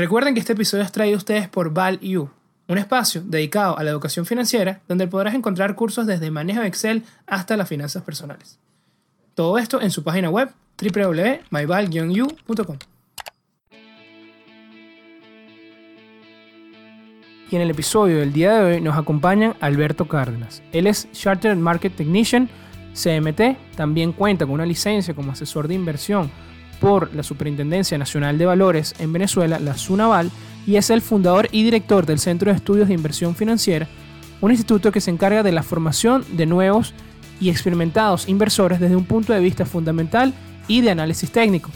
Recuerden 0.00 0.32
que 0.32 0.40
este 0.40 0.54
episodio 0.54 0.82
es 0.82 0.92
traído 0.92 1.16
a 1.16 1.18
ustedes 1.18 1.46
por 1.46 1.74
ValU, 1.74 2.30
un 2.68 2.78
espacio 2.78 3.20
dedicado 3.22 3.76
a 3.76 3.84
la 3.84 3.90
educación 3.90 4.24
financiera 4.24 4.80
donde 4.88 5.06
podrás 5.06 5.34
encontrar 5.34 5.74
cursos 5.74 6.06
desde 6.06 6.30
manejo 6.30 6.62
de 6.62 6.68
Excel 6.68 7.04
hasta 7.26 7.54
las 7.54 7.68
finanzas 7.68 8.02
personales. 8.02 8.58
Todo 9.34 9.58
esto 9.58 9.78
en 9.78 9.90
su 9.90 10.02
página 10.02 10.30
web 10.30 10.48
www.myval-u.com. 10.80 12.78
Y 17.50 17.56
en 17.56 17.60
el 17.60 17.70
episodio 17.70 18.20
del 18.20 18.32
día 18.32 18.54
de 18.54 18.76
hoy 18.76 18.80
nos 18.80 18.96
acompañan 18.96 19.54
Alberto 19.60 20.08
Cárdenas. 20.08 20.62
Él 20.72 20.86
es 20.86 21.12
Chartered 21.12 21.58
Market 21.58 21.94
Technician, 21.94 22.48
CMT, 22.94 23.76
también 23.76 24.14
cuenta 24.14 24.46
con 24.46 24.54
una 24.54 24.64
licencia 24.64 25.12
como 25.12 25.32
asesor 25.32 25.68
de 25.68 25.74
inversión 25.74 26.30
por 26.80 27.14
la 27.14 27.22
Superintendencia 27.22 27.98
Nacional 27.98 28.38
de 28.38 28.46
Valores 28.46 28.94
en 28.98 29.12
Venezuela, 29.12 29.60
la 29.60 29.76
SUNAVAL, 29.76 30.30
y 30.66 30.76
es 30.76 30.90
el 30.90 31.02
fundador 31.02 31.48
y 31.52 31.62
director 31.62 32.06
del 32.06 32.18
Centro 32.18 32.50
de 32.50 32.56
Estudios 32.56 32.88
de 32.88 32.94
Inversión 32.94 33.36
Financiera, 33.36 33.88
un 34.40 34.50
instituto 34.50 34.90
que 34.90 35.00
se 35.00 35.10
encarga 35.10 35.42
de 35.42 35.52
la 35.52 35.62
formación 35.62 36.24
de 36.32 36.46
nuevos 36.46 36.94
y 37.40 37.50
experimentados 37.50 38.28
inversores 38.28 38.80
desde 38.80 38.96
un 38.96 39.04
punto 39.04 39.32
de 39.32 39.40
vista 39.40 39.66
fundamental 39.66 40.34
y 40.66 40.80
de 40.80 40.90
análisis 40.90 41.30
técnico. 41.30 41.70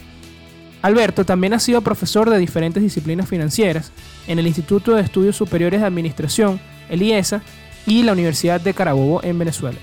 Alberto 0.83 1.25
también 1.25 1.55
ha 1.55 1.61
sido 1.61 1.81
profesor 1.81 2.29
de 2.29 2.39
diferentes 2.39 2.83
disciplinas 2.83 3.29
financieras 3.29 3.93
en 4.27 4.39
el 4.39 4.47
Instituto 4.47 4.95
de 4.95 5.03
Estudios 5.03 5.37
Superiores 5.37 5.81
de 5.81 5.87
Administración, 5.87 6.61
el 6.89 7.03
IESA, 7.03 7.43
y 7.87 8.03
la 8.03 8.13
Universidad 8.13 8.61
de 8.61 8.75
Carabobo 8.75 9.23
en 9.23 9.39
Venezuela. 9.39 9.79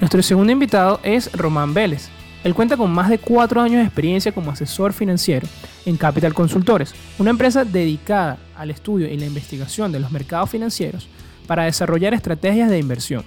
Nuestro 0.00 0.22
segundo 0.22 0.52
invitado 0.52 1.00
es 1.02 1.32
Román 1.32 1.72
Vélez. 1.72 2.08
Él 2.46 2.54
cuenta 2.54 2.76
con 2.76 2.92
más 2.92 3.08
de 3.08 3.18
cuatro 3.18 3.60
años 3.60 3.80
de 3.80 3.86
experiencia 3.86 4.30
como 4.30 4.52
asesor 4.52 4.92
financiero 4.92 5.48
en 5.84 5.96
Capital 5.96 6.32
Consultores, 6.32 6.94
una 7.18 7.30
empresa 7.30 7.64
dedicada 7.64 8.38
al 8.56 8.70
estudio 8.70 9.08
y 9.08 9.16
la 9.16 9.26
investigación 9.26 9.90
de 9.90 9.98
los 9.98 10.12
mercados 10.12 10.50
financieros 10.50 11.08
para 11.48 11.64
desarrollar 11.64 12.14
estrategias 12.14 12.70
de 12.70 12.78
inversión. 12.78 13.24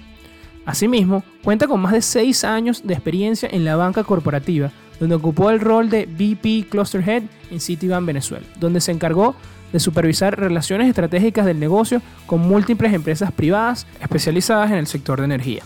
Asimismo, 0.64 1.22
cuenta 1.44 1.66
con 1.66 1.80
más 1.80 1.92
de 1.92 2.00
seis 2.00 2.44
años 2.44 2.80
de 2.82 2.94
experiencia 2.94 3.50
en 3.52 3.66
la 3.66 3.76
banca 3.76 4.04
corporativa, 4.04 4.72
donde 4.98 5.16
ocupó 5.16 5.50
el 5.50 5.60
rol 5.60 5.90
de 5.90 6.06
VP 6.06 6.70
Cluster 6.70 7.06
Head 7.06 7.24
en 7.50 7.60
Citibank 7.60 8.06
Venezuela, 8.06 8.46
donde 8.58 8.80
se 8.80 8.90
encargó 8.90 9.34
de 9.70 9.80
supervisar 9.80 10.40
relaciones 10.40 10.88
estratégicas 10.88 11.44
del 11.44 11.60
negocio 11.60 12.00
con 12.24 12.40
múltiples 12.40 12.94
empresas 12.94 13.32
privadas 13.32 13.86
especializadas 14.00 14.70
en 14.70 14.78
el 14.78 14.86
sector 14.86 15.18
de 15.18 15.26
energía. 15.26 15.62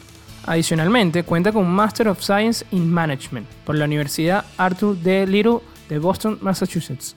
Adicionalmente, 0.46 1.22
cuenta 1.22 1.52
con 1.52 1.62
un 1.62 1.70
Master 1.70 2.08
of 2.08 2.20
Science 2.20 2.66
in 2.70 2.92
Management 2.92 3.46
por 3.64 3.76
la 3.76 3.86
Universidad 3.86 4.44
Arthur 4.58 4.94
D. 4.94 5.26
Little 5.26 5.60
de 5.88 5.98
Boston, 5.98 6.36
Massachusetts. 6.42 7.16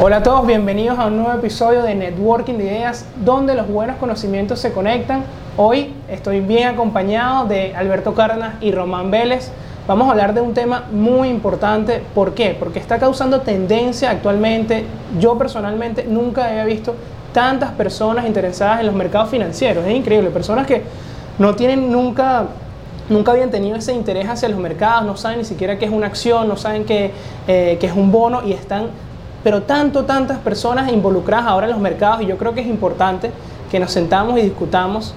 Hola 0.00 0.16
a 0.16 0.22
todos, 0.22 0.46
bienvenidos 0.46 0.98
a 0.98 1.06
un 1.06 1.18
nuevo 1.18 1.34
episodio 1.34 1.82
de 1.82 1.94
Networking 1.94 2.54
de 2.54 2.64
Ideas, 2.64 3.06
donde 3.22 3.54
los 3.54 3.68
buenos 3.68 3.96
conocimientos 3.96 4.60
se 4.60 4.72
conectan. 4.72 5.24
Hoy 5.58 5.92
estoy 6.08 6.40
bien 6.40 6.68
acompañado 6.68 7.46
de 7.46 7.76
Alberto 7.76 8.14
Cárdenas 8.14 8.54
y 8.62 8.72
Román 8.72 9.10
Vélez. 9.10 9.50
Vamos 9.86 10.08
a 10.08 10.12
hablar 10.12 10.32
de 10.32 10.40
un 10.40 10.54
tema 10.54 10.84
muy 10.90 11.28
importante. 11.28 12.02
¿Por 12.14 12.34
qué? 12.34 12.56
Porque 12.58 12.78
está 12.78 12.98
causando 12.98 13.42
tendencia 13.42 14.10
actualmente. 14.10 14.86
Yo 15.20 15.36
personalmente 15.36 16.06
nunca 16.08 16.46
había 16.46 16.64
visto 16.64 16.96
tantas 17.34 17.72
personas 17.72 18.26
interesadas 18.26 18.80
en 18.80 18.86
los 18.86 18.94
mercados 18.94 19.28
financieros. 19.28 19.84
Es 19.84 19.94
increíble, 19.94 20.30
personas 20.30 20.66
que 20.66 20.82
no 21.38 21.54
tienen 21.54 21.90
nunca, 21.90 22.46
nunca 23.08 23.32
habían 23.32 23.50
tenido 23.50 23.76
ese 23.76 23.92
interés 23.92 24.28
hacia 24.28 24.48
los 24.48 24.58
mercados, 24.58 25.04
no 25.04 25.16
saben 25.16 25.38
ni 25.38 25.44
siquiera 25.44 25.78
qué 25.78 25.86
es 25.86 25.90
una 25.90 26.06
acción, 26.06 26.48
no 26.48 26.56
saben 26.56 26.84
eh, 26.88 27.76
qué 27.80 27.86
es 27.86 27.92
un 27.92 28.12
bono 28.12 28.42
y 28.46 28.52
están, 28.52 28.88
pero 29.42 29.62
tanto, 29.62 30.04
tantas 30.04 30.38
personas 30.38 30.92
involucradas 30.92 31.46
ahora 31.46 31.66
en 31.66 31.72
los 31.72 31.80
mercados 31.80 32.22
y 32.22 32.26
yo 32.26 32.38
creo 32.38 32.54
que 32.54 32.60
es 32.60 32.66
importante 32.66 33.30
que 33.70 33.80
nos 33.80 33.90
sentamos 33.90 34.38
y 34.38 34.42
discutamos 34.42 35.14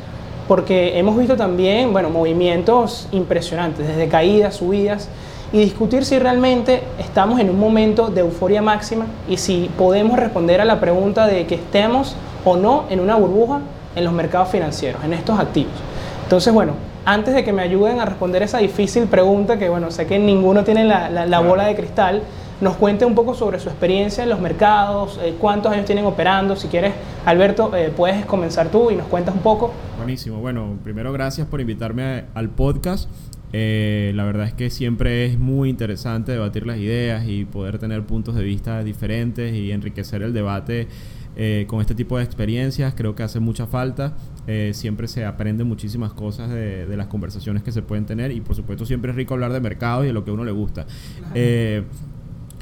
porque 0.48 0.98
hemos 0.98 1.18
visto 1.18 1.36
también, 1.36 1.92
bueno, 1.92 2.10
movimientos 2.10 3.08
impresionantes, 3.12 3.86
desde 3.86 4.08
caídas, 4.08 4.56
subidas, 4.56 5.10
y 5.52 5.60
discutir 5.60 6.04
si 6.04 6.20
realmente 6.20 6.84
estamos 7.00 7.40
en 7.40 7.50
un 7.50 7.60
momento 7.60 8.08
de 8.08 8.22
euforia 8.22 8.62
máxima 8.62 9.06
y 9.30 9.38
si 9.38 9.70
podemos 9.78 10.18
responder 10.18 10.60
a 10.60 10.66
la 10.66 10.80
pregunta 10.80 11.26
de 11.26 11.46
que 11.46 11.56
estemos 11.56 12.16
o 12.44 12.58
no 12.58 12.86
en 12.90 13.00
una 13.00 13.16
burbuja 13.16 13.60
en 13.96 14.04
los 14.04 14.14
mercados 14.14 14.50
financieros, 14.50 15.04
en 15.04 15.14
estos 15.14 15.40
activos. 15.40 15.87
Entonces, 16.28 16.54
bueno, 16.54 16.74
antes 17.06 17.34
de 17.34 17.46
que 17.46 17.54
me 17.54 17.62
ayuden 17.62 18.02
a 18.02 18.06
responder 18.06 18.44
esa 18.44 18.58
difícil 18.58 19.06
pregunta, 19.06 19.58
que 19.58 19.70
bueno, 19.70 19.92
sé 19.92 20.06
que 20.08 20.20
ninguno 20.20 20.66
tiene 20.66 20.84
la, 20.84 21.40
bola 21.40 21.66
de 21.66 21.74
cristal, 21.74 22.22
nos 22.60 22.76
cuente 22.76 23.06
un 23.06 23.16
poco 23.16 23.34
sobre 23.34 23.62
su 23.62 23.70
experiencia 23.70 24.26
en 24.26 24.30
los 24.30 24.42
mercados, 24.42 25.18
eh, 25.24 25.38
cuántos 25.40 25.72
años 25.72 25.86
tienen 25.86 26.04
operando. 26.04 26.58
Si 26.58 26.68
quieres, 26.68 26.92
Alberto, 27.26 27.74
eh, 27.78 27.94
puedes 27.96 28.26
comenzar 28.26 28.68
tú 28.68 28.92
y 28.92 28.98
nos 28.98 29.08
cuentas 29.08 29.34
un 29.36 29.40
poco. 29.40 29.72
Buenísimo. 29.96 30.40
Bueno, 30.40 30.78
primero 30.84 31.14
gracias 31.14 31.48
por 31.48 31.62
invitarme 31.62 32.26
al 32.34 32.50
podcast. 32.50 33.10
Eh, 33.54 34.12
la 34.14 34.26
verdad 34.26 34.48
es 34.48 34.54
que 34.54 34.70
siempre 34.70 35.28
es 35.28 35.40
muy 35.40 35.70
interesante 35.70 36.34
debatir 36.34 36.68
las 36.68 36.78
ideas 36.78 37.26
y 37.26 37.46
poder 37.46 37.80
tener 37.80 38.04
puntos 38.04 38.36
de 38.36 38.44
vista 38.44 38.84
diferentes 38.84 39.54
y 39.54 39.72
enriquecer 39.72 40.24
el 40.24 40.34
debate 40.34 40.90
con 41.68 41.82
este 41.82 41.94
tipo 41.94 42.18
de 42.18 42.24
experiencias. 42.24 42.94
Creo 42.96 43.14
que 43.14 43.24
hace 43.24 43.40
mucha 43.40 43.68
falta. 43.68 44.16
Eh, 44.50 44.72
siempre 44.74 45.10
se 45.10 45.26
aprende 45.26 45.66
muchísimas 45.66 46.14
cosas 46.14 46.50
de, 46.50 46.88
las 46.96 47.08
conversaciones 47.08 47.64
que 47.64 47.74
se 47.74 47.82
pueden 47.82 48.06
tener 48.06 48.32
y 48.32 48.40
por 48.40 48.56
supuesto 48.56 48.86
siempre 48.86 49.12
es 49.12 49.18
rico 49.18 49.34
hablar 49.34 49.52
de 49.52 49.60
mercados 49.60 50.06
y 50.06 50.08
de 50.08 50.14
lo 50.14 50.24
que 50.24 50.32
a 50.32 50.34
uno 50.34 50.46
le 50.46 50.54
gusta. 50.54 50.88
Eh, 51.36 51.84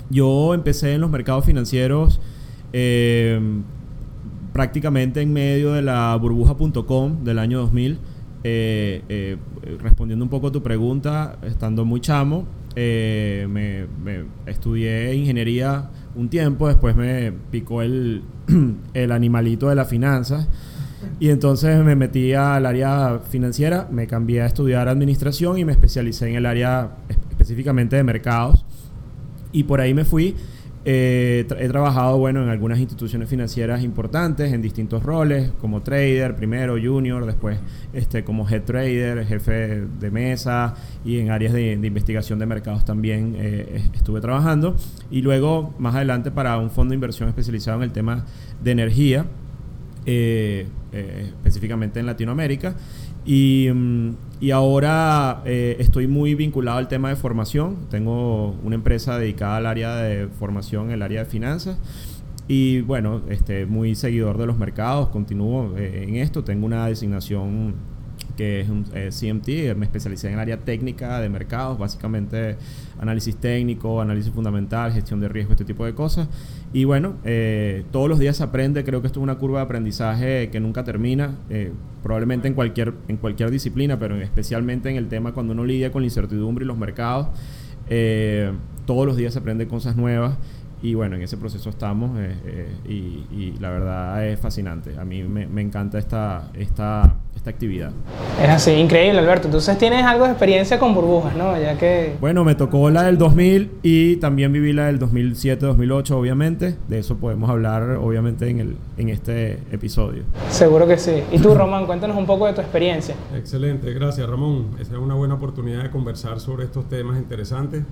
yo 0.09 0.55
empecé 0.55 0.95
en 0.95 1.01
los 1.01 1.11
mercados 1.11 1.45
financieros 1.45 2.19
eh, 2.73 3.39
prácticamente 4.51 5.21
en 5.21 5.31
medio 5.31 5.73
de 5.73 5.83
la 5.83 6.15
burbuja.com 6.15 7.23
del 7.23 7.37
año 7.37 7.59
2000. 7.59 7.99
respondiendo 9.79 10.25
un 10.25 10.29
poco 10.29 10.47
a 10.47 10.51
tu 10.51 10.63
pregunta, 10.63 11.37
estando 11.43 11.85
muy 11.85 12.01
chamo, 12.01 12.47
me, 12.75 13.85
estudié 14.47 15.13
ingeniería 15.13 15.91
un 16.15 16.29
tiempo, 16.29 16.67
después 16.67 16.95
me 16.95 17.31
picó 17.51 17.81
el, 17.81 18.23
el 18.93 19.11
animalito 19.11 19.69
de 19.69 19.75
las 19.75 19.87
finanzas 19.87 20.47
y 21.19 21.29
entonces 21.29 21.83
me 21.83 21.95
metí 21.95 22.33
al 22.33 22.65
área 22.65 23.19
financiera, 23.29 23.87
me 23.91 24.07
cambié 24.07 24.41
a 24.41 24.47
estudiar 24.47 24.87
administración 24.87 25.57
y 25.57 25.65
me 25.65 25.71
especialicé 25.71 26.29
en 26.29 26.35
el 26.35 26.45
área 26.45 26.91
específicamente 27.29 27.95
de 27.95 28.03
mercados. 28.03 28.65
Y 29.51 29.63
por 29.63 29.79
ahí 29.79 29.93
me 29.93 30.03
fui. 30.03 30.35
Eh, 30.87 31.47
he 31.57 31.67
trabajado, 31.67 32.19
bueno, 32.19 32.43
en 32.43 32.49
algunas 32.49 32.77
instituciones 32.77 33.27
financieras 33.27 33.81
importantes, 33.81 34.53
en 34.53 34.61
distintos 34.61 35.01
roles, 35.01 35.51
como 35.59 35.81
trader, 35.81 36.35
primero 36.35 36.75
junior, 36.79 37.25
después 37.25 37.57
este, 37.91 38.23
como 38.23 38.47
head 38.47 38.61
trader, 38.61 39.25
jefe 39.25 39.81
de 39.99 40.11
mesa 40.11 40.75
y 41.03 41.17
en 41.17 41.31
áreas 41.31 41.53
de, 41.53 41.71
investigación 41.73 42.37
de 42.37 42.45
mercados 42.45 42.85
también 42.85 43.35
eh, 43.35 43.81
estuve 43.95 44.21
trabajando. 44.21 44.75
Y 45.09 45.23
luego, 45.23 45.73
más 45.79 45.95
adelante, 45.95 46.29
para 46.29 46.55
un 46.59 46.69
fondo 46.69 46.91
de 46.91 46.95
inversión 46.95 47.29
especializado 47.29 47.77
en 47.77 47.83
el 47.83 47.91
tema 47.91 48.23
de 48.63 48.71
energía, 48.71 49.25
eh, 50.05 50.67
específicamente 50.91 51.99
en 51.99 52.05
Latinoamérica. 52.05 52.75
Y, 53.25 53.69
mm, 53.73 54.15
y 54.39 54.51
ahora 54.51 55.41
eh, 55.45 55.77
estoy 55.79 56.07
muy 56.07 56.35
vinculado 56.35 56.77
al 56.77 56.87
tema 56.87 57.09
de 57.09 57.15
formación. 57.15 57.87
Tengo 57.89 58.55
una 58.63 58.75
empresa 58.75 59.17
dedicada 59.17 59.57
al 59.57 59.65
área 59.65 59.95
de 59.95 60.27
formación, 60.27 60.91
el 60.91 61.01
área 61.01 61.23
de 61.23 61.29
finanzas. 61.29 61.77
Y 62.47 62.81
bueno, 62.81 63.23
este, 63.29 63.65
muy 63.65 63.95
seguidor 63.95 64.37
de 64.37 64.45
los 64.45 64.57
mercados, 64.57 65.09
continúo 65.09 65.75
en 65.77 66.15
esto. 66.17 66.43
Tengo 66.43 66.67
una 66.67 66.85
designación 66.85 67.73
que 68.37 68.61
es 68.61 68.69
un 68.69 68.83
CMT, 68.83 69.75
me 69.75 69.85
especialicé 69.85 70.27
en 70.27 70.33
el 70.33 70.39
área 70.39 70.57
técnica 70.57 71.19
de 71.21 71.29
mercados, 71.29 71.79
básicamente 71.79 72.57
análisis 72.99 73.35
técnico, 73.37 74.01
análisis 74.01 74.31
fundamental, 74.31 74.91
gestión 74.91 75.19
de 75.19 75.29
riesgo, 75.29 75.53
este 75.53 75.65
tipo 75.65 75.85
de 75.85 75.95
cosas. 75.95 76.27
Y 76.75 76.83
bueno, 76.83 77.15
eh, 77.23 77.85
todos 77.93 78.09
los 78.09 78.19
días 78.19 78.35
se 78.35 78.43
aprende, 78.43 78.83
creo 78.83 78.99
que 78.99 79.07
esto 79.07 79.21
es 79.21 79.23
una 79.23 79.35
curva 79.35 79.59
de 79.59 79.63
aprendizaje 79.63 80.49
que 80.49 80.59
nunca 80.59 80.83
termina, 80.83 81.37
eh, 81.49 81.71
probablemente 82.03 82.49
en 82.49 82.53
cualquier, 82.53 82.93
en 83.07 83.15
cualquier 83.15 83.49
disciplina, 83.49 83.97
pero 83.97 84.17
especialmente 84.17 84.89
en 84.89 84.97
el 84.97 85.07
tema 85.07 85.33
cuando 85.33 85.53
uno 85.53 85.63
lidia 85.63 85.93
con 85.93 86.01
la 86.01 86.07
incertidumbre 86.07 86.65
y 86.65 86.67
los 86.67 86.77
mercados. 86.77 87.29
Eh, 87.87 88.51
todos 88.85 89.05
los 89.05 89.15
días 89.15 89.31
se 89.31 89.39
aprende 89.39 89.69
cosas 89.69 89.95
nuevas 89.95 90.37
y 90.81 90.93
bueno, 90.93 91.15
en 91.15 91.21
ese 91.21 91.37
proceso 91.37 91.69
estamos 91.69 92.11
y, 92.87 93.25
y, 93.31 93.55
la 93.59 93.69
verdad 93.69 94.25
es 94.25 94.39
fascinante. 94.39 94.97
A 94.97 95.05
mí 95.05 95.23
me, 95.23 95.47
me 95.47 95.61
encanta 95.61 95.97
esta, 95.97 96.49
esta 96.53 97.15
actividad. 97.49 97.91
Es 98.41 98.49
así, 98.49 98.71
increíble 98.71 99.19
Alberto. 99.19 99.47
Entonces 99.47 99.77
tienes 99.77 100.03
algo 100.03 100.25
de 100.25 100.31
experiencia 100.31 100.79
con 100.79 100.93
burbujas, 100.93 101.35
¿no? 101.35 101.59
Ya 101.59 101.77
que... 101.77 102.15
Bueno, 102.19 102.43
me 102.43 102.55
tocó 102.55 102.89
la 102.89 103.03
del 103.03 103.17
2000 103.17 103.71
y 103.83 104.17
también 104.17 104.51
viví 104.51 104.73
la 104.73 104.87
del 104.87 104.99
2007-2008, 104.99 106.11
obviamente. 106.11 106.75
De 106.87 106.99
eso 106.99 107.17
podemos 107.17 107.49
hablar, 107.49 107.97
obviamente, 108.01 108.49
en, 108.49 108.59
el, 108.59 108.77
en 108.97 109.09
este 109.09 109.59
episodio. 109.71 110.23
Seguro 110.49 110.87
que 110.87 110.97
sí. 110.97 111.23
Y 111.31 111.39
tú, 111.39 111.53
Román, 111.55 111.85
cuéntanos 111.85 112.17
un 112.17 112.25
poco 112.25 112.47
de 112.47 112.53
tu 112.53 112.61
experiencia. 112.61 113.15
Excelente, 113.35 113.93
gracias, 113.93 114.27
Ramón. 114.27 114.75
Esa 114.79 114.93
es 114.93 114.99
una 114.99 115.15
buena 115.15 115.35
oportunidad 115.35 115.83
de 115.83 115.91
conversar 115.91 116.39
sobre 116.39 116.65
estos 116.65 116.87
temas 116.89 117.17
interesantes. 117.17 117.83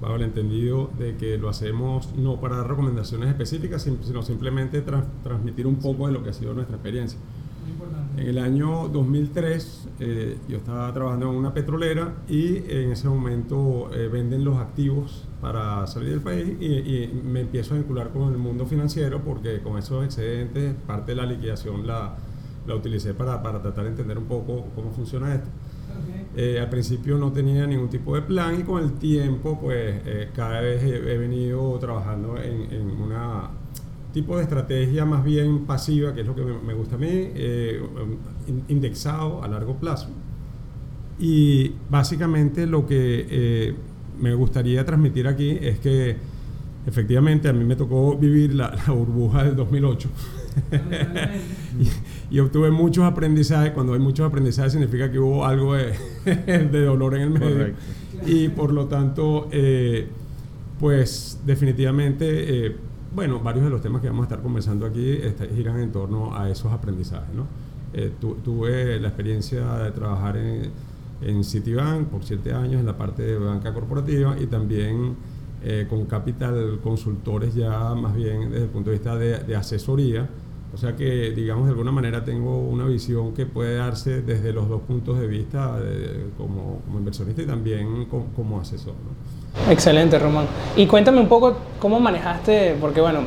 Bajo 0.00 0.16
el 0.16 0.22
entendido 0.22 0.90
de 0.98 1.16
que 1.16 1.36
lo 1.38 1.48
hacemos 1.48 2.14
no 2.16 2.40
para 2.40 2.56
dar 2.56 2.68
recomendaciones 2.68 3.28
específicas, 3.28 3.82
sino 3.82 4.22
simplemente 4.22 4.82
transmitir 5.22 5.66
un 5.66 5.76
poco 5.76 6.06
de 6.06 6.12
lo 6.12 6.22
que 6.22 6.30
ha 6.30 6.32
sido 6.32 6.54
nuestra 6.54 6.76
experiencia. 6.76 7.18
En 8.16 8.26
el 8.26 8.38
año 8.38 8.88
2003 8.88 9.88
eh, 10.00 10.38
yo 10.48 10.58
estaba 10.58 10.92
trabajando 10.92 11.30
en 11.30 11.36
una 11.36 11.54
petrolera 11.54 12.14
y 12.28 12.56
en 12.56 12.92
ese 12.92 13.08
momento 13.08 13.90
eh, 13.94 14.08
venden 14.08 14.44
los 14.44 14.58
activos 14.58 15.24
para 15.40 15.86
salir 15.86 16.10
del 16.10 16.20
país 16.20 16.48
y, 16.60 17.10
me 17.24 17.40
empiezo 17.40 17.74
a 17.74 17.78
vincular 17.78 18.10
con 18.10 18.32
el 18.32 18.38
mundo 18.38 18.66
financiero 18.66 19.22
porque 19.22 19.60
con 19.60 19.78
esos 19.78 20.04
excedentes 20.04 20.74
parte 20.86 21.12
de 21.12 21.16
la 21.16 21.26
liquidación 21.26 21.86
la, 21.86 22.16
la 22.66 22.74
utilicé 22.74 23.14
para, 23.14 23.42
para 23.42 23.62
tratar 23.62 23.84
de 23.84 23.90
entender 23.90 24.18
un 24.18 24.26
poco 24.26 24.66
cómo 24.74 24.90
funciona 24.90 25.34
esto. 25.34 25.48
Eh, 26.36 26.60
al 26.60 26.68
principio 26.70 27.18
no 27.18 27.32
tenía 27.32 27.66
ningún 27.66 27.88
tipo 27.88 28.14
de 28.14 28.22
plan 28.22 28.60
y 28.60 28.62
con 28.62 28.82
el 28.82 28.92
tiempo 28.92 29.58
pues 29.60 29.96
cada 30.34 30.60
vez 30.60 30.82
he, 30.82 31.18
venido 31.18 31.76
trabajando 31.78 32.36
en, 32.36 32.72
en 32.72 32.90
una 32.90 33.50
tipo 34.12 34.36
de 34.36 34.42
estrategia 34.42 35.04
más 35.04 35.24
bien 35.24 35.66
pasiva, 35.66 36.14
que 36.14 36.22
es 36.22 36.26
lo 36.26 36.34
que 36.34 36.42
me, 36.42 36.74
gusta 36.74 36.96
a 36.96 36.98
mí, 36.98 37.08
eh, 37.10 37.80
indexado 38.68 39.42
a 39.42 39.48
largo 39.48 39.76
plazo. 39.76 40.08
Y 41.18 41.72
básicamente 41.88 42.66
lo 42.66 42.86
que 42.86 43.26
eh, 43.28 43.74
me 44.18 44.34
gustaría 44.34 44.84
transmitir 44.84 45.26
aquí 45.28 45.50
es 45.60 45.78
que 45.78 46.16
efectivamente 46.86 47.48
a 47.48 47.52
mí 47.52 47.64
me 47.64 47.76
tocó 47.76 48.16
vivir 48.16 48.54
la, 48.54 48.74
burbuja 48.88 49.44
del 49.44 49.56
2008. 49.56 50.08
Y, 52.30 52.38
obtuve 52.38 52.70
muchos 52.70 53.04
aprendizajes. 53.04 53.72
Cuando 53.72 53.94
hay 53.94 54.00
muchos 54.00 54.26
aprendizajes 54.26 54.72
significa 54.72 55.10
que 55.10 55.18
hubo 55.18 55.44
algo 55.44 55.74
de, 55.74 55.94
de 56.24 56.84
dolor 56.84 57.14
en 57.16 57.22
el 57.22 57.30
medio. 57.30 57.74
Y 58.26 58.48
por 58.48 58.72
lo 58.72 58.86
tanto, 58.86 59.48
eh, 59.50 60.08
pues 60.78 61.40
definitivamente 61.44 62.76
bueno, 63.14 63.40
varios 63.40 63.64
de 63.64 63.70
los 63.70 63.80
temas 63.80 64.00
que 64.00 64.08
vamos 64.08 64.22
a 64.22 64.26
estar 64.26 64.40
conversando 64.40 64.86
aquí 64.86 65.10
este, 65.10 65.48
giran 65.48 65.80
en 65.80 65.90
torno 65.90 66.36
a 66.36 66.48
esos 66.48 66.72
aprendizajes. 66.72 67.34
¿no? 67.34 67.46
Eh, 67.92 68.12
tuve 68.20 69.00
la 69.00 69.08
experiencia 69.08 69.64
de 69.78 69.90
trabajar 69.90 70.36
en, 70.36 70.70
en, 71.22 71.42
Citibank 71.42 72.06
por 72.06 72.22
siete 72.22 72.52
años 72.52 72.80
en 72.80 72.86
la 72.86 72.96
parte 72.96 73.22
de 73.22 73.36
banca 73.36 73.74
corporativa 73.74 74.36
y 74.40 74.46
también 74.46 75.16
eh, 75.64 75.86
con 75.90 76.06
Capital 76.06 76.78
Consultores 76.82 77.54
ya 77.54 77.94
más 77.94 78.14
bien 78.14 78.50
desde 78.50 78.64
el 78.64 78.70
punto 78.70 78.90
de 78.90 78.96
vista 78.96 79.16
de, 79.16 79.56
asesoría. 79.56 80.28
O 80.72 80.76
sea 80.76 80.94
que, 80.94 81.32
digamos, 81.32 81.64
de 81.64 81.70
alguna 81.70 81.90
manera 81.90 82.24
tengo 82.24 82.58
una 82.58 82.84
visión 82.84 83.34
que 83.34 83.44
puede 83.44 83.76
darse 83.76 84.22
desde 84.22 84.52
los 84.52 84.68
dos 84.68 84.82
puntos 84.82 85.18
de 85.18 85.26
vista, 85.26 85.76
como, 86.38 86.80
como, 86.86 86.98
inversionista 86.98 87.42
y 87.42 87.46
también 87.46 88.04
como, 88.06 88.26
como 88.36 88.60
asesor. 88.60 88.94
¿no? 88.94 89.72
Excelente, 89.72 90.18
Román. 90.18 90.46
Y 90.76 90.86
cuéntame 90.86 91.20
un 91.20 91.28
poco 91.28 91.56
cómo 91.80 91.98
manejaste, 91.98 92.76
porque 92.80 93.00
bueno, 93.00 93.20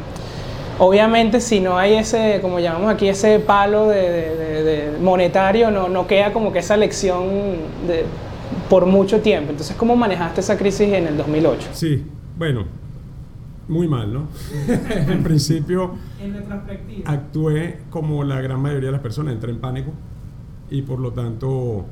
obviamente 0.80 1.42
si 1.42 1.60
no 1.60 1.78
hay 1.78 1.96
ese, 1.96 2.40
como 2.42 2.60
llamamos 2.60 2.94
aquí, 2.94 3.08
ese 3.08 3.40
palo 3.40 3.88
de, 3.88 4.94
monetario, 5.02 5.70
no, 5.70 5.90
no, 5.90 6.08
queda 6.08 6.32
como 6.32 6.54
que 6.54 6.60
esa 6.60 6.78
lección 6.78 7.28
de, 7.88 8.06
por 8.70 8.86
mucho 8.86 9.20
tiempo. 9.20 9.52
Entonces, 9.52 9.76
¿cómo 9.76 9.96
manejaste 9.96 10.42
esa 10.42 10.58
crisis 10.58 10.94
en 10.94 11.08
el 11.08 11.18
2008? 11.18 11.70
Sí, 11.74 12.06
bueno, 12.38 12.66
muy 13.68 13.88
mal, 13.88 14.14
¿no? 14.14 14.28
en 14.68 15.24
principio, 15.24 15.96
actué 17.06 17.80
como 17.90 18.24
la 18.24 18.42
gran 18.42 18.62
mayoría 18.62 18.88
de 18.88 18.94
las 18.94 19.02
personas, 19.02 19.34
entré 19.34 19.52
en 19.52 19.60
pánico 19.60 19.92
y 20.70 20.82
por 20.82 21.00
lo 21.00 21.12
tanto 21.12 21.86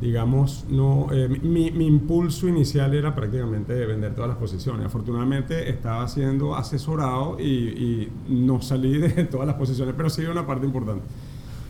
digamos, 0.00 0.64
no, 0.68 1.06
eh, 1.12 1.28
mi, 1.28 1.70
mi, 1.70 1.86
impulso 1.86 2.48
inicial 2.48 2.92
era 2.92 3.14
prácticamente 3.14 3.86
vender 3.86 4.12
todas 4.16 4.28
las 4.28 4.36
posiciones. 4.36 4.84
Afortunadamente 4.84 5.70
estaba 5.70 6.08
siendo 6.08 6.56
asesorado 6.56 7.38
y, 7.38 7.44
y 7.44 8.12
no 8.28 8.60
salí 8.60 8.98
de 8.98 9.24
todas 9.30 9.46
las 9.46 9.54
posiciones, 9.54 9.94
pero 9.96 10.10
sí 10.10 10.24
una 10.24 10.44
parte 10.44 10.66
importante. 10.66 11.04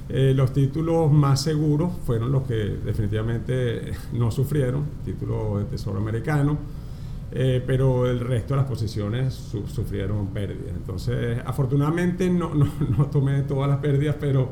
Eh, 0.09 0.33
los 0.35 0.53
títulos 0.53 1.13
más 1.13 1.43
seguros 1.43 1.93
fueron 2.05 2.33
los 2.33 2.43
que 2.45 2.55
definitivamente 2.55 3.93
no 4.13 4.31
sufrieron, 4.31 4.85
títulos 5.05 5.59
de 5.59 5.65
Tesoro 5.67 5.99
americano, 5.99 6.59
eh, 7.35 7.63
pero 7.67 8.07
el 8.07 8.21
resto 8.21 8.55
de 8.55 8.61
las 8.61 8.69
posiciones 8.69 9.35
sufrieron 9.67 10.29
pérdidas. 10.29 10.75
Entonces, 10.77 11.39
afortunadamente 11.45 12.29
no, 12.31 12.55
no, 12.55 12.67
no 12.99 13.07
tomé 13.07 13.43
todas 13.43 13.69
las 13.69 13.79
pérdidas, 13.79 14.17
pero 14.19 14.51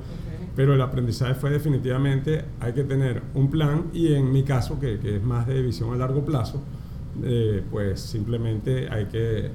pero 0.57 0.75
el 0.75 0.81
aprendizaje 0.83 1.35
fue 1.35 1.51
definitivamente 1.51 2.45
hay 2.61 2.73
que 2.73 2.85
tener 2.85 3.23
un 3.35 3.49
plan 3.51 3.85
y 3.93 4.15
en 4.15 4.33
mi 4.33 4.43
caso, 4.43 4.79
que, 4.81 4.99
que 4.99 5.17
es 5.17 5.23
más 5.23 5.47
de 5.47 5.63
visión 5.63 5.95
a 5.95 5.97
largo 5.97 6.25
plazo, 6.25 6.61
eh, 7.23 7.63
pues 7.71 8.01
simplemente 8.01 8.89
hay 8.91 9.07
que 9.07 9.51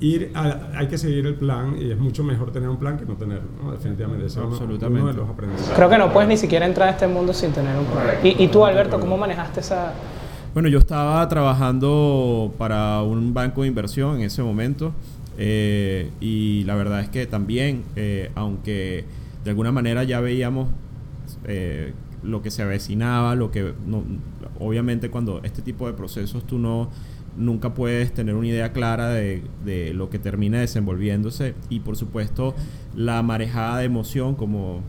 ir 0.00 0.32
hay 0.34 0.88
que 0.88 0.96
seguir 0.96 1.26
el 1.26 1.34
plan 1.34 1.76
y 1.78 1.90
es 1.90 1.98
mucho 1.98 2.24
mejor 2.24 2.52
tener 2.52 2.68
un 2.68 2.78
plan 2.78 2.98
que 2.98 3.04
no 3.04 3.14
tenerlo, 3.14 3.48
¿no? 3.62 3.72
definitivamente. 3.72 4.26
Eso 4.26 4.42
Absolutamente. 4.42 5.02
uno 5.02 5.12
de 5.12 5.18
los 5.18 5.28
aprendizajes. 5.28 5.74
Creo 5.74 5.88
que 5.88 5.98
no 5.98 6.12
puedes 6.12 6.28
ni 6.28 6.36
siquiera 6.36 6.66
entrar 6.66 6.88
a 6.88 6.92
este 6.92 7.06
mundo 7.06 7.32
sin 7.32 7.52
tener 7.52 7.76
un 7.78 7.84
plan. 7.86 8.06
¿Y, 8.22 8.44
y 8.44 8.48
tú, 8.48 8.64
Alberto, 8.64 8.98
cómo 8.98 9.16
manejaste 9.16 9.60
esa...? 9.60 9.92
Bueno, 10.52 10.68
yo 10.68 10.80
estaba 10.80 11.28
trabajando 11.28 12.52
para 12.58 13.02
un 13.02 13.32
banco 13.32 13.62
de 13.62 13.68
inversión 13.68 14.16
en 14.16 14.22
ese 14.22 14.42
momento 14.42 14.92
eh, 15.38 16.10
y 16.20 16.64
la 16.64 16.74
verdad 16.74 17.02
es 17.02 17.08
que 17.08 17.24
también, 17.26 17.84
eh, 17.94 18.32
aunque 18.34 19.04
de 19.44 19.50
alguna 19.50 19.70
manera 19.70 20.02
ya 20.02 20.20
veíamos 20.20 20.68
eh, 21.44 21.92
lo 22.24 22.42
que 22.42 22.50
se 22.50 22.62
avecinaba, 22.62 23.36
lo 23.36 23.52
que 23.52 23.74
obviamente 24.58 25.08
cuando 25.08 25.40
este 25.44 25.62
tipo 25.62 25.86
de 25.86 25.92
procesos 25.92 26.44
tú 26.44 26.58
no 26.58 26.90
nunca 27.36 27.72
puedes 27.72 28.12
tener 28.12 28.34
una 28.34 28.48
idea 28.48 28.72
clara 28.72 29.08
de, 29.10 29.44
de 29.64 29.94
lo 29.94 30.10
que 30.10 30.18
termina 30.18 30.58
desenvolviéndose 30.58 31.54
y 31.68 31.78
por 31.78 31.96
supuesto 31.96 32.56
la 32.96 33.22
marejada 33.22 33.78
de 33.78 33.84
emoción 33.84 34.34
como 34.34 34.80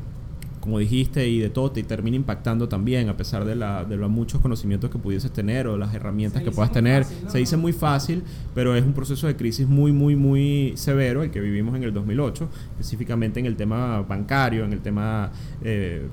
como 0.62 0.80
dijiste, 0.80 1.28
y 1.28 1.40
de 1.40 1.50
todo, 1.50 1.72
te 1.72 1.84
termina 1.84 2.16
impactando 2.16 2.70
también, 2.70 3.10
a 3.10 3.18
pesar 3.18 3.44
de, 3.44 3.56
la, 3.56 3.84
de 3.84 3.98
los 3.98 4.10
muchos 4.10 4.40
conocimientos 4.42 4.90
que 4.90 4.98
pudieses 4.98 5.32
tener 5.32 5.68
o 5.68 5.76
las 5.76 5.94
herramientas 5.94 6.44
que 6.44 6.52
puedas 6.52 6.72
tener. 6.72 7.04
Se 7.28 7.40
dice 7.40 7.58
muy 7.58 7.74
fácil, 7.74 8.24
pero 8.54 8.76
es 8.76 8.86
un 8.86 8.94
proceso 8.94 9.28
de 9.28 9.36
crisis 9.36 9.68
muy, 9.68 9.92
muy, 9.92 10.16
muy 10.16 10.74
severo 10.76 11.24
el 11.24 11.32
que 11.32 11.42
vivimos 11.42 11.76
en 11.76 11.84
el 11.84 11.94
2008, 11.94 12.48
específicamente 12.74 13.40
en 13.40 13.48
el 13.48 13.56
tema 13.56 14.02
bancario, 14.02 14.64
en 14.64 14.74
el 14.74 14.82
tema, 14.82 15.32
eh, 15.64 16.08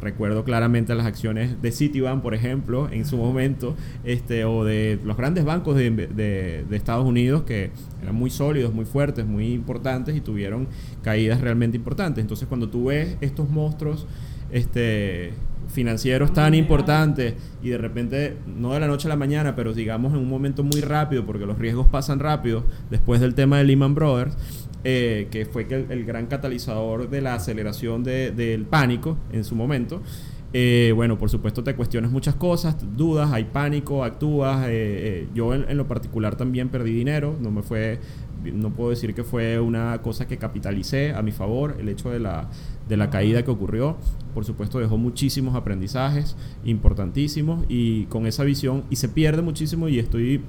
recuerdo 0.00 0.44
claramente 0.44 0.94
las 0.94 1.06
acciones 1.06 1.60
de 1.62 1.72
Citibank, 1.72 2.22
por 2.22 2.34
ejemplo, 2.34 2.88
en 2.90 3.06
su 3.06 3.16
momento, 3.16 3.74
este, 4.04 4.44
o 4.44 4.64
de 4.64 5.00
los 5.04 5.16
grandes 5.16 5.44
bancos 5.44 5.74
de, 5.74 5.90
de, 5.90 6.64
de 6.68 6.76
Estados 6.76 7.06
Unidos 7.06 7.44
que 7.44 7.70
eran 8.02 8.14
muy 8.14 8.30
sólidos, 8.30 8.72
muy 8.72 8.84
fuertes, 8.84 9.26
muy 9.26 9.52
importantes 9.52 10.16
y 10.16 10.20
tuvieron 10.20 10.68
caídas 11.02 11.40
realmente 11.40 11.76
importantes. 11.76 12.22
Entonces, 12.22 12.48
cuando 12.48 12.68
tú 12.68 12.86
ves 12.86 13.16
estos 13.20 13.48
monstruos 13.48 14.06
este, 14.50 15.32
financieros 15.68 16.32
tan 16.32 16.54
importantes 16.54 17.34
y 17.62 17.70
de 17.70 17.78
repente, 17.78 18.36
no 18.46 18.72
de 18.72 18.80
la 18.80 18.86
noche 18.86 19.08
a 19.08 19.10
la 19.10 19.16
mañana, 19.16 19.56
pero 19.56 19.74
digamos 19.74 20.12
en 20.12 20.20
un 20.20 20.28
momento 20.28 20.62
muy 20.62 20.80
rápido, 20.80 21.24
porque 21.24 21.46
los 21.46 21.58
riesgos 21.58 21.86
pasan 21.88 22.18
rápido, 22.18 22.64
después 22.90 23.20
del 23.20 23.34
tema 23.34 23.58
de 23.58 23.64
Lehman 23.64 23.94
Brothers, 23.94 24.36
eh, 24.84 25.28
que 25.30 25.46
fue 25.46 25.66
el, 25.68 26.04
gran 26.04 26.26
catalizador 26.26 27.10
de 27.10 27.20
la 27.20 27.34
aceleración 27.34 28.04
del 28.04 28.66
pánico 28.66 29.16
en 29.32 29.42
su 29.44 29.56
momento. 29.56 30.02
Eh, 30.52 30.92
bueno, 30.94 31.18
por 31.18 31.28
supuesto 31.28 31.62
te 31.62 31.74
cuestionas 31.74 32.10
muchas 32.10 32.34
cosas, 32.36 32.76
dudas, 32.96 33.32
hay 33.32 33.44
pánico, 33.44 34.04
actúas. 34.04 34.66
Eh, 34.68 35.28
yo 35.34 35.54
en, 35.54 35.68
en, 35.68 35.76
lo 35.76 35.86
particular 35.86 36.36
también 36.36 36.68
perdí 36.68 36.92
dinero, 36.92 37.36
no 37.40 37.50
me 37.50 37.62
fue 37.62 37.98
no 38.52 38.70
puedo 38.70 38.90
decir 38.90 39.14
que 39.14 39.24
fue 39.24 39.58
una 39.60 40.00
cosa 40.02 40.26
que 40.26 40.38
capitalicé 40.38 41.12
a 41.12 41.22
mi 41.22 41.32
favor, 41.32 41.76
el 41.78 41.88
hecho 41.88 42.10
de 42.10 42.20
la, 42.20 42.48
de 42.88 42.96
la 42.96 43.10
caída 43.10 43.42
que 43.44 43.50
ocurrió. 43.50 43.96
Por 44.34 44.44
supuesto, 44.44 44.78
dejó 44.78 44.98
muchísimos 44.98 45.54
aprendizajes 45.54 46.36
importantísimos 46.64 47.64
y 47.68 48.04
con 48.06 48.26
esa 48.26 48.44
visión, 48.44 48.84
y 48.90 48.96
se 48.96 49.08
pierde 49.08 49.42
muchísimo, 49.42 49.88
y 49.88 49.98
estoy 49.98 50.42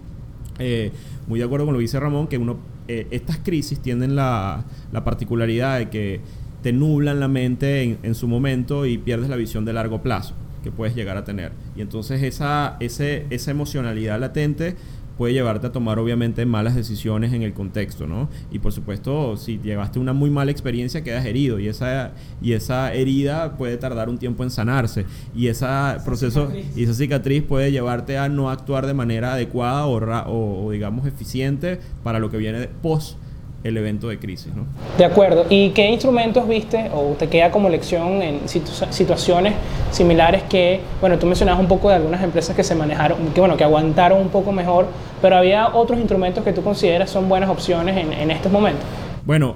eh, 0.60 0.92
muy 1.28 1.40
de 1.40 1.46
acuerdo 1.46 1.66
con 1.66 1.74
lo 1.74 1.80
que 1.80 1.84
dice 1.84 2.00
Ramón, 2.00 2.28
que 2.28 2.38
uno, 2.38 2.58
eh, 2.88 3.08
estas 3.12 3.38
crisis 3.38 3.80
tienen 3.80 4.16
la, 4.16 4.66
la, 4.92 5.04
particularidad 5.04 5.80
de 5.80 5.90
que 5.90 6.22
te 6.62 6.74
nublan 6.74 7.20
la 7.20 7.28
mente 7.28 7.84
en, 7.84 7.98
en, 8.04 8.16
su 8.16 8.28
momento 8.28 8.86
y 8.86 8.98
pierdes 8.98 9.30
la 9.30 9.36
visión 9.36 9.66
de 9.66 9.74
largo 9.74 10.02
plazo 10.02 10.34
que 10.64 10.72
puedes 10.72 10.96
llegar 10.96 11.18
a 11.18 11.24
tener. 11.24 11.52
Y 11.76 11.82
entonces 11.82 12.24
esa, 12.24 12.78
ese, 12.80 13.26
esa 13.30 13.52
emocionalidad 13.52 14.20
latente 14.20 14.76
puede 15.18 15.34
llevarte 15.34 15.68
a 15.68 15.72
tomar 15.72 15.98
obviamente 16.00 16.46
malas 16.46 16.76
decisiones 16.76 17.34
en 17.34 17.42
el 17.42 17.54
contexto, 17.54 18.06
¿no? 18.06 18.30
Y 18.52 18.60
por 18.60 18.72
supuesto, 18.72 19.36
si 19.36 19.60
llevaste 19.60 20.00
una 20.00 20.14
muy 20.14 20.30
mala 20.30 20.52
experiencia, 20.52 21.04
quedas 21.04 21.26
herido 21.26 21.60
y 21.60 21.68
esa, 21.68 22.12
y 22.42 22.54
esa 22.54 22.94
herida 22.94 23.58
puede 23.58 23.78
tardar 23.78 24.10
un 24.10 24.18
tiempo 24.18 24.44
en 24.44 24.52
sanarse 24.52 25.06
y 25.36 25.48
ese 25.48 25.66
proceso 26.06 26.52
y 26.76 26.84
esa 26.84 26.94
cicatriz 26.94 27.44
puede 27.44 27.72
llevarte 27.72 28.18
a 28.18 28.30
no 28.30 28.50
actuar 28.50 28.86
de 28.86 28.94
manera 28.94 29.34
adecuada 29.34 29.88
o, 29.88 30.66
o, 30.66 30.72
digamos 30.72 31.08
eficiente 31.08 31.80
para 32.04 32.20
lo 32.20 32.30
que 32.30 32.38
viene 32.38 32.70
post 32.82 33.18
el 33.64 33.78
evento 33.78 34.08
de 34.08 34.20
crisis. 34.20 34.54
¿no? 34.56 34.66
De 34.98 35.06
acuerdo. 35.06 35.46
¿Y 35.50 35.70
qué 35.72 35.90
instrumentos 35.90 36.48
viste 36.48 36.90
o 36.94 37.16
te 37.18 37.28
queda 37.28 37.52
como 37.52 37.70
lección 37.70 38.22
en 38.22 38.42
situaciones 38.48 39.54
similares 39.92 40.44
que, 40.44 40.82
bueno, 41.02 41.18
tú 41.18 41.26
mencionabas 41.26 41.62
un 41.62 41.68
poco 41.68 41.90
de 41.90 41.96
algunas 41.96 42.24
empresas 42.24 42.56
que 42.56 42.64
se 42.64 42.76
manejaron, 42.76 43.18
que 43.34 43.40
bueno, 43.40 43.58
que 43.58 43.64
aguantaron 43.64 44.22
un 44.22 44.30
poco 44.30 44.52
mejor, 44.52 44.88
pero 45.22 45.38
había 45.38 45.76
otros 45.76 46.00
instrumentos 46.00 46.44
que 46.44 46.54
tú 46.54 46.64
consideras 46.64 47.10
son 47.10 47.28
buenas 47.30 47.50
opciones 47.50 47.98
en, 47.98 48.14
en 48.14 48.32
estos 48.32 48.52
momentos? 48.52 48.84
Bueno, 49.26 49.56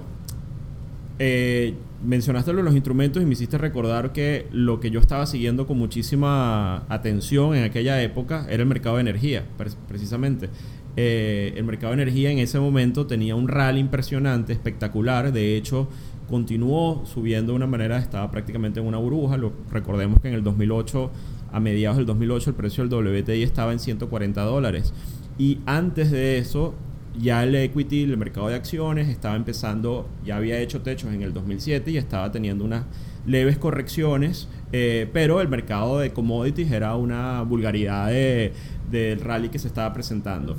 eh, 1.20 1.76
mencionaste 2.04 2.52
los 2.52 2.74
instrumentos 2.74 3.22
y 3.22 3.26
me 3.26 3.34
hiciste 3.34 3.58
recordar 3.58 4.12
que 4.12 4.48
lo 4.52 4.80
que 4.80 4.90
yo 4.90 5.00
estaba 5.00 5.26
siguiendo 5.28 5.68
con 5.68 5.78
muchísima 5.78 6.84
atención 6.90 7.56
en 7.56 7.64
aquella 7.64 8.02
época 8.02 8.48
era 8.50 8.64
el 8.64 8.68
mercado 8.68 8.96
de 8.96 9.02
energía, 9.02 9.44
precisamente. 9.88 10.50
Eh, 10.98 11.54
el 11.56 11.64
mercado 11.64 11.96
de 11.96 12.02
energía 12.02 12.32
en 12.32 12.40
ese 12.40 12.60
momento 12.60 13.08
tenía 13.08 13.36
un 13.36 13.48
rally 13.48 13.80
impresionante, 13.80 14.54
espectacular. 14.54 15.32
De 15.32 15.56
hecho, 15.56 15.88
continuó 16.30 17.06
subiendo 17.06 17.54
de 17.54 17.58
una 17.58 17.68
manera, 17.68 17.98
estaba 17.98 18.30
prácticamente 18.32 18.80
en 18.80 18.86
una 18.86 18.98
burbuja. 18.98 19.38
Recordemos 19.70 20.20
que 20.22 20.30
en 20.30 20.34
el 20.34 20.44
2008, 20.44 21.12
a 21.52 21.60
mediados 21.60 21.98
del 21.98 22.06
2008, 22.06 22.52
el 22.52 22.56
precio 22.56 22.88
del 22.88 23.08
WTI 23.08 23.44
estaba 23.44 23.72
en 23.72 23.80
140 23.80 24.42
dólares. 24.42 24.94
Y 25.38 25.60
antes 25.66 26.12
de 26.12 26.38
eso, 26.38 26.76
ya 27.20 27.44
el 27.44 27.56
equity, 27.56 28.04
el 28.04 28.18
mercado 28.18 28.48
de 28.48 28.56
acciones, 28.56 29.10
estaba 29.10 29.36
empezando, 29.36 30.08
ya 30.24 30.38
había 30.38 30.60
hecho 30.60 30.82
techos 30.82 31.14
en 31.14 31.22
el 31.22 31.34
2007 31.34 31.92
y 31.92 31.98
estaba 31.98 32.32
teniendo 32.32 32.64
unas 32.64 32.86
leves 33.26 33.58
correcciones, 33.58 34.48
eh, 34.72 35.10
pero 35.12 35.42
el 35.42 35.48
mercado 35.48 36.00
de 36.00 36.12
commodities 36.12 36.72
era 36.72 36.96
una 36.96 37.42
vulgaridad 37.42 38.08
de, 38.08 38.54
del 38.90 39.20
rally 39.22 39.50
que 39.50 39.60
se 39.60 39.68
estaba 39.68 39.92
presentando, 39.94 40.56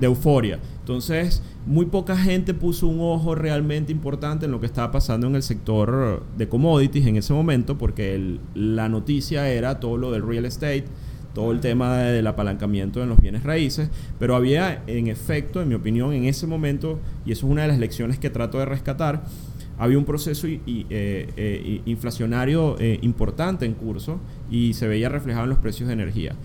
de 0.00 0.06
euforia. 0.06 0.58
Entonces, 0.80 1.42
muy 1.66 1.86
poca 1.86 2.16
gente 2.16 2.54
puso 2.54 2.86
un 2.88 2.98
ojo 3.00 3.34
realmente 3.34 3.92
importante 3.92 4.46
en 4.46 4.52
lo 4.52 4.60
que 4.60 4.66
estaba 4.66 4.90
pasando 4.90 5.26
en 5.26 5.36
el 5.36 5.42
sector 5.42 6.22
de 6.36 6.48
commodities 6.48 7.06
en 7.06 7.16
ese 7.16 7.32
momento, 7.32 7.78
porque 7.78 8.38
la 8.54 8.88
noticia 8.88 9.48
era 9.48 9.80
todo 9.80 9.96
lo 9.96 10.10
del 10.10 10.26
real 10.26 10.44
estate, 10.44 10.84
todo 11.34 11.50
el 11.50 11.60
tema 11.60 11.96
del 11.98 12.26
apalancamiento 12.26 13.02
en 13.02 13.08
los 13.08 13.20
bienes 13.20 13.42
raíces, 13.42 13.90
pero 14.18 14.36
había 14.36 14.82
en 14.86 15.08
efecto, 15.08 15.60
en 15.60 15.68
mi 15.68 15.74
opinión, 15.74 16.12
en 16.12 16.24
ese 16.24 16.46
momento, 16.46 17.00
y 17.26 17.32
eso 17.32 17.46
es 17.46 17.52
una 17.52 17.62
de 17.62 17.68
las 17.68 17.78
lecciones 17.78 18.18
que 18.18 18.30
trato 18.30 18.58
de 18.58 18.66
rescatar, 18.66 19.24
había 19.78 19.98
un 19.98 20.04
proceso 20.04 20.46
eh, 20.46 20.58
eh, 20.68 21.80
inflacionario 21.84 22.76
eh, 22.78 22.98
importante 23.02 23.66
en 23.66 23.74
curso 23.74 24.20
y 24.50 24.74
se 24.74 24.88
veía 24.88 25.08
reflejado 25.08 25.44
en 25.44 25.50
los 25.50 25.58
precios 25.58 25.88
de 25.88 25.94
energía. 25.94 26.36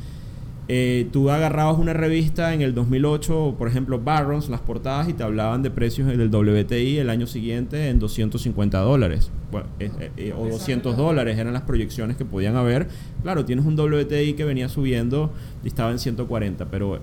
Eh, 0.71 1.09
tú 1.11 1.31
agarrabas 1.31 1.79
una 1.79 1.93
revista 1.93 2.53
en 2.53 2.61
el 2.61 2.75
2008, 2.75 3.55
por 3.57 3.67
ejemplo, 3.67 3.99
Barrons, 3.99 4.49
las 4.49 4.61
portadas, 4.61 5.09
y 5.09 5.13
te 5.13 5.23
hablaban 5.23 5.63
de 5.63 5.71
precios 5.71 6.07
del 6.07 6.29
WTI 6.29 6.99
el 6.99 7.09
año 7.09 7.25
siguiente 7.25 7.89
en 7.89 7.97
250 7.97 8.77
dólares. 8.77 9.31
Eh, 9.79 10.11
eh, 10.15 10.33
o 10.37 10.47
200 10.47 10.95
dólares 10.95 11.39
eran 11.39 11.53
las 11.53 11.63
proyecciones 11.63 12.17
que 12.17 12.23
podían 12.23 12.55
haber. 12.55 12.87
Claro, 13.23 13.45
tienes 13.45 13.65
un 13.65 13.75
WTI 13.79 14.33
que 14.33 14.45
venía 14.45 14.69
subiendo 14.69 15.31
y 15.63 15.69
estaba 15.69 15.89
en 15.89 15.97
140, 15.97 16.65
pero 16.69 16.99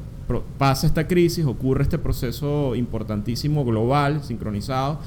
pasa 0.59 0.87
esta 0.87 1.09
crisis, 1.09 1.45
ocurre 1.45 1.83
este 1.83 1.99
proceso 1.99 2.77
importantísimo, 2.77 3.65
global, 3.65 4.23
sincronizado. 4.23 5.01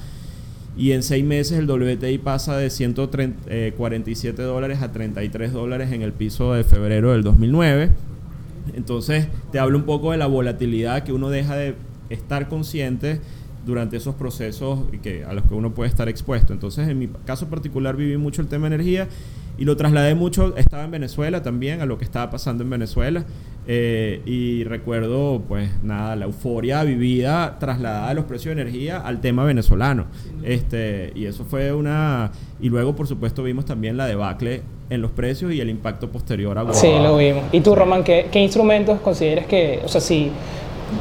Y 0.78 0.94
en 0.94 1.04
seis 1.04 1.26
meses 1.26 1.60
el 1.60 1.70
WTI 1.70 2.20
pasa 2.20 2.56
de 2.58 2.70
147 2.70 4.42
dólares 4.42 4.82
a 4.82 4.92
33 4.92 5.52
dólares 5.52 5.92
en 5.92 6.02
el 6.02 6.14
piso 6.14 6.54
de 6.54 6.64
febrero 6.64 7.12
del 7.12 7.24
2009 7.24 7.90
entonces, 8.76 9.28
te 9.52 9.60
hablo 9.60 9.78
un 9.78 9.86
poco 9.86 10.12
de 10.12 10.18
la 10.18 10.28
volatilidad 10.28 11.04
que 11.04 11.14
uno 11.14 11.30
deja 11.30 11.56
de 11.56 11.76
estar 12.10 12.48
consciente 12.48 13.22
durante 13.66 13.98
esos 13.98 14.16
procesos 14.16 14.80
que, 15.04 15.26
a 15.26 15.34
los 15.34 15.44
que 15.44 15.54
uno 15.54 15.74
puede 15.74 15.90
estar 15.90 16.10
expuesto. 16.10 16.54
Entonces, 16.54 16.88
en 16.88 16.98
mi 16.98 17.08
caso 17.26 17.48
particular 17.50 17.96
viví 17.96 18.18
mucho 18.18 18.42
el 18.42 18.48
tema 18.48 18.68
energía 18.68 19.08
y 19.58 19.66
lo 19.66 19.76
trasladé 19.76 20.16
mucho, 20.16 20.56
estaba 20.56 20.86
en 20.86 20.92
Venezuela 20.92 21.44
también, 21.44 21.82
a 21.82 21.86
lo 21.86 21.98
que 21.98 22.06
estaba 22.06 22.32
pasando 22.32 22.64
en 22.64 22.70
Venezuela. 22.70 23.26
Eh, 23.72 24.24
y 24.26 24.64
recuerdo, 24.64 25.44
pues 25.48 25.70
nada, 25.84 26.16
la 26.16 26.26
euforia 26.26 26.84
vivida 26.84 27.60
trasladada 27.60 28.10
de 28.10 28.16
los 28.16 28.26
precios 28.26 28.56
de 28.56 28.64
energía 28.64 28.98
al 28.98 29.22
tema 29.22 29.44
venezolano. 29.44 30.08
Este, 30.44 31.12
y 31.14 31.26
eso 31.26 31.46
fue 31.46 31.72
una... 31.72 32.32
Y 32.60 32.70
luego, 32.70 32.96
por 32.96 33.06
supuesto, 33.06 33.44
vimos 33.44 33.66
también 33.66 33.96
la 33.96 34.08
debacle 34.08 34.64
en 34.90 35.04
los 35.04 35.12
precios 35.12 35.54
y 35.54 35.62
el 35.62 35.70
impacto 35.70 36.10
posterior 36.10 36.58
a 36.58 36.74
Sí, 36.74 36.92
lo 37.00 37.18
vimos. 37.18 37.44
¿Y 37.52 37.62
tú, 37.62 37.76
Román, 37.76 38.04
qué, 38.04 38.30
qué 38.32 38.40
instrumentos 38.40 39.02
consideras 39.02 39.46
que, 39.46 39.82
o 39.86 39.88
sea, 39.88 40.02
si 40.02 40.32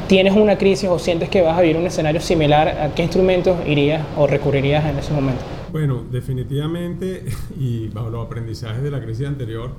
tienes 0.07 0.35
una 0.35 0.55
crisis 0.55 0.89
o 0.89 0.99
sientes 0.99 1.27
que 1.27 1.41
vas 1.41 1.57
a 1.57 1.61
vivir 1.61 1.75
un 1.75 1.87
escenario 1.87 2.21
similar, 2.21 2.67
¿a 2.67 2.93
qué 2.93 3.01
instrumentos 3.01 3.57
irías 3.65 4.05
o 4.15 4.27
recurrirías 4.27 4.85
en 4.85 4.99
ese 4.99 5.11
momento? 5.11 5.41
Bueno, 5.71 6.03
definitivamente, 6.11 7.23
y 7.59 7.87
bajo 7.87 8.11
los 8.11 8.27
aprendizajes 8.27 8.83
de 8.83 8.91
la 8.91 9.01
crisis 9.01 9.25
anterior, 9.25 9.71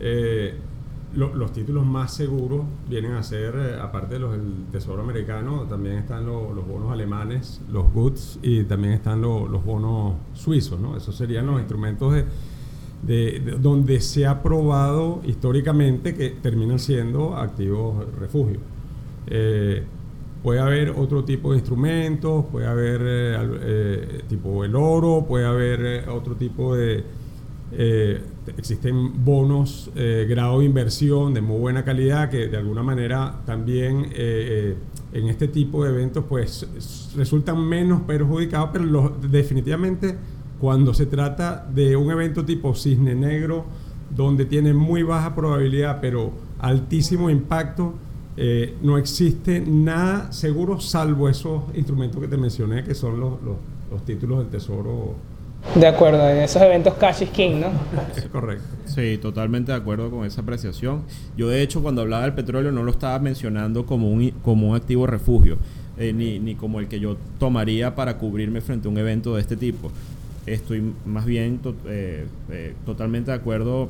eh, 0.00 0.54
los 1.16 1.52
títulos 1.52 1.86
más 1.86 2.12
seguros 2.14 2.62
vienen 2.88 3.12
a 3.12 3.22
ser, 3.22 3.54
eh, 3.56 3.80
aparte 3.80 4.14
de 4.14 4.20
los 4.20 4.32
del 4.32 4.66
Tesoro 4.70 5.02
americano, 5.02 5.62
también 5.68 5.96
están 5.96 6.26
los 6.26 6.66
bonos 6.66 6.92
alemanes, 6.92 7.60
los 7.70 7.92
goods, 7.92 8.38
y 8.42 8.64
también 8.64 8.94
están 8.94 9.20
los 9.20 9.64
bonos 9.64 10.14
suizos, 10.32 10.80
¿no? 10.80 10.96
Esos 10.96 11.16
serían 11.16 11.46
los 11.46 11.58
instrumentos 11.58 12.12
de 12.12 12.24
de, 13.06 13.56
donde 13.60 14.00
se 14.00 14.26
ha 14.26 14.42
probado 14.42 15.20
históricamente 15.24 16.14
que 16.14 16.30
terminan 16.30 16.78
siendo 16.78 17.36
activos 17.36 18.04
refugio. 18.18 18.58
Eh, 19.26 19.82
puede 20.42 20.60
haber 20.60 20.90
otro 20.90 21.24
tipo 21.24 21.52
de 21.52 21.58
instrumentos, 21.58 22.44
puede 22.46 22.66
haber 22.66 23.00
eh, 23.04 24.22
tipo 24.28 24.64
el 24.64 24.74
oro, 24.76 25.24
puede 25.26 25.46
haber 25.46 26.08
otro 26.08 26.34
tipo 26.34 26.74
de... 26.74 27.04
existen 28.56 29.24
bonos, 29.24 29.90
grado 30.28 30.60
de 30.60 30.66
inversión 30.66 31.34
de 31.34 31.40
muy 31.40 31.58
buena 31.58 31.84
calidad 31.84 32.30
que 32.30 32.48
de 32.48 32.56
alguna 32.56 32.82
manera 32.82 33.40
también 33.46 34.10
en 34.14 35.28
este 35.28 35.48
tipo 35.48 35.84
de 35.84 35.90
eventos 35.90 36.24
pues 36.28 37.12
resultan 37.16 37.60
menos 37.66 38.02
perjudicados, 38.02 38.70
pero 38.72 39.16
definitivamente 39.30 40.16
cuando 40.60 40.94
se 40.94 41.06
trata 41.06 41.66
de 41.74 41.96
un 41.96 42.10
evento 42.10 42.44
tipo 42.44 42.74
cisne 42.74 43.14
negro, 43.14 43.64
donde 44.14 44.44
tiene 44.44 44.72
muy 44.72 45.02
baja 45.02 45.34
probabilidad, 45.34 45.98
pero 46.00 46.32
altísimo 46.58 47.28
impacto, 47.30 47.94
eh, 48.36 48.76
no 48.82 48.98
existe 48.98 49.60
nada 49.60 50.32
seguro 50.32 50.80
salvo 50.80 51.28
esos 51.28 51.62
instrumentos 51.74 52.20
que 52.20 52.28
te 52.28 52.36
mencioné, 52.36 52.82
que 52.82 52.94
son 52.94 53.20
los, 53.20 53.34
los, 53.42 54.04
títulos 54.04 54.38
del 54.38 54.48
Tesoro. 54.48 55.14
De 55.74 55.86
acuerdo, 55.86 56.28
en 56.28 56.38
esos 56.38 56.62
eventos 56.62 56.94
cash 56.94 57.22
is 57.22 57.30
king, 57.30 57.60
¿no? 57.60 57.68
Es 58.16 58.26
correcto. 58.26 58.64
Sí, 58.86 59.18
totalmente 59.18 59.72
de 59.72 59.78
acuerdo 59.78 60.10
con 60.10 60.24
esa 60.24 60.42
apreciación. 60.42 61.02
Yo 61.36 61.48
de 61.48 61.62
hecho 61.62 61.82
cuando 61.82 62.02
hablaba 62.02 62.22
del 62.22 62.34
petróleo 62.34 62.70
no 62.70 62.82
lo 62.82 62.92
estaba 62.92 63.18
mencionando 63.18 63.84
como 63.86 64.10
un, 64.10 64.30
como 64.42 64.70
un 64.70 64.76
activo 64.76 65.06
refugio, 65.06 65.58
eh, 65.98 66.12
ni, 66.12 66.38
ni 66.38 66.54
como 66.54 66.78
el 66.78 66.86
que 66.86 67.00
yo 67.00 67.16
tomaría 67.38 67.94
para 67.94 68.18
cubrirme 68.18 68.60
frente 68.60 68.86
a 68.86 68.90
un 68.90 68.98
evento 68.98 69.34
de 69.34 69.40
este 69.40 69.56
tipo 69.56 69.90
estoy 70.46 70.92
más 71.06 71.24
bien 71.24 71.60
eh, 71.86 72.26
eh, 72.50 72.74
totalmente 72.84 73.30
de 73.30 73.36
acuerdo 73.36 73.88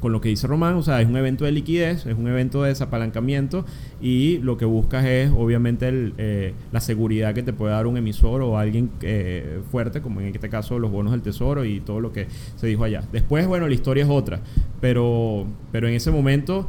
con 0.00 0.12
lo 0.12 0.20
que 0.20 0.28
dice 0.28 0.46
Román, 0.46 0.74
o 0.74 0.82
sea, 0.82 1.00
es 1.00 1.08
un 1.08 1.16
evento 1.16 1.44
de 1.44 1.52
liquidez, 1.52 2.06
es 2.06 2.16
un 2.16 2.28
evento 2.28 2.62
de 2.62 2.70
desapalancamiento 2.70 3.64
y 4.00 4.38
lo 4.38 4.56
que 4.56 4.64
buscas 4.64 5.04
es 5.04 5.30
obviamente 5.36 6.12
eh, 6.18 6.54
la 6.72 6.80
seguridad 6.80 7.34
que 7.34 7.42
te 7.42 7.52
puede 7.52 7.72
dar 7.72 7.86
un 7.86 7.96
emisor 7.96 8.42
o 8.42 8.58
alguien 8.58 8.90
fuerte, 9.70 10.00
como 10.00 10.20
en 10.20 10.34
este 10.34 10.48
caso 10.48 10.78
los 10.78 10.90
bonos 10.90 11.12
del 11.12 11.22
tesoro 11.22 11.64
y 11.64 11.80
todo 11.80 12.00
lo 12.00 12.12
que 12.12 12.26
se 12.56 12.66
dijo 12.66 12.84
allá. 12.84 13.02
Después, 13.12 13.46
bueno, 13.46 13.68
la 13.68 13.74
historia 13.74 14.04
es 14.04 14.10
otra, 14.10 14.40
pero, 14.80 15.46
pero 15.72 15.88
en 15.88 15.94
ese 15.94 16.10
momento 16.10 16.68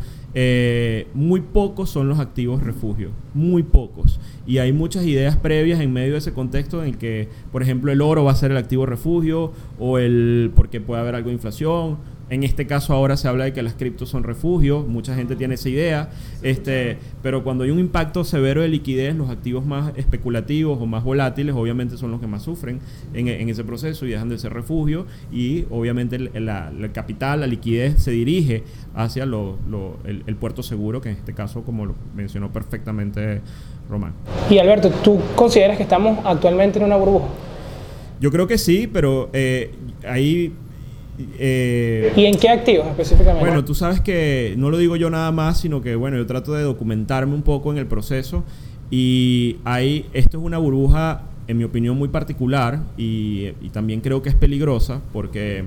muy 1.13 1.41
pocos 1.41 1.89
son 1.89 2.07
los 2.07 2.19
activos 2.19 2.62
refugio, 2.63 3.12
muy 3.34 3.63
pocos. 3.63 4.19
Y 4.46 4.60
hay 4.60 4.72
muchas 4.72 5.05
ideas 5.05 5.36
previas 5.36 5.79
en 5.79 5.91
medio 5.91 6.13
de 6.13 6.19
ese 6.19 6.34
contexto 6.34 6.84
en 6.84 6.96
que, 6.96 7.29
por 7.51 7.62
ejemplo, 7.62 7.91
el 7.91 8.01
oro 8.01 8.24
va 8.24 8.31
a 8.31 8.36
ser 8.36 8.51
el 8.51 8.57
activo 8.57 8.86
refugio 8.86 9.51
o 9.79 9.98
el 9.98 10.51
porque 10.55 10.79
puede 10.79 11.01
haber 11.01 11.15
algo 11.15 11.29
de 11.29 11.34
inflación 11.34 11.98
en 12.29 12.43
este 12.43 12.67
caso 12.67 12.93
ahora 12.93 13.15
se 13.15 13.27
habla 13.27 13.46
de 13.46 13.53
que 13.53 13.62
las 13.62 13.74
criptos 13.74 14.10
son 14.10 14.24
refugios, 14.24 14.86
mucha 14.88 15.15
gente 15.15 15.36
tiene 15.36 15.55
esa 15.55 15.69
idea, 15.69 16.10
este, 16.41 16.98
pero 17.24 17.43
cuando 17.43 17.63
hay 17.63 17.69
un 17.69 17.79
impacto 17.79 18.24
severo 18.24 18.62
de 18.62 18.67
liquidez, 18.67 19.15
los 19.15 19.29
activos 19.29 19.65
más 19.65 19.93
especulativos 19.96 20.77
o 20.81 20.86
más 20.86 21.03
volátiles 21.03 21.55
obviamente 21.55 21.98
son 21.98 22.12
los 22.12 22.19
que 22.19 22.27
más 22.27 22.43
sufren 22.43 22.79
en, 23.13 23.50
ese 23.50 23.63
proceso 23.63 24.05
y 24.05 24.10
dejan 24.10 24.29
de 24.29 24.38
ser 24.38 24.53
refugio 24.53 25.05
y 25.31 25.65
obviamente 25.69 26.15
el, 26.17 26.91
capital, 26.91 27.41
la 27.41 27.48
liquidez 27.48 28.01
se 28.01 28.12
dirige 28.12 28.63
hacia 28.93 29.24
el, 29.24 30.36
puerto 30.38 30.63
seguro, 30.63 31.00
que 31.01 31.10
en 31.10 31.15
este 31.15 31.34
caso 31.34 31.63
como 31.63 31.86
lo 31.86 31.96
mencionó 32.15 32.51
perfectamente 32.51 33.41
Román. 33.89 34.13
Y 34.50 34.57
Alberto, 34.57 34.89
¿tú 34.89 35.19
consideras 35.36 35.77
que 35.77 35.84
estamos 35.84 36.19
actualmente 36.25 36.79
en 36.79 36.86
una 36.86 36.98
burbuja? 36.98 37.27
Yo 38.19 38.31
creo 38.31 38.48
que 38.48 38.57
sí, 38.57 38.88
pero 38.91 39.29
eh, 39.31 39.72
ahí 40.07 40.53
eh, 41.39 42.13
¿Y 42.15 42.25
en 42.25 42.38
qué 42.38 42.50
activos 42.50 42.88
específicamente? 42.88 43.39
Bueno, 43.39 43.65
tú 43.65 43.74
sabes 43.74 44.01
que 44.01 44.53
no 44.57 44.69
lo 44.69 44.77
digo 44.77 44.95
yo 44.95 45.09
nada 45.09 45.31
más, 45.31 45.59
sino 45.59 45.81
que 45.81 45.95
bueno, 45.95 46.17
yo 46.17 46.25
trato 46.25 46.53
de 46.53 46.63
documentarme 46.63 47.33
un 47.33 47.41
poco 47.41 47.71
en 47.71 47.77
el 47.77 47.88
proceso 47.88 48.43
y 48.91 49.57
ahí 49.65 50.05
esto 50.13 50.38
es 50.38 50.43
una 50.43 50.57
burbuja 50.57 51.24
en 51.47 51.57
mi 51.57 51.63
opinión, 51.63 51.97
muy 51.97 52.09
particular 52.09 52.81
y, 52.97 53.50
y 53.62 53.69
también 53.71 54.01
creo 54.01 54.21
que 54.21 54.29
es 54.29 54.36
peligrosa 54.36 55.01
porque 55.13 55.65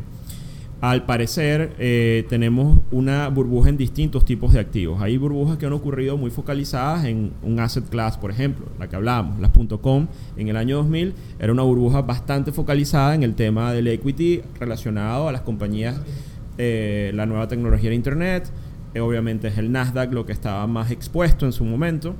al 0.81 1.05
parecer 1.05 1.75
eh, 1.79 2.25
tenemos 2.31 2.79
una 2.91 3.29
burbuja 3.29 3.69
en 3.69 3.77
distintos 3.77 4.25
tipos 4.25 4.55
de 4.55 4.61
activos. 4.61 5.03
Hay 5.03 5.19
burbujas 5.19 5.59
que 5.59 5.67
han 5.67 5.75
ocurrido 5.75 6.17
muy 6.17 6.31
focalizadas 6.31 7.05
en 7.05 7.33
un 7.43 7.61
asset 7.61 7.87
class, 7.89 8.17
por 8.17 8.31
ejemplo, 8.31 8.67
la 8.79 8.89
que 8.89 8.97
hablábamos, 8.97 9.41
las 9.41 9.51
.com 9.83 10.07
en 10.39 10.49
el 10.49 10.57
año 10.57 10.79
2000 10.79 11.13
era 11.39 11.53
una 11.53 11.63
burbuja 11.63 12.01
bastante 12.01 12.51
focalizada 12.51 13.15
en 13.15 13.23
el 13.23 13.35
tema 13.35 13.75
del 13.75 13.89
equity 13.89 14.41
relacionado 14.59 15.29
a 15.29 15.33
las 15.33 15.43
compañías, 15.43 16.01
eh, 16.57 17.13
la 17.15 17.27
nueva 17.27 17.47
tecnología 17.47 17.91
de 17.91 17.97
Internet, 17.97 18.51
eh, 18.95 19.01
obviamente 19.01 19.49
es 19.49 19.59
el 19.59 19.71
Nasdaq 19.71 20.13
lo 20.13 20.25
que 20.25 20.33
estaba 20.33 20.67
más 20.67 20.91
expuesto 20.91 21.45
en 21.45 21.53
su 21.53 21.65
momento. 21.65 22.15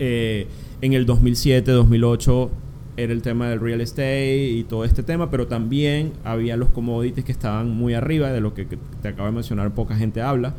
en 0.00 0.92
el 0.92 1.06
2007, 1.06 1.72
2008 1.72 2.50
era 2.98 3.12
el 3.12 3.22
tema 3.22 3.48
del 3.48 3.60
real 3.60 3.80
estate 3.80 4.48
y 4.48 4.64
todo 4.64 4.84
este 4.84 5.04
tema, 5.04 5.30
pero 5.30 5.46
también 5.46 6.12
había 6.24 6.56
los 6.56 6.70
commodities 6.70 7.24
que 7.24 7.30
estaban 7.30 7.70
muy 7.70 7.94
arriba 7.94 8.32
de 8.32 8.40
lo 8.40 8.54
que, 8.54 8.64
te 8.64 9.08
acabo 9.08 9.26
de 9.26 9.34
mencionar, 9.34 9.70
poca 9.72 9.94
gente 9.94 10.20
habla. 10.20 10.54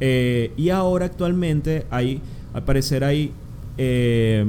Eh, 0.00 0.52
y 0.56 0.70
ahora 0.70 1.04
actualmente 1.04 1.84
hay, 1.90 2.22
al 2.54 2.64
parecer 2.64 3.04
hay 3.04 3.32
eh, 3.76 4.46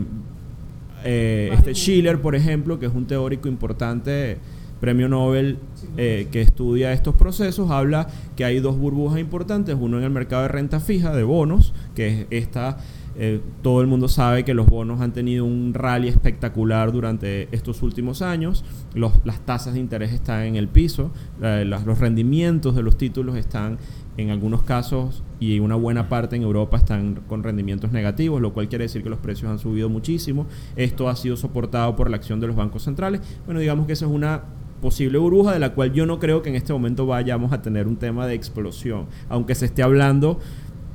eh, 1.03 1.49
este 1.51 1.75
Schiller, 1.75 2.21
por 2.21 2.35
ejemplo, 2.35 2.79
que 2.79 2.85
es 2.85 2.93
un 2.93 3.05
teórico 3.05 3.49
importante, 3.49 4.37
premio 4.79 5.09
Nobel, 5.09 5.57
que 5.97 6.41
estudia 6.41 6.93
estos 6.93 7.15
procesos, 7.15 7.69
habla 7.69 8.07
que 8.37 8.45
hay 8.45 8.61
dos 8.61 8.77
burbujas 8.77 9.19
importantes, 9.19 9.75
uno 9.77 9.97
en 9.97 10.05
el 10.05 10.09
mercado 10.09 10.43
de 10.43 10.47
renta 10.47 10.79
fija, 10.79 11.13
de 11.13 11.23
bonos, 11.23 11.73
que 11.95 12.07
es 12.07 12.27
esta 12.29 12.77
eh, 13.17 13.41
todo 13.61 13.81
el 13.81 13.87
mundo 13.87 14.07
sabe 14.07 14.43
que 14.43 14.53
los 14.53 14.65
bonos 14.67 15.01
han 15.01 15.13
tenido 15.13 15.45
un 15.45 15.73
rally 15.73 16.07
espectacular 16.07 16.91
durante 16.91 17.47
estos 17.55 17.81
últimos 17.81 18.21
años. 18.21 18.63
las 18.93 19.39
tasas 19.45 19.73
de 19.73 19.79
interés 19.79 20.11
están 20.11 20.43
en 20.43 20.55
el 20.55 20.67
piso. 20.67 21.11
los 21.39 21.99
rendimientos 21.99 22.75
de 22.75 22.83
los 22.83 22.97
títulos 22.97 23.35
están 23.37 23.77
en 24.17 24.29
algunos 24.29 24.63
casos 24.63 25.23
y 25.39 25.59
una 25.59 25.75
buena 25.75 26.07
parte 26.07 26.35
en 26.35 26.43
Europa 26.43 26.77
están 26.77 27.15
con 27.27 27.43
rendimientos 27.43 27.91
negativos, 27.91 28.41
lo 28.41 28.53
cual 28.53 28.69
quiere 28.69 28.85
decir 28.85 29.03
que 29.03 29.09
los 29.09 29.19
precios 29.19 29.51
han 29.51 29.59
subido 29.59 29.89
muchísimo. 29.89 30.47
Esto 30.75 31.09
ha 31.09 31.15
sido 31.15 31.37
soportado 31.37 31.95
por 31.95 32.09
la 32.09 32.17
acción 32.17 32.39
de 32.39 32.47
los 32.47 32.55
bancos 32.55 32.83
centrales. 32.83 33.21
Bueno, 33.45 33.59
digamos 33.59 33.87
que 33.87 33.93
esa 33.93 34.05
es 34.05 34.11
una 34.11 34.43
posible 34.81 35.17
burbuja 35.17 35.53
de 35.53 35.59
la 35.59 35.73
cual 35.73 35.93
yo 35.93 36.05
no 36.05 36.19
creo 36.19 36.41
que 36.41 36.49
en 36.49 36.55
este 36.55 36.71
momento 36.71 37.05
vayamos 37.05 37.51
a 37.53 37.61
tener 37.61 37.87
un 37.87 37.95
tema 37.95 38.27
de 38.27 38.35
explosión, 38.35 39.07
aunque 39.29 39.55
se 39.55 39.65
esté 39.65 39.83
hablando 39.83 40.39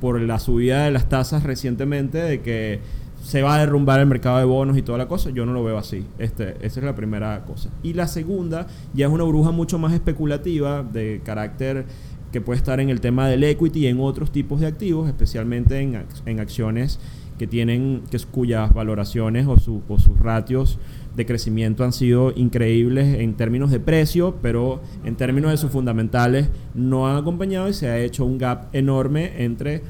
por 0.01 0.19
la 0.19 0.39
subida 0.39 0.83
de 0.83 0.91
las 0.91 1.07
tasas 1.07 1.43
recientemente 1.43 2.17
de 2.17 2.41
que 2.41 2.79
se 3.23 3.43
va 3.43 3.55
a 3.55 3.59
derrumbar 3.59 3.99
el 3.99 4.07
mercado 4.07 4.39
de 4.39 4.45
bonos 4.45 4.77
y 4.77 4.81
toda 4.81 4.97
la 4.97 5.07
cosa, 5.07 5.29
yo 5.29 5.45
no 5.45 5.53
lo 5.53 5.63
veo 5.63 5.77
así. 5.77 6.05
Este, 6.17 6.55
esa 6.65 6.79
es 6.79 6.83
la 6.83 6.95
primera 6.95 7.45
cosa. 7.45 7.69
Y 7.83 7.93
la 7.93 8.07
segunda 8.07 8.65
ya 8.93 9.05
es 9.05 9.11
una 9.13 9.23
bruja 9.23 9.51
mucho 9.51 9.77
más 9.77 9.93
especulativa 9.93 10.83
de 10.83 11.21
carácter 11.23 11.85
que 12.31 12.41
puede 12.41 12.57
estar 12.57 12.79
en 12.79 12.89
el 12.89 12.99
tema 12.99 13.27
del 13.27 13.43
equity 13.43 13.81
y 13.81 13.87
en 13.87 13.99
otros 13.99 14.31
tipos 14.31 14.59
de 14.59 14.67
activos, 14.67 15.07
especialmente 15.07 15.79
en, 15.79 16.03
en 16.25 16.39
acciones 16.39 16.99
que 17.37 17.45
tienen 17.47 18.03
que 18.09 18.19
cuyas 18.19 18.73
valoraciones 18.73 19.45
o, 19.47 19.53
o 19.87 19.99
sus 19.99 20.19
ratios 20.19 20.79
de 21.15 21.25
crecimiento 21.25 21.83
han 21.83 21.93
sido 21.93 22.31
increíbles 22.35 23.19
en 23.19 23.33
términos 23.35 23.71
de 23.71 23.79
precio, 23.79 24.35
pero 24.41 24.81
en 25.03 25.15
términos 25.15 25.51
de 25.51 25.57
sus 25.57 25.71
fundamentales 25.71 26.49
no 26.73 27.07
han 27.07 27.17
acompañado 27.17 27.67
y 27.67 27.73
se 27.73 27.89
ha 27.89 27.99
hecho 27.99 28.25
un 28.25 28.37
gap 28.37 28.73
enorme 28.73 29.43
entre 29.43 29.81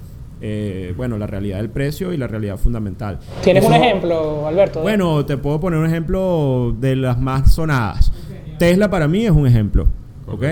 eh, 0.43 0.95
bueno, 0.97 1.19
la 1.19 1.27
realidad 1.27 1.57
del 1.57 1.69
precio 1.69 2.13
y 2.13 2.17
la 2.17 2.27
realidad 2.27 2.57
fundamental. 2.57 3.19
¿Tienes 3.43 3.63
un 3.63 3.73
ejemplo, 3.73 4.47
Alberto? 4.47 4.81
Bueno, 4.81 5.23
te 5.23 5.37
puedo 5.37 5.59
poner 5.59 5.79
un 5.79 5.85
ejemplo 5.85 6.75
de 6.79 6.95
las 6.95 7.19
más 7.19 7.53
sonadas. 7.53 8.11
Tesla 8.57 8.89
para 8.89 9.07
mí 9.07 9.25
es 9.25 9.31
un 9.31 9.45
ejemplo, 9.45 9.87
¿ok? 10.25 10.43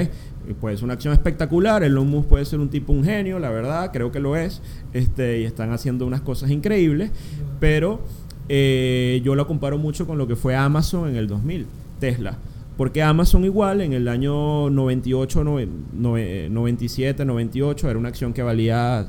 Puede 0.59 0.77
ser 0.77 0.85
una 0.85 0.93
acción 0.93 1.13
espectacular, 1.13 1.83
Elon 1.83 2.07
Musk 2.07 2.27
puede 2.27 2.45
ser 2.45 2.59
un 2.59 2.69
tipo 2.69 2.93
un 2.93 3.03
genio, 3.03 3.39
la 3.39 3.49
verdad, 3.49 3.91
creo 3.91 4.11
que 4.11 4.19
lo 4.19 4.35
es, 4.35 4.61
este, 4.93 5.41
y 5.41 5.43
están 5.45 5.71
haciendo 5.71 6.05
unas 6.07 6.21
cosas 6.21 6.49
increíbles, 6.49 7.11
pero 7.59 8.01
eh, 8.49 9.21
yo 9.23 9.35
lo 9.35 9.47
comparo 9.47 9.77
mucho 9.77 10.07
con 10.07 10.17
lo 10.17 10.27
que 10.27 10.35
fue 10.35 10.55
Amazon 10.55 11.09
en 11.09 11.15
el 11.15 11.27
2000, 11.27 11.67
Tesla. 11.99 12.37
Porque 12.79 13.03
Amazon 13.03 13.43
igual 13.43 13.81
en 13.81 13.91
el 13.91 14.07
año 14.07 14.69
98, 14.69 15.43
97, 15.43 17.25
98 17.25 17.89
era 17.89 17.99
una 17.99 18.07
acción 18.07 18.31
que 18.31 18.41
valía 18.41 19.05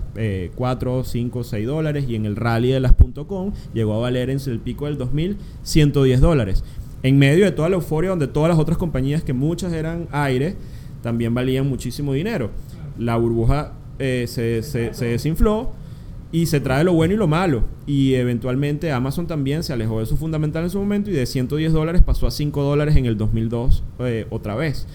4, 0.57 1.05
5, 1.05 1.45
6 1.45 1.67
dólares 1.69 2.05
y 2.09 2.17
en 2.17 2.27
el 2.27 2.35
rally 2.35 2.73
de 2.73 2.81
las 2.81 2.95
.com 3.29 3.53
llegó 3.73 3.95
a 3.95 3.99
valer 3.99 4.29
en 4.29 4.41
el 4.45 4.59
pico 4.59 4.87
del 4.87 4.99
2000 4.99 5.37
110 5.63 6.21
dólares. 6.21 6.65
En 7.05 7.17
medio 7.17 7.45
de 7.45 7.53
toda 7.53 7.69
la 7.69 7.77
euforia 7.77 8.11
donde 8.11 8.27
todas 8.27 8.49
las 8.49 8.59
otras 8.59 8.77
compañías 8.77 9.23
que 9.23 9.35
muchas 9.35 9.73
eran 9.73 10.09
aire 10.11 10.57
también 11.01 11.33
valían 11.33 11.69
muchísimo 11.69 12.13
dinero. 12.13 12.51
La 12.99 13.17
burbuja 13.19 13.75
eh, 14.01 14.25
se, 14.27 14.65
se 14.65 15.05
desinfló 15.05 15.71
y 16.33 16.47
se 16.47 16.61
trae 16.61 16.85
lo 16.85 16.93
bueno 16.93 17.15
y 17.15 17.17
lo 17.17 17.27
malo. 17.27 17.65
Y 17.87 18.15
eventualmente 18.15 18.93
Amazon 18.93 19.27
también 19.27 19.63
se 19.63 19.73
alejó 19.73 20.01
de 20.01 20.07
su 20.07 20.17
fundamental 20.17 20.65
en 20.65 20.71
su 20.71 20.79
momento 20.79 21.11
y 21.11 21.15
de 21.15 21.27
110 21.27 21.73
dólares 21.73 22.03
pasó 22.03 22.27
a 22.27 22.31
5 22.31 22.63
dólares 22.63 22.97
en 22.97 23.07
el 23.07 23.17
2002 23.17 23.83
eh, 24.01 24.27
otra 24.31 24.55
vez. 24.55 24.87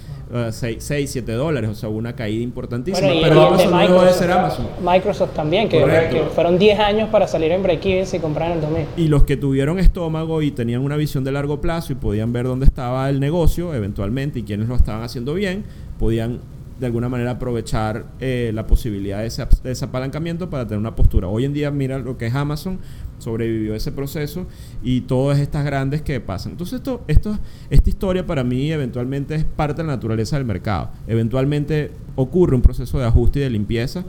6, 0.51 0.79
7 0.81 1.31
dólares, 1.33 1.69
o 1.69 1.75
sea, 1.75 1.87
una 1.89 2.15
caída 2.15 2.43
importantísima. 2.43 3.07
pero 3.21 3.47
Amazon 3.47 3.71
no 3.71 3.79
dejó 3.79 4.03
de 4.03 4.13
ser 4.13 4.31
Amazon. 4.31 4.67
Microsoft 4.83 5.33
también, 5.35 5.69
que, 5.69 6.25
fueron 6.33 6.57
10 6.57 6.79
años 6.79 7.09
para 7.09 7.27
salir 7.27 7.51
en 7.51 7.61
break-even 7.61 8.07
y 8.11 8.19
comprar 8.19 8.51
en 8.51 8.57
el 8.57 8.61
2000. 8.61 8.85
Y 8.97 9.07
los 9.07 9.23
que 9.23 9.37
tuvieron 9.37 9.79
estómago 9.79 10.41
y 10.41 10.51
tenían 10.51 10.81
una 10.81 10.97
visión 10.97 11.23
de 11.23 11.31
largo 11.31 11.61
plazo 11.61 11.93
y 11.93 11.95
podían 11.95 12.33
ver 12.33 12.45
dónde 12.45 12.65
estaba 12.65 13.09
el 13.09 13.19
negocio 13.19 13.73
eventualmente 13.73 14.39
y 14.39 14.43
quienes 14.43 14.67
lo 14.67 14.75
estaban 14.75 15.03
haciendo 15.03 15.35
bien, 15.35 15.63
podían 15.99 16.39
de 16.79 16.85
alguna 16.85 17.09
manera 17.09 17.31
aprovechar 17.31 18.05
eh, 18.19 18.51
la 18.53 18.67
posibilidad 18.67 19.19
de 19.19 19.27
ese, 19.27 19.85
apalancamiento 19.85 20.49
para 20.49 20.65
tener 20.65 20.79
una 20.79 20.95
postura. 20.95 21.27
Hoy 21.27 21.45
en 21.45 21.53
día, 21.53 21.71
mira 21.71 21.99
lo 21.99 22.17
que 22.17 22.27
es 22.27 22.35
Amazon, 22.35 22.79
sobrevivió 23.19 23.75
ese 23.75 23.91
proceso 23.91 24.45
y 24.83 25.01
todas 25.01 25.39
estas 25.39 25.65
grandes 25.65 26.01
que 26.01 26.19
pasan. 26.19 26.53
Entonces, 26.53 26.77
esto, 26.77 27.03
esto, 27.07 27.37
esta 27.69 27.89
historia 27.89 28.25
para 28.25 28.43
mí 28.43 28.71
eventualmente 28.71 29.35
es 29.35 29.45
parte 29.45 29.81
de 29.81 29.87
la 29.87 29.95
naturaleza 29.95 30.37
del 30.37 30.45
mercado. 30.45 30.89
Eventualmente 31.07 31.91
ocurre 32.15 32.55
un 32.55 32.61
proceso 32.61 32.97
de 32.99 33.05
ajuste 33.05 33.39
y 33.39 33.41
de 33.43 33.49
limpieza. 33.49 34.03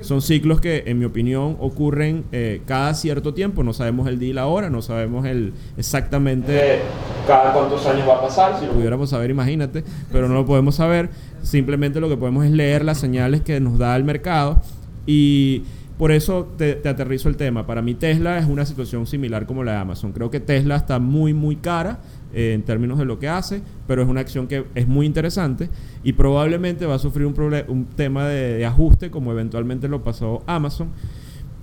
Son 0.00 0.22
ciclos 0.22 0.60
que, 0.60 0.84
en 0.86 0.98
mi 0.98 1.04
opinión, 1.04 1.56
ocurren 1.60 2.24
eh, 2.32 2.62
cada 2.66 2.94
cierto 2.94 3.34
tiempo. 3.34 3.62
No 3.62 3.72
sabemos 3.72 4.08
el 4.08 4.18
día 4.18 4.30
y 4.30 4.32
la 4.32 4.46
hora, 4.46 4.70
no 4.70 4.82
sabemos 4.82 5.26
el 5.26 5.52
exactamente 5.76 6.80
cada 7.26 7.52
cuántos 7.52 7.86
años 7.86 8.08
va 8.08 8.16
a 8.16 8.22
pasar. 8.22 8.58
Si 8.58 8.66
lo 8.66 8.72
pudiéramos 8.72 9.10
saber, 9.10 9.30
imagínate, 9.30 9.84
pero 10.10 10.28
no 10.28 10.34
lo 10.34 10.46
podemos 10.46 10.74
saber. 10.74 11.10
Simplemente 11.42 12.00
lo 12.00 12.08
que 12.08 12.16
podemos 12.16 12.44
es 12.44 12.50
leer 12.50 12.84
las 12.84 12.98
señales 12.98 13.42
que 13.42 13.60
nos 13.60 13.78
da 13.78 13.96
el 13.96 14.04
mercado 14.04 14.60
y 15.06 15.64
por 16.00 16.12
eso 16.12 16.48
te, 16.56 16.80
aterrizo 16.88 17.28
el 17.28 17.36
tema. 17.36 17.66
Para 17.66 17.82
mí 17.82 17.92
Tesla 17.92 18.38
es 18.38 18.46
una 18.46 18.64
situación 18.64 19.06
similar 19.06 19.44
como 19.44 19.62
la 19.64 19.72
de 19.72 19.78
Amazon. 19.80 20.12
Creo 20.12 20.30
que 20.30 20.40
Tesla 20.40 20.76
está 20.76 20.98
muy, 20.98 21.34
muy 21.34 21.56
cara 21.56 22.00
eh, 22.32 22.54
en 22.54 22.62
términos 22.62 22.98
de 22.98 23.04
lo 23.04 23.18
que 23.18 23.28
hace, 23.28 23.60
pero 23.86 24.00
es 24.00 24.08
una 24.08 24.22
acción 24.22 24.46
que 24.46 24.64
es 24.74 24.88
muy 24.88 25.04
interesante 25.04 25.68
y 26.02 26.14
probablemente 26.14 26.86
va 26.86 26.94
a 26.94 26.98
sufrir 26.98 27.26
un, 27.26 27.34
un 27.68 27.84
tema 27.84 28.26
de, 28.26 28.64
ajuste 28.64 29.10
como 29.10 29.30
eventualmente 29.30 29.88
lo 29.88 30.02
pasó 30.02 30.42
Amazon 30.46 30.88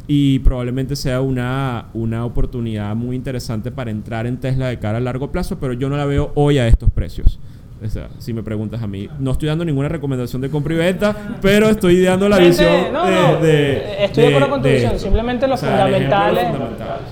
y 0.05 0.37
probablemente 0.37 0.95
sea 0.95 1.19
una, 1.21 1.87
una 1.95 2.23
oportunidad 2.23 2.95
muy 2.95 3.15
interesante 3.15 3.71
para 3.71 3.89
entrar 3.89 4.27
en 4.27 4.37
Tesla 4.37 4.67
de 4.67 4.77
cara 4.77 4.99
a 4.99 5.01
largo 5.01 5.31
plazo, 5.31 5.57
pero 5.59 5.73
yo 5.73 5.89
no 5.89 5.97
la 5.97 6.05
veo 6.05 6.31
hoy 6.35 6.59
a 6.59 6.67
estos 6.67 6.91
precios 6.91 7.39
si 8.19 8.33
me 8.33 8.43
preguntas 8.43 8.81
a 8.81 8.87
mí, 8.87 9.07
no 9.19 9.31
estoy 9.31 9.49
dando 9.49 9.63
ninguna 9.63 9.87
recomendación 9.87 10.41
de 10.41 10.49
compra 10.49 10.73
y 10.73 10.77
venta, 10.77 11.15
pero 11.41 11.69
estoy 11.69 12.01
dando 12.03 12.27
la 12.27 12.37
visión 12.37 12.71
de, 13.41 14.03
Estoy 14.03 14.23
de 14.23 14.29
acuerdo 14.29 14.49
con 14.49 14.61
tu 14.61 14.67
visión, 14.67 14.99
simplemente 14.99 15.47
los, 15.47 15.59
fundamentales, 15.59 16.47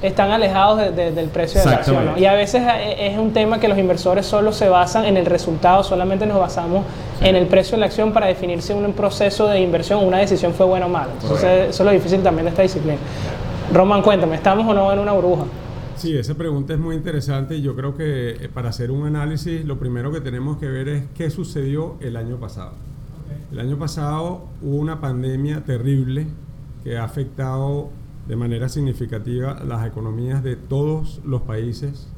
están 0.01 0.31
alejados 0.31 0.95
del 0.95 1.29
precio 1.29 1.59
de 1.61 1.65
la 1.65 1.71
acción. 1.73 2.11
Y 2.17 2.25
a 2.25 2.33
veces 2.33 2.63
eh, 2.63 3.11
es 3.11 3.17
un 3.17 3.31
tema 3.31 3.59
que 3.59 3.67
los 3.67 3.77
inversores 3.77 4.25
solo 4.25 4.51
se 4.51 4.69
basan 4.69 5.05
en 5.05 5.17
el 5.17 5.25
resultado, 5.25 5.83
solamente 5.83 6.25
nos 6.25 6.39
basamos 6.39 6.83
en 7.21 7.35
el 7.35 7.45
precio 7.47 7.77
de 7.77 7.81
la 7.81 7.85
acción 7.85 8.11
para 8.11 8.27
definir 8.27 8.61
si 8.61 8.73
un 8.73 8.93
proceso 8.93 9.47
de 9.47 9.59
inversión 9.61 10.03
una 10.03 10.17
decisión 10.17 10.53
fue 10.53 10.65
buena 10.65 10.87
o 10.87 10.89
mala. 10.89 11.09
Entonces, 11.21 11.69
eso 11.69 11.83
es 11.83 11.85
lo 11.85 11.91
difícil 11.91 12.21
también 12.21 12.45
de 12.45 12.49
esta 12.49 12.61
disciplina. 12.61 12.97
Roman, 13.73 14.01
cuéntame, 14.01 14.35
¿estamos 14.35 14.67
o 14.67 14.73
no 14.73 14.91
en 14.91 14.99
una 14.99 15.11
burbuja? 15.11 15.45
Sí, 15.97 16.13
esa 16.15 16.35
pregunta 16.35 16.73
es 16.73 16.79
muy 16.79 16.97
interesante 16.97 17.55
y 17.55 17.61
yo 17.61 17.73
creo 17.73 17.95
que 17.95 18.31
eh, 18.31 18.49
para 18.53 18.69
hacer 18.69 18.91
un 18.91 19.07
análisis 19.07 19.63
lo 19.63 19.79
primero 19.79 20.11
que 20.11 20.19
tenemos 20.19 20.57
que 20.57 20.67
ver 20.67 20.89
es 20.89 21.05
qué 21.15 21.29
sucedió 21.29 21.95
el 22.01 22.17
año 22.17 22.35
pasado. 22.35 22.73
El 23.49 23.59
año 23.59 23.77
pasado 23.77 24.49
hubo 24.61 24.75
una 24.75 24.99
pandemia 24.99 25.63
terrible 25.63 26.27
que 26.83 26.97
ha 26.97 27.05
afectado 27.05 27.91
de 28.27 28.35
manera 28.35 28.67
significativa 28.67 29.63
las 29.63 29.87
economías 29.87 30.43
de 30.43 30.57
todos 30.57 31.21
los 31.25 31.43
países 31.43 32.09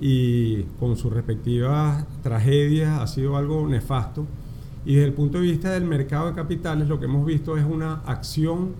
y 0.00 0.62
con 0.80 0.96
sus 0.96 1.12
respectivas 1.12 2.04
tragedias 2.24 3.00
ha 3.00 3.06
sido 3.06 3.36
algo 3.36 3.68
nefasto. 3.68 4.26
Y 4.84 4.96
desde 4.96 5.06
el 5.06 5.14
punto 5.14 5.38
de 5.38 5.44
vista 5.44 5.70
del 5.70 5.84
mercado 5.84 6.26
de 6.26 6.34
capitales 6.34 6.88
lo 6.88 6.98
que 6.98 7.04
hemos 7.04 7.24
visto 7.24 7.56
es 7.56 7.64
una 7.64 8.00
acción 8.06 8.72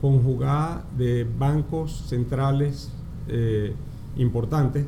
conjugada 0.00 0.86
de 0.96 1.26
bancos 1.38 2.06
centrales 2.08 2.90
eh, 3.28 3.74
importantes 4.16 4.84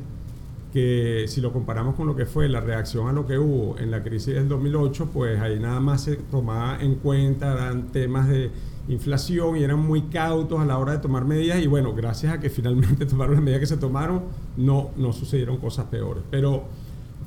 que 0.75 1.23
si 1.29 1.39
lo 1.39 1.53
comparamos 1.53 1.95
con 1.95 2.05
lo 2.05 2.17
que 2.17 2.25
fue 2.25 2.49
la 2.49 2.59
reacción 2.59 3.07
a 3.07 3.13
lo 3.13 3.25
que 3.25 3.39
hubo 3.39 3.77
en 3.79 3.91
la 3.91 4.03
crisis 4.03 4.33
del 4.33 4.49
2008, 4.49 5.09
pues 5.13 5.39
ahí 5.39 5.57
nada 5.57 5.79
más 5.79 6.03
se 6.03 6.17
tomaba 6.17 6.77
en 6.81 6.95
cuenta, 6.95 7.53
eran 7.53 7.93
temas 7.93 8.27
de 8.27 8.51
inflación 8.89 9.55
y 9.55 9.63
eran 9.63 9.79
muy 9.79 10.01
cautos 10.03 10.59
a 10.59 10.65
la 10.65 10.77
hora 10.77 10.91
de 10.91 10.97
tomar 10.97 11.23
medidas 11.23 11.61
y 11.61 11.67
bueno, 11.67 11.93
gracias 11.93 12.33
a 12.33 12.39
que 12.41 12.49
finalmente 12.49 13.05
tomaron 13.05 13.35
las 13.35 13.43
medidas 13.43 13.61
que 13.61 13.67
se 13.67 13.77
tomaron, 13.77 14.23
no, 14.57 14.91
no 14.97 15.13
sucedieron 15.13 15.57
cosas 15.57 15.85
peores. 15.85 16.23
Pero 16.29 16.65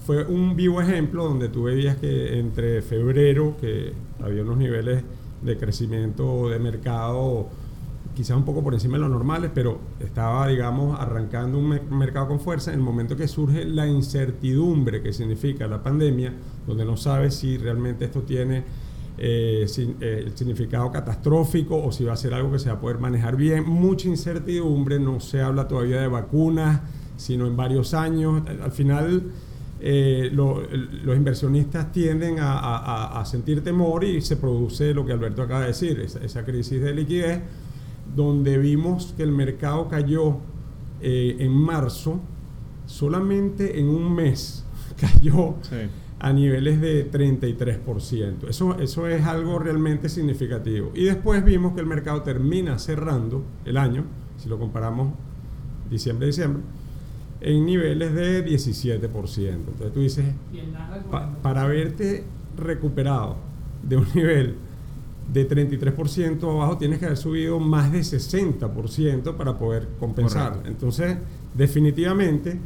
fue 0.05 0.25
un 0.25 0.55
vivo 0.55 0.83
ejemplo 0.83 1.25
donde 1.25 1.49
tú 1.49 1.65
veías 1.65 1.97
que 1.97 2.39
entre 2.39 2.83
febrero, 2.83 3.57
que 3.59 3.95
había 4.23 4.43
unos 4.43 4.59
niveles 4.59 5.03
de 5.43 5.57
crecimiento 5.57 6.51
de 6.51 6.59
mercado 6.59 7.49
quizás 8.19 8.37
un 8.37 8.45
poco 8.45 8.65
por 8.65 8.75
encima 8.75 8.97
de 8.97 9.05
lo 9.05 9.09
normales, 9.09 9.49
pero 9.55 9.79
estaba, 10.01 10.49
digamos, 10.49 10.99
arrancando 10.99 11.57
un 11.57 11.69
mercado 11.97 12.27
con 12.27 12.41
fuerza 12.41 12.73
en 12.73 12.81
el 12.81 12.85
momento 12.85 13.17
que 13.17 13.29
surge 13.29 13.65
la 13.65 13.87
incertidumbre 13.87 15.01
que 15.01 15.13
significa 15.13 15.69
la 15.69 15.85
pandemia, 15.85 16.33
donde 16.67 16.85
no 16.85 16.97
sabes 16.97 17.37
si 17.37 17.59
realmente 17.59 18.07
esto 18.07 18.23
tiene 18.23 18.65
eh, 19.19 19.65
eh, 20.01 20.25
el 20.27 20.37
significado 20.37 20.91
catastrófico 20.91 21.81
o 21.81 21.93
si 21.93 22.03
va 22.03 22.15
a 22.15 22.17
ser 22.17 22.35
algo 22.35 22.51
que 22.51 22.59
se 22.59 22.71
va 22.71 22.75
a 22.75 22.81
poder 22.81 22.99
manejar 22.99 23.37
bien. 23.37 23.65
Mucha 23.69 24.09
incertidumbre, 24.09 24.99
no 24.99 25.21
se 25.21 25.41
habla 25.41 25.69
todavía 25.69 26.01
de 26.01 26.09
vacunas, 26.09 26.81
sino 27.17 27.47
en 27.47 27.57
varios 27.57 27.95
años. 27.95 28.43
Al 28.61 28.73
final... 28.73 29.23
Eh, 29.81 30.31
los 30.33 31.17
inversionistas 31.17 31.93
tienden 31.93 32.39
a, 32.41 33.23
sentir 33.25 33.63
temor 33.63 34.03
y 34.03 34.21
se 34.21 34.37
produce 34.37 34.93
lo 34.93 35.07
que 35.07 35.13
Alberto 35.13 35.41
acaba 35.41 35.61
de 35.61 35.67
decir, 35.69 36.01
esa 36.01 36.45
crisis 36.45 36.83
de 36.83 36.93
liquidez 36.93 37.41
donde 38.15 38.59
vimos 38.59 39.15
que 39.17 39.23
el 39.23 39.33
mercado 39.33 39.89
cayó 39.89 40.39
eh, 41.01 41.37
en 41.39 41.53
marzo, 41.53 42.21
solamente 42.87 43.79
en 43.79 43.89
un 43.89 44.15
mes 44.15 44.65
cayó 45.01 45.55
a 46.19 46.33
niveles 46.33 46.81
de 46.81 47.11
33%. 47.11 48.49
Eso, 48.49 48.79
eso 48.79 49.07
es 49.07 49.25
algo 49.25 49.59
realmente 49.59 50.09
significativo. 50.09 50.91
Y 50.95 51.05
después 51.05 51.45
vimos 51.45 51.75
que 51.75 51.81
el 51.81 51.87
mercado 51.87 52.23
termina 52.23 52.79
cerrando 52.79 53.45
el 53.65 53.77
año, 53.77 54.05
si 54.37 54.49
lo 54.49 54.59
comparamos 54.59 55.13
diciembre-diciembre, 55.91 56.63
en 57.41 57.67
niveles 57.67 58.15
de 58.15 58.45
17%. 58.45 59.49
Entonces 59.49 59.93
tú 59.93 60.01
dices, 60.01 60.25
para 61.43 61.63
haberte 61.63 62.25
recuperado 62.57 63.37
de 63.83 63.97
un 63.97 64.07
nivel 64.15 64.57
de 65.33 65.49
33% 65.49 66.43
abajo 66.51 66.79
tienes 66.79 66.99
que 66.99 67.05
haber 67.05 67.19
subido 67.19 67.61
más 67.61 67.93
de 67.93 68.01
60% 68.01 69.37
para 69.37 69.59
poder 69.59 69.89
compensar. 70.01 70.63
Entonces, 70.65 71.17
definitivamente, 71.55 72.59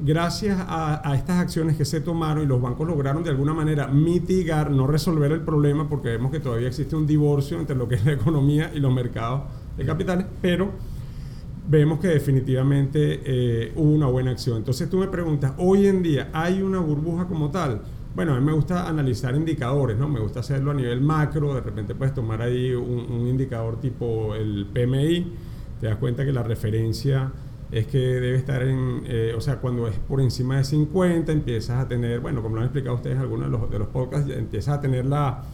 gracias 0.00 0.56
a, 0.60 1.14
estas 1.14 1.38
acciones 1.38 1.76
que 1.76 1.84
se 1.84 2.00
tomaron 2.00 2.44
y 2.44 2.46
los 2.46 2.62
bancos 2.62 2.86
lograron 2.86 3.24
de 3.24 3.30
alguna 3.30 3.52
manera 3.52 3.88
mitigar, 3.88 4.70
no 4.70 4.86
resolver 4.86 5.32
el 5.32 5.40
problema, 5.40 5.88
porque 5.88 6.10
vemos 6.10 6.30
que 6.30 6.40
todavía 6.40 6.68
existe 6.68 6.94
un 6.94 7.06
divorcio 7.06 7.58
entre 7.58 7.74
lo 7.74 7.88
que 7.88 7.96
es 7.96 8.04
la 8.04 8.12
economía 8.12 8.70
y 8.72 8.78
los 8.78 8.92
mercados 8.92 9.42
de 9.76 9.84
capitales, 9.84 10.26
pero 10.40 10.70
vemos 11.68 11.98
que 11.98 12.08
definitivamente 12.08 13.20
eh, 13.24 13.72
hubo 13.76 13.90
una 13.90 14.06
buena 14.06 14.30
acción. 14.30 14.58
Entonces 14.58 14.88
tú 14.88 14.98
me 14.98 15.08
preguntas, 15.08 15.52
hoy 15.58 15.86
en 15.86 16.02
día 16.02 16.30
hay 16.32 16.62
una 16.62 16.78
burbuja 16.78 17.26
como 17.26 17.50
tal. 17.50 17.82
Bueno, 18.18 18.34
a 18.34 18.40
mí 18.40 18.44
me 18.44 18.52
gusta 18.52 18.88
analizar 18.88 19.36
indicadores, 19.36 19.96
¿no? 19.96 20.08
Me 20.08 20.18
gusta 20.18 20.40
hacerlo 20.40 20.72
a 20.72 20.74
nivel 20.74 21.00
macro, 21.00 21.54
de 21.54 21.60
repente 21.60 21.94
puedes 21.94 22.12
tomar 22.12 22.42
ahí 22.42 22.72
un, 22.72 23.28
indicador 23.28 23.80
tipo 23.80 24.34
el 24.34 24.66
PMI, 24.66 25.34
te 25.80 25.86
das 25.86 25.98
cuenta 25.98 26.24
que 26.24 26.32
la 26.32 26.42
referencia 26.42 27.30
es 27.70 27.86
que 27.86 27.98
debe 27.98 28.34
estar 28.34 28.64
en, 28.64 29.02
eh, 29.04 29.34
o 29.36 29.40
sea, 29.40 29.60
cuando 29.60 29.86
es 29.86 30.00
por 30.00 30.20
encima 30.20 30.56
de 30.56 30.64
50 30.64 31.30
empiezas 31.30 31.78
a 31.78 31.86
tener, 31.86 32.18
bueno, 32.18 32.42
como 32.42 32.56
lo 32.56 32.62
han 32.62 32.66
explicado 32.66 32.96
ustedes 32.96 33.18
algunos 33.18 33.52
de 33.52 33.56
los, 33.56 33.70
de 33.70 33.78
los 33.78 33.86
podcasts, 33.86 34.28
empiezas 34.32 34.78
a 34.78 34.80
tener 34.80 35.06
la, 35.06 35.44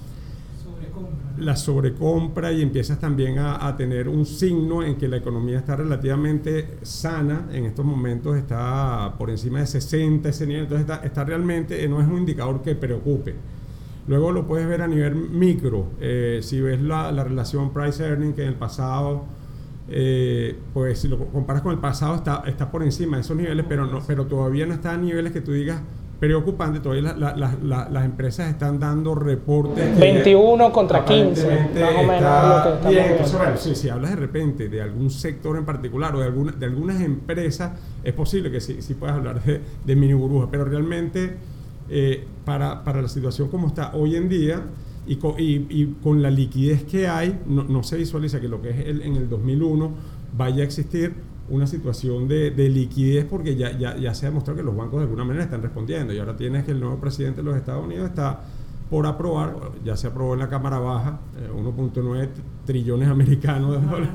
la 1.39 1.57
sobrecompra 1.57 2.53
y 2.53 2.63
empiezas 2.63 2.99
también 3.01 3.39
a, 3.39 3.77
tener 3.77 4.09
un 4.09 4.25
signo 4.25 4.83
en 4.83 4.97
que 4.97 5.09
la 5.09 5.17
economía 5.17 5.59
está 5.59 5.77
relativamente 5.77 6.79
sana, 6.83 7.49
en 7.53 7.65
estos 7.65 7.85
momentos 7.85 8.37
está 8.37 9.15
por 9.19 9.31
encima 9.31 9.61
de 9.61 9.67
60 9.67 10.29
ese 10.29 10.47
nivel, 10.47 10.65
entonces 10.65 10.99
está, 11.03 11.25
realmente, 11.25 11.87
no 11.89 12.01
es 12.01 12.07
un 12.07 12.19
indicador 12.19 12.63
que 12.63 12.75
preocupe. 12.75 13.35
Luego 14.07 14.33
lo 14.33 14.47
puedes 14.47 14.69
ver 14.69 14.83
a 14.83 14.87
nivel 14.87 15.15
micro, 15.15 15.87
eh, 16.01 16.41
si 16.43 16.61
ves 16.61 16.81
la, 16.81 17.11
relación 17.25 17.73
price 17.73 18.05
earning 18.05 18.35
que 18.35 18.43
en 18.43 18.49
el 18.49 18.55
pasado, 18.55 19.25
eh, 19.89 20.57
pues 20.73 21.01
si 21.01 21.09
lo 21.09 21.19
comparas 21.27 21.63
con 21.63 21.73
el 21.73 21.79
pasado 21.79 22.15
está, 22.15 22.45
está 22.47 22.71
por 22.71 22.83
encima 22.83 23.17
de 23.17 23.23
esos 23.23 23.37
niveles, 23.37 23.65
pero, 23.69 23.87
no, 23.87 24.01
pero 24.07 24.27
todavía 24.27 24.67
no 24.67 24.75
está 24.75 24.93
a 24.93 24.97
niveles 24.99 25.33
que 25.33 25.41
tú 25.41 25.53
digas, 25.53 25.81
preocupante. 26.19 26.81
Todavía 26.81 27.15
las 27.15 28.05
empresas 28.05 28.51
están 28.51 28.79
dando 28.79 29.15
reportes. 29.15 29.99
21 29.99 30.73
contra 30.73 31.05
15, 31.05 31.71
más 31.81 31.95
o 31.97 32.03
menos. 32.03 33.33
Lo 33.33 33.53
que 33.53 33.59
sí, 33.59 33.75
si 33.75 33.89
hablas 33.89 34.11
de 34.11 34.17
repente 34.17 34.69
de 34.69 34.83
algún 34.83 35.11
sector 35.11 35.57
en 35.57 35.65
particular 35.65 36.15
o 36.17 36.21
de, 36.21 36.27
alguna, 36.27 36.53
de 36.53 36.67
algunas 36.67 37.01
empresas, 37.01 37.73
es 38.03 38.13
posible 38.13 38.51
que 38.51 38.61
sí, 38.61 38.81
sí 38.81 38.95
puedas 38.95 39.17
hablar 39.17 39.43
de, 39.43 39.61
de 39.85 39.97
mini 39.97 40.15
burbuja, 40.15 40.49
pero 40.51 40.65
realmente 40.65 41.37
eh, 41.89 42.25
para, 42.45 42.83
para, 42.83 43.03
la 43.03 43.09
situación 43.09 43.49
como 43.49 43.67
está 43.67 43.95
hoy 43.95 44.17
en 44.17 44.29
día 44.31 44.63
y 45.07 45.17
con, 45.17 45.35
y, 45.37 45.87
con 46.03 46.23
la 46.23 46.31
liquidez 46.31 46.85
que 46.85 47.09
hay, 47.09 47.39
no, 47.47 47.63
no, 47.65 47.83
se 47.83 47.99
visualiza 47.99 48.41
que 48.41 48.49
lo 48.49 48.63
que 48.63 48.71
es 48.71 48.79
el, 48.87 49.03
en 49.03 49.17
el 49.17 49.29
2001 49.29 49.91
vaya 50.37 50.63
a 50.63 50.65
existir 50.65 51.13
una 51.49 51.67
situación 51.67 52.27
de, 52.29 52.51
liquidez 52.51 53.25
porque 53.25 53.57
ya, 53.57 53.77
ya, 53.77 53.97
ya, 53.97 54.15
se 54.15 54.27
ha 54.27 54.31
demostrado 54.31 54.57
que 54.57 54.65
los 54.65 54.77
bancos 54.77 55.01
de 55.01 55.05
alguna 55.05 55.25
manera 55.25 55.45
están 55.45 55.63
respondiendo 55.63 56.13
y 56.13 56.19
ahora 56.19 56.37
tienes 56.37 56.65
que 56.65 56.71
el 56.71 56.81
nuevo 56.81 56.97
presidente 56.97 57.43
de 57.43 57.45
los 57.45 57.57
Estados 57.57 57.85
Unidos 57.85 58.09
está 58.09 58.41
por 58.91 59.07
aprobar, 59.07 59.55
ya 59.85 59.97
se 59.97 60.07
aprobó 60.07 60.35
en 60.35 60.41
la 60.41 60.49
Cámara 60.49 60.79
Baja, 60.79 61.19
1.9 61.57 62.23
eh, 62.23 62.29
trillones 62.65 63.09
americanos 63.09 63.73
de 63.73 63.87
dólares. 63.87 64.09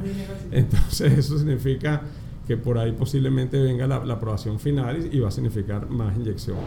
Entonces 0.51 1.17
eso 1.17 1.37
significa 1.37 2.01
que 2.47 2.57
por 2.57 2.77
ahí 2.77 2.91
posiblemente 2.93 3.61
venga 3.61 3.85
la, 3.85 3.97
aprobación 3.97 4.59
final 4.59 5.07
y, 5.11 5.19
va 5.19 5.27
a 5.27 5.31
significar 5.31 5.87
más 5.89 6.15
inyección. 6.15 6.57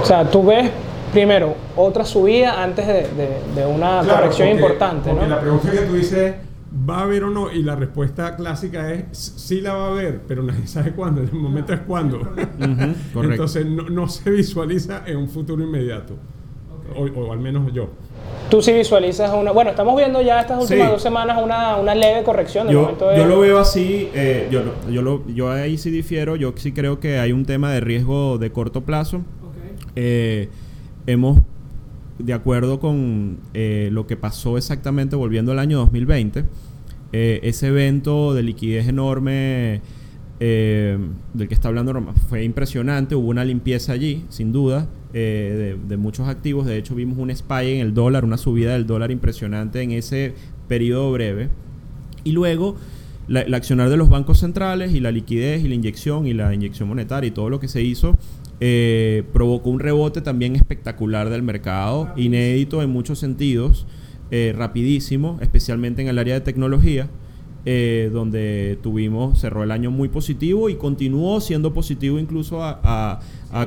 O 0.00 0.04
sea, 0.04 0.30
tú 0.30 0.46
ves 0.46 0.70
primero 1.12 1.54
otra 1.76 2.04
subida 2.04 2.62
antes 2.62 2.86
de, 2.86 3.66
una 3.66 4.02
corrección 4.02 4.48
importante. 4.48 5.10
Porque 5.10 5.28
la 5.28 5.40
pregunta 5.40 5.70
que 5.70 5.78
tú 5.78 5.94
dices 5.94 6.34
¿Va 6.76 6.98
a 6.98 7.02
haber 7.04 7.24
o 7.24 7.30
no? 7.30 7.50
Y 7.52 7.62
la 7.62 7.74
respuesta 7.74 8.36
clásica 8.36 8.92
es 8.92 9.04
sí 9.16 9.60
la 9.60 9.74
va 9.74 9.86
a 9.86 9.90
haber, 9.92 10.20
pero 10.26 10.42
nadie 10.42 10.66
sabe 10.66 10.92
cuándo. 10.92 11.22
El 11.22 11.32
momento 11.32 11.72
es 11.72 11.80
cuándo. 11.80 12.20
Entonces 13.14 13.66
no, 13.66 14.08
se 14.08 14.30
visualiza 14.30 15.02
en 15.06 15.16
un 15.18 15.28
futuro 15.28 15.62
inmediato. 15.62 16.14
O, 16.94 17.32
al 17.32 17.40
menos 17.40 17.72
yo. 17.72 17.88
Tú 18.48 18.62
sí 18.62 18.72
visualizas 18.72 19.32
una... 19.34 19.50
Bueno, 19.50 19.70
estamos 19.70 19.96
viendo 19.96 20.22
ya 20.22 20.40
estas 20.40 20.62
últimas 20.62 20.90
dos 20.90 21.02
semanas 21.02 21.42
una, 21.42 21.76
una 21.76 21.94
leve 21.96 22.22
corrección. 22.22 22.68
yo, 22.68 22.96
yo 23.16 23.26
lo 23.26 23.40
veo 23.40 23.58
así, 23.58 24.08
eh, 24.14 24.48
yo, 24.52 24.62
yo, 24.88 25.02
lo, 25.02 25.26
yo 25.26 25.50
ahí 25.50 25.78
sí 25.78 25.90
difiero, 25.90 26.36
yo 26.36 26.52
sí 26.56 26.70
creo 26.70 27.00
que 27.00 27.18
hay 27.18 27.32
un 27.32 27.44
tema 27.44 27.72
de 27.72 27.80
riesgo 27.80 28.38
de 28.38 28.52
corto 28.52 28.82
plazo. 28.82 29.22
Eh, 29.96 30.48
hemos, 31.06 31.40
de 32.18 32.32
acuerdo 32.34 32.78
con 32.78 33.38
eh, 33.54 33.88
lo 33.92 34.06
que 34.06 34.16
pasó 34.16 34.56
exactamente 34.56 35.16
volviendo 35.16 35.52
al 35.52 35.58
año 35.58 35.78
2020, 35.78 36.44
eh, 37.18 37.40
ese 37.44 37.68
evento 37.68 38.34
de 38.34 38.42
liquidez 38.42 38.88
enorme 38.88 39.80
eh, 40.38 40.98
del 41.32 41.48
que 41.48 41.54
está 41.54 41.68
hablando 41.68 41.94
Roma 41.94 42.12
fue 42.28 42.44
impresionante. 42.44 43.14
Hubo 43.14 43.28
una 43.28 43.42
limpieza 43.42 43.94
allí, 43.94 44.26
sin 44.28 44.52
duda, 44.52 44.86
eh, 45.14 45.78
de, 45.82 45.96
muchos 45.96 46.28
activos. 46.28 46.66
De 46.66 46.76
hecho, 46.76 46.94
vimos 46.94 47.16
un 47.16 47.30
spike 47.30 47.76
en 47.76 47.80
el 47.80 47.94
dólar, 47.94 48.26
una 48.26 48.36
subida 48.36 48.74
del 48.74 48.86
dólar 48.86 49.10
impresionante 49.10 49.80
en 49.80 49.92
ese 49.92 50.34
periodo 50.68 51.10
breve. 51.10 51.48
Y 52.22 52.32
luego, 52.32 52.76
la, 53.28 53.40
el 53.40 53.54
accionar 53.54 53.88
de 53.88 53.96
los 53.96 54.10
bancos 54.10 54.40
centrales 54.40 54.92
y 54.92 55.00
la 55.00 55.10
liquidez 55.10 55.64
y 55.64 55.68
la 55.68 55.74
inyección 55.74 56.26
y 56.26 56.34
la 56.34 56.52
inyección 56.52 56.86
monetaria 56.86 57.28
y 57.28 57.30
todo 57.30 57.48
lo 57.48 57.60
que 57.60 57.68
se 57.68 57.80
hizo 57.80 58.14
provocó 59.32 59.70
un 59.70 59.80
rebote 59.80 60.20
también 60.20 60.54
espectacular 60.54 61.30
del 61.30 61.42
mercado, 61.42 62.12
inédito 62.14 62.82
en 62.82 62.90
muchos 62.90 63.18
sentidos. 63.18 63.86
Eh, 64.32 64.52
rapidísimo, 64.56 65.38
especialmente 65.40 66.02
en 66.02 66.08
el 66.08 66.18
área 66.18 66.34
de 66.34 66.40
tecnología, 66.40 67.08
eh, 67.64 68.10
donde 68.12 68.76
tuvimos, 68.82 69.40
cerró 69.40 69.62
el 69.62 69.70
año 69.70 69.92
muy 69.92 70.08
positivo 70.08 70.68
y 70.68 70.74
continuó 70.74 71.40
siendo 71.40 71.72
positivo 71.72 72.18
incluso 72.18 72.60
a, 72.62 73.20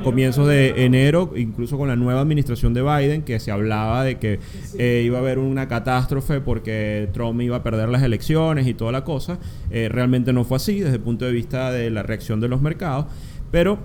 comienzos 0.04 0.46
de 0.46 0.84
enero, 0.84 1.32
incluso 1.34 1.78
con 1.78 1.88
la 1.88 1.96
nueva 1.96 2.20
administración 2.20 2.74
de 2.74 2.82
Biden, 2.82 3.22
que 3.22 3.40
se 3.40 3.50
hablaba 3.50 4.04
de 4.04 4.18
que 4.18 4.38
eh, 4.78 5.02
iba 5.04 5.16
a 5.16 5.20
haber 5.22 5.38
una 5.38 5.66
catástrofe 5.66 6.40
porque 6.40 7.08
Trump 7.12 7.40
iba 7.40 7.56
a 7.56 7.62
perder 7.62 7.88
las 7.88 8.02
elecciones 8.02 8.66
y 8.66 8.74
toda 8.74 8.92
la 8.92 9.02
cosa. 9.02 9.38
realmente 9.70 10.32
no 10.34 10.44
fue 10.44 10.58
así 10.58 10.78
desde 10.80 10.96
el 10.96 11.02
punto 11.02 11.24
de 11.24 11.32
vista 11.32 11.72
de 11.72 11.90
la 11.90 12.02
reacción 12.02 12.38
de 12.38 12.48
los 12.48 12.60
mercados, 12.60 13.06
pero 13.50 13.78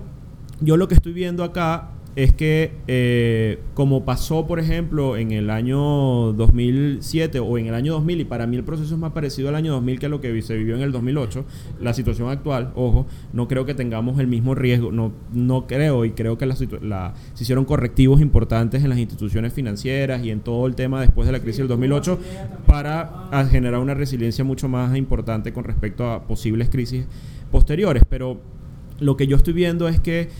yo 0.60 0.76
lo 0.76 0.88
que 0.88 0.94
estoy 0.94 1.14
viendo 1.14 1.42
acá 1.42 1.95
es 2.16 2.32
que 2.32 2.72
eh, 2.88 3.58
como 3.74 4.06
pasó, 4.06 4.46
por 4.46 4.58
ejemplo, 4.58 5.18
en 5.18 5.32
el 5.32 5.50
año 5.50 6.32
2007 6.32 7.40
o 7.40 7.58
en 7.58 7.66
el 7.66 7.74
año 7.74 7.92
2000, 7.92 8.22
y 8.22 8.24
para 8.24 8.46
mí 8.46 8.56
el 8.56 8.64
proceso 8.64 8.94
es 8.94 8.98
más 8.98 9.12
parecido 9.12 9.50
al 9.50 9.54
año 9.54 9.72
2000 9.72 9.98
que 10.00 10.08
lo 10.08 10.22
que 10.22 10.40
se 10.40 10.56
vivió 10.56 10.76
en 10.76 10.80
el 10.80 10.92
2008, 10.92 11.44
la 11.78 11.92
situación 11.92 12.30
actual, 12.30 12.72
ojo, 12.74 13.06
no 13.34 13.48
creo 13.48 13.66
que 13.66 13.74
tengamos 13.74 14.18
el 14.18 14.28
mismo 14.28 14.54
riesgo, 14.54 14.92
no, 14.92 15.12
no 15.34 15.66
creo, 15.66 16.06
y 16.06 16.12
creo 16.12 16.38
que 16.38 16.46
la, 16.46 16.56
se 16.56 17.44
hicieron 17.44 17.66
correctivos 17.66 18.22
importantes 18.22 18.82
en 18.82 18.88
las 18.88 18.98
instituciones 18.98 19.52
financieras 19.52 20.24
y 20.24 20.30
en 20.30 20.40
todo 20.40 20.66
el 20.66 20.74
tema 20.74 21.02
después 21.02 21.26
de 21.26 21.32
la 21.32 21.40
crisis 21.40 21.58
del 21.58 21.68
2008 21.68 22.18
para 22.66 23.28
generar 23.50 23.78
una 23.78 23.92
resiliencia 23.92 24.42
mucho 24.42 24.68
más 24.68 24.96
importante 24.96 25.52
con 25.52 25.64
respecto 25.64 26.10
a 26.10 26.26
posibles 26.26 26.70
crisis 26.70 27.04
posteriores, 27.52 28.04
pero 28.08 28.40
lo 29.00 29.18
que 29.18 29.26
yo 29.26 29.36
estoy 29.36 29.52
viendo 29.52 29.86
es 29.86 30.00
que 30.00 30.30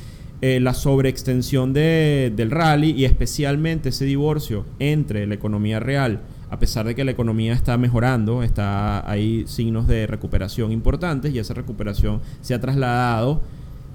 eh, 0.42 0.60
la 0.60 0.74
sobreextensión 0.74 1.72
de, 1.72 2.32
del 2.34 2.50
rally 2.50 2.90
y 2.90 3.04
especialmente 3.04 3.88
ese 3.88 4.04
divorcio 4.04 4.66
entre 4.78 5.26
la 5.26 5.34
economía 5.34 5.80
real, 5.80 6.20
a 6.50 6.58
pesar 6.58 6.86
de 6.86 6.94
que 6.94 7.04
la 7.04 7.10
economía 7.10 7.54
está 7.54 7.78
mejorando, 7.78 8.42
está 8.42 9.08
hay 9.10 9.44
signos 9.46 9.86
de 9.86 10.06
recuperación 10.06 10.72
importantes 10.72 11.34
y 11.34 11.38
esa 11.38 11.54
recuperación 11.54 12.20
se 12.42 12.54
ha 12.54 12.60
trasladado 12.60 13.40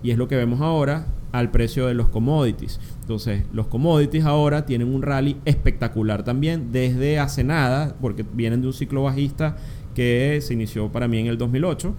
y 0.03 0.11
es 0.11 0.17
lo 0.17 0.27
que 0.27 0.35
vemos 0.35 0.61
ahora 0.61 1.05
al 1.31 1.51
precio 1.51 1.85
de 1.85 1.93
los 1.93 2.09
commodities. 2.09 2.79
Entonces, 3.01 3.43
los 3.53 3.67
commodities 3.67 4.25
ahora 4.25 4.65
tienen 4.65 4.93
un 4.93 5.01
rally 5.01 5.37
espectacular 5.45 6.23
también 6.23 6.71
desde 6.71 7.19
hace 7.19 7.43
nada, 7.43 7.95
porque 8.01 8.25
vienen 8.33 8.61
de 8.61 8.67
un 8.67 8.73
ciclo 8.73 9.03
bajista 9.03 9.57
que 9.93 10.39
se 10.41 10.53
inició 10.53 10.91
para 10.91 11.07
mí 11.07 11.19
en 11.19 11.27
el 11.27 11.37
2008 11.37 11.95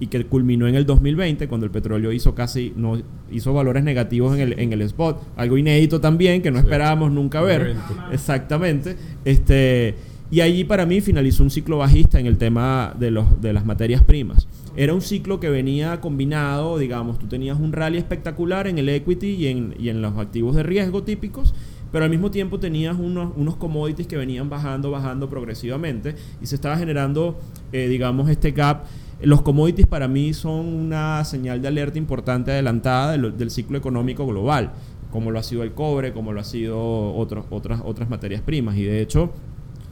y 0.00 0.08
que 0.08 0.24
culminó 0.26 0.66
en 0.66 0.74
el 0.74 0.86
2020 0.86 1.46
cuando 1.48 1.66
el 1.66 1.70
petróleo 1.70 2.12
hizo 2.12 2.34
casi 2.34 2.72
no 2.76 3.00
hizo 3.30 3.52
valores 3.52 3.84
negativos 3.84 4.34
en 4.34 4.40
el, 4.40 4.58
en 4.58 4.72
el 4.72 4.82
spot. 4.82 5.22
Algo 5.36 5.56
inédito 5.56 6.00
también 6.00 6.42
que 6.42 6.50
no 6.50 6.58
esperábamos 6.58 7.12
nunca 7.12 7.40
ver. 7.40 7.76
Exactamente. 8.12 8.96
Este 9.24 9.94
y 10.30 10.40
allí 10.40 10.64
para 10.64 10.84
mí 10.86 11.00
finalizó 11.00 11.42
un 11.42 11.50
ciclo 11.50 11.78
bajista 11.78 12.18
en 12.18 12.26
el 12.26 12.38
tema 12.38 12.94
de, 12.98 13.10
los, 13.10 13.40
de 13.40 13.52
las 13.52 13.64
materias 13.64 14.02
primas. 14.02 14.48
Era 14.76 14.92
un 14.92 15.02
ciclo 15.02 15.38
que 15.38 15.48
venía 15.48 16.00
combinado 16.00 16.78
digamos 16.78 17.18
tú 17.18 17.26
tenías 17.26 17.58
un 17.60 17.72
rally 17.72 17.98
espectacular 17.98 18.66
en 18.66 18.78
el 18.78 18.88
equity 18.88 19.28
y 19.28 19.46
en, 19.46 19.74
y 19.78 19.90
en 19.90 20.02
los 20.02 20.16
activos 20.18 20.56
de 20.56 20.64
riesgo 20.64 21.04
típicos 21.04 21.54
pero 21.94 22.06
al 22.06 22.10
mismo 22.10 22.32
tiempo 22.32 22.58
tenías 22.58 22.98
unos, 22.98 23.32
unos 23.36 23.54
commodities 23.54 24.08
que 24.08 24.16
venían 24.16 24.50
bajando, 24.50 24.90
bajando 24.90 25.30
progresivamente 25.30 26.16
y 26.42 26.46
se 26.46 26.56
estaba 26.56 26.76
generando, 26.76 27.38
eh, 27.72 27.86
digamos, 27.86 28.28
este 28.28 28.50
gap 28.50 28.82
los 29.22 29.42
commodities 29.42 29.86
para 29.86 30.08
mí 30.08 30.34
son 30.34 30.66
una 30.66 31.24
señal 31.24 31.62
de 31.62 31.68
alerta 31.68 31.98
importante 31.98 32.50
adelantada 32.50 33.16
del, 33.16 33.50
ciclo 33.50 33.78
económico 33.78 34.26
global, 34.26 34.72
como 35.10 35.30
lo 35.30 35.38
ha 35.38 35.42
sido 35.42 35.62
el 35.62 35.72
cobre, 35.72 36.12
como 36.12 36.32
lo 36.32 36.40
ha 36.40 36.44
sido 36.44 37.14
otras, 37.14 37.44
otras 37.50 38.10
materias 38.10 38.42
primas. 38.42 38.76
Y 38.76 38.82
de 38.82 39.00
hecho, 39.00 39.32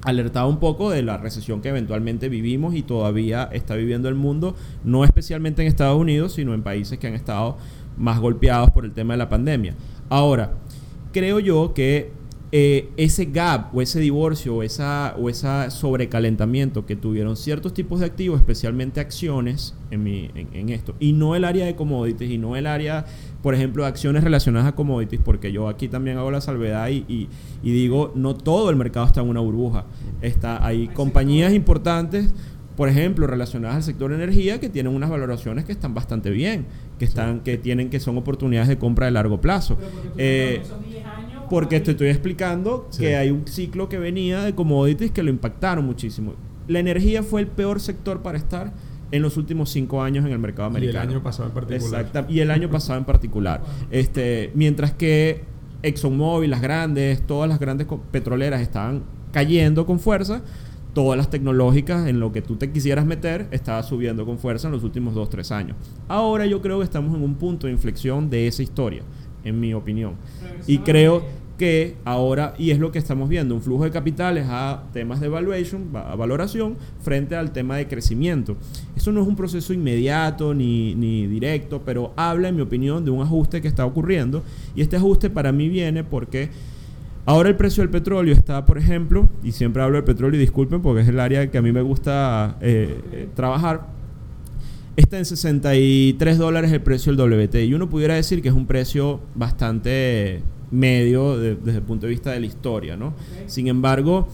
alertaba 0.05 0.49
un 0.49 0.59
poco 0.59 0.91
de 0.91 1.03
la 1.03 1.17
recesión 1.17 1.61
que 1.61 1.69
eventualmente 1.69 2.29
vivimos 2.29 2.75
y 2.75 2.83
todavía 2.83 3.49
está 3.53 3.75
viviendo 3.75 4.09
el 4.09 4.17
mundo, 4.17 4.55
no 4.85 5.05
especialmente 5.05 5.63
en 5.63 5.69
Estados 5.69 5.99
Unidos, 5.99 6.35
sino 6.35 6.55
en 6.55 6.63
países 6.63 6.99
que 6.99 7.07
han 7.07 7.15
estado 7.15 7.57
más 7.97 8.19
golpeados 8.21 8.71
por 8.71 8.85
el 8.85 8.93
tema 8.93 9.15
de 9.15 9.19
la 9.19 9.29
pandemia. 9.29 9.75
Ahora, 10.09 10.55
creo 11.13 11.39
yo 11.39 11.73
que 11.75 12.13
eh, 12.55 12.91
ese 12.99 13.25
gap 13.25 13.75
o 13.75 13.81
ese 13.81 13.99
divorcio 13.99 14.57
o 14.57 14.63
esa 14.63 15.15
o 15.19 15.31
ese 15.31 15.71
sobrecalentamiento 15.71 16.85
que 16.85 16.97
tuvieron 16.97 17.35
ciertos 17.35 17.73
tipos 17.73 18.01
de 18.01 18.07
activos, 18.07 18.39
especialmente 18.39 19.01
acciones 19.01 19.75
en, 19.91 20.03
mi, 20.03 20.31
en, 20.35 20.69
esto, 20.69 20.95
y 21.01 21.15
no 21.15 21.35
el 21.35 21.47
área 21.47 21.65
de 21.65 21.75
commodities 21.75 22.31
y 22.31 22.37
no 22.37 22.55
el 22.55 22.67
área, 22.67 23.07
por 23.43 23.55
ejemplo, 23.55 23.85
de 23.85 23.89
acciones 23.89 24.23
relacionadas 24.23 24.69
a 24.69 24.75
commodities, 24.75 25.23
porque 25.25 25.51
yo 25.51 25.67
aquí 25.67 25.89
también 25.89 26.19
hago 26.19 26.31
la 26.31 26.43
salvedad 26.43 26.89
y, 26.89 27.07
y, 27.09 27.29
y 27.63 27.73
digo, 27.73 28.13
no 28.15 28.35
todo 28.35 28.69
el 28.69 28.77
mercado 28.77 29.07
está 29.07 29.23
en 29.23 29.31
una 29.31 29.41
burbuja. 29.41 29.87
Está, 30.21 30.65
hay 30.65 30.89
compañías 30.89 31.55
importantes 31.55 32.35
por 32.77 32.89
ejemplo, 32.89 33.27
relacionadas 33.27 33.77
al 33.77 33.83
sector 33.83 34.13
energía, 34.13 34.59
que 34.59 34.69
tienen 34.69 34.95
unas 34.95 35.11
valoraciones 35.11 35.65
que 35.65 35.73
están 35.73 35.95
bastante 35.95 36.31
bien, 36.31 36.67
que 36.99 37.05
están, 37.05 37.41
que 37.41 37.59
tienen, 37.59 37.91
que 37.91 38.01
son 38.01 38.17
oportunidades 38.17 38.69
de 38.69 38.79
compra 38.79 39.07
de 39.07 39.13
largo 39.13 39.41
plazo. 39.41 39.77
Eh, 40.17 40.63
porque 41.53 41.81
te 41.81 41.91
estoy 41.91 42.09
explicando 42.09 42.89
que 42.97 43.15
hay 43.15 43.31
un 43.31 43.47
ciclo 43.47 43.87
que 43.87 43.99
venía 43.99 44.41
de 44.43 44.55
commodities 44.55 45.11
que 45.11 45.23
lo 45.23 45.29
impactaron 45.29 45.85
muchísimo. 45.85 46.33
La 46.67 46.79
energía 46.79 47.23
fue 47.23 47.43
el 47.43 47.47
peor 47.47 47.79
sector 47.79 48.23
para 48.23 48.39
estar 48.39 48.73
en 49.11 49.21
los 49.21 49.37
últimos 49.37 49.69
cinco 49.69 50.03
años 50.03 50.25
en 50.25 50.33
el 50.33 50.39
mercado 50.39 50.69
americano. 50.69 51.05
Y 51.05 51.05
el 51.05 51.11
año 51.11 51.23
pasado 51.23 51.51
en 51.51 51.55
particular. 51.55 52.01
Exacto, 52.01 52.33
y 52.33 52.41
el 52.41 52.51
año 52.51 52.71
pasado 52.71 52.99
en 52.99 53.05
particular. 53.05 53.63
Este, 53.91 54.51
mientras 54.55 54.93
que 54.93 55.43
ExxonMobil, 55.83 56.49
las 56.49 56.63
grandes, 56.63 57.21
todas 57.27 57.51
las 57.51 57.61
grandes 57.61 57.87
petroleras 58.11 58.63
estaban 58.63 59.03
cayendo 59.31 59.85
con 59.85 60.01
fuerza, 60.01 60.41
todas 60.95 61.19
las 61.19 61.29
tecnológicas 61.29 62.09
en 62.09 62.19
lo 62.19 62.33
que 62.33 62.41
tú 62.41 62.57
te 62.57 62.73
quisieras 62.73 63.05
meter 63.05 63.49
estaba 63.51 63.83
subiendo 63.83 64.25
con 64.25 64.39
fuerza 64.39 64.69
en 64.69 64.73
los 64.73 64.85
últimos 64.85 65.15
dos, 65.15 65.29
tres 65.29 65.53
años. 65.53 65.77
Ahora 66.09 66.47
yo 66.47 66.63
creo 66.63 66.79
que 66.79 66.85
estamos 66.85 67.15
en 67.15 67.23
un 67.23 67.35
punto 67.35 67.67
de 67.67 67.75
inflexión 67.75 68.31
de 68.31 68.47
esa 68.47 68.63
historia, 68.63 69.03
en 69.45 69.61
mi 69.61 69.75
opinión. 69.75 70.15
Y 70.67 70.79
creo 70.79 71.42
que 71.63 71.95
ahora, 72.05 72.55
y 72.59 72.73
es 72.73 72.81
lo 72.81 72.91
que 72.91 72.99
estamos 72.99 73.29
viendo, 73.29 73.55
un 73.55 73.63
flujo 73.63 73.85
de 73.85 73.93
capitales 73.93 74.47
a 74.49 74.83
temas 74.93 75.21
de 75.21 75.29
valuation, 75.29 75.93
valoración, 75.93 76.77
frente 76.99 77.37
al 77.37 77.53
tema 77.53 77.77
de 77.77 77.87
crecimiento. 77.87 78.57
Eso 78.97 79.13
no 79.13 79.23
es 79.23 79.29
un 79.29 79.37
proceso 79.37 79.73
inmediato 79.73 80.55
ni, 80.55 81.29
directo, 81.29 81.81
pero 81.85 82.15
habla, 82.17 82.49
en 82.49 82.57
mi 82.57 82.63
opinión, 82.63 83.05
de 83.05 83.13
un 83.13 83.23
ajuste 83.23 83.63
que 83.63 83.69
está 83.69 83.87
ocurriendo. 83.87 84.43
Y 84.75 84.83
este 84.83 84.97
ajuste 84.97 85.31
para 85.31 85.53
mí 85.53 85.69
viene 85.69 86.03
porque 86.03 86.51
ahora 87.27 87.49
el 87.49 87.55
precio 87.55 87.85
del 87.85 87.91
petróleo 87.91 88.35
está, 88.35 88.67
por 88.67 88.77
ejemplo, 88.77 89.29
y 89.45 89.53
siempre 89.53 89.85
hablo 89.85 89.99
del 89.99 90.05
petróleo 90.05 90.41
y 90.41 90.41
disculpen 90.41 90.83
porque 90.83 91.03
es 91.03 91.09
el 91.09 91.21
área 91.21 91.49
que 91.49 91.59
a 91.59 91.63
mí 91.63 91.71
me 91.71 91.83
gusta 91.83 92.57
eh, 92.61 93.01
eh, 93.13 93.29
trabajar, 93.37 93.87
está 94.97 95.17
en 95.17 95.27
63 95.27 96.39
dólares 96.39 96.73
el 96.73 96.83
precio 96.83 97.15
del 97.15 97.21
WT. 97.21 97.55
Y 97.67 97.75
uno 97.75 97.89
pudiera 97.89 98.17
decir 98.17 98.43
que 98.43 98.49
es 98.49 98.55
un 98.55 98.67
precio 98.67 99.21
bastante 99.37 100.43
medio 100.73 101.39
desde 101.39 101.79
el 101.79 101.83
punto 101.83 102.07
de 102.07 102.11
vista 102.11 102.33
de 102.33 102.41
la 102.41 102.47
historia, 102.47 102.97
¿no? 102.97 103.15
Sin 103.47 103.69
embargo, 103.69 104.27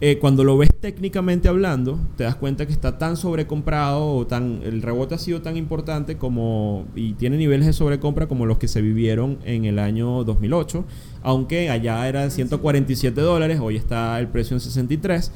eh, 0.00 0.18
cuando 0.18 0.42
lo 0.44 0.58
ves 0.58 0.70
técnicamente 0.80 1.48
hablando, 1.48 1.98
te 2.16 2.24
das 2.24 2.34
cuenta 2.34 2.66
que 2.66 2.72
está 2.72 2.98
tan 2.98 3.16
sobrecomprado 3.16 4.06
o 4.06 4.26
tan 4.26 4.60
el 4.64 4.82
rebote 4.82 5.14
ha 5.14 5.18
sido 5.18 5.40
tan 5.40 5.56
importante 5.56 6.16
como 6.18 6.84
y 6.96 7.14
tiene 7.14 7.36
niveles 7.36 7.66
de 7.66 7.72
sobrecompra 7.72 8.26
como 8.26 8.44
los 8.44 8.58
que 8.58 8.66
se 8.66 8.82
vivieron 8.82 9.38
en 9.44 9.64
el 9.64 9.78
año 9.78 10.24
2008, 10.24 10.84
aunque 11.22 11.70
allá 11.70 12.08
era 12.08 12.28
147 12.28 13.20
dólares, 13.20 13.60
hoy 13.62 13.76
está 13.76 14.18
el 14.18 14.28
precio 14.28 14.56
en 14.56 14.60
63. 14.60 15.32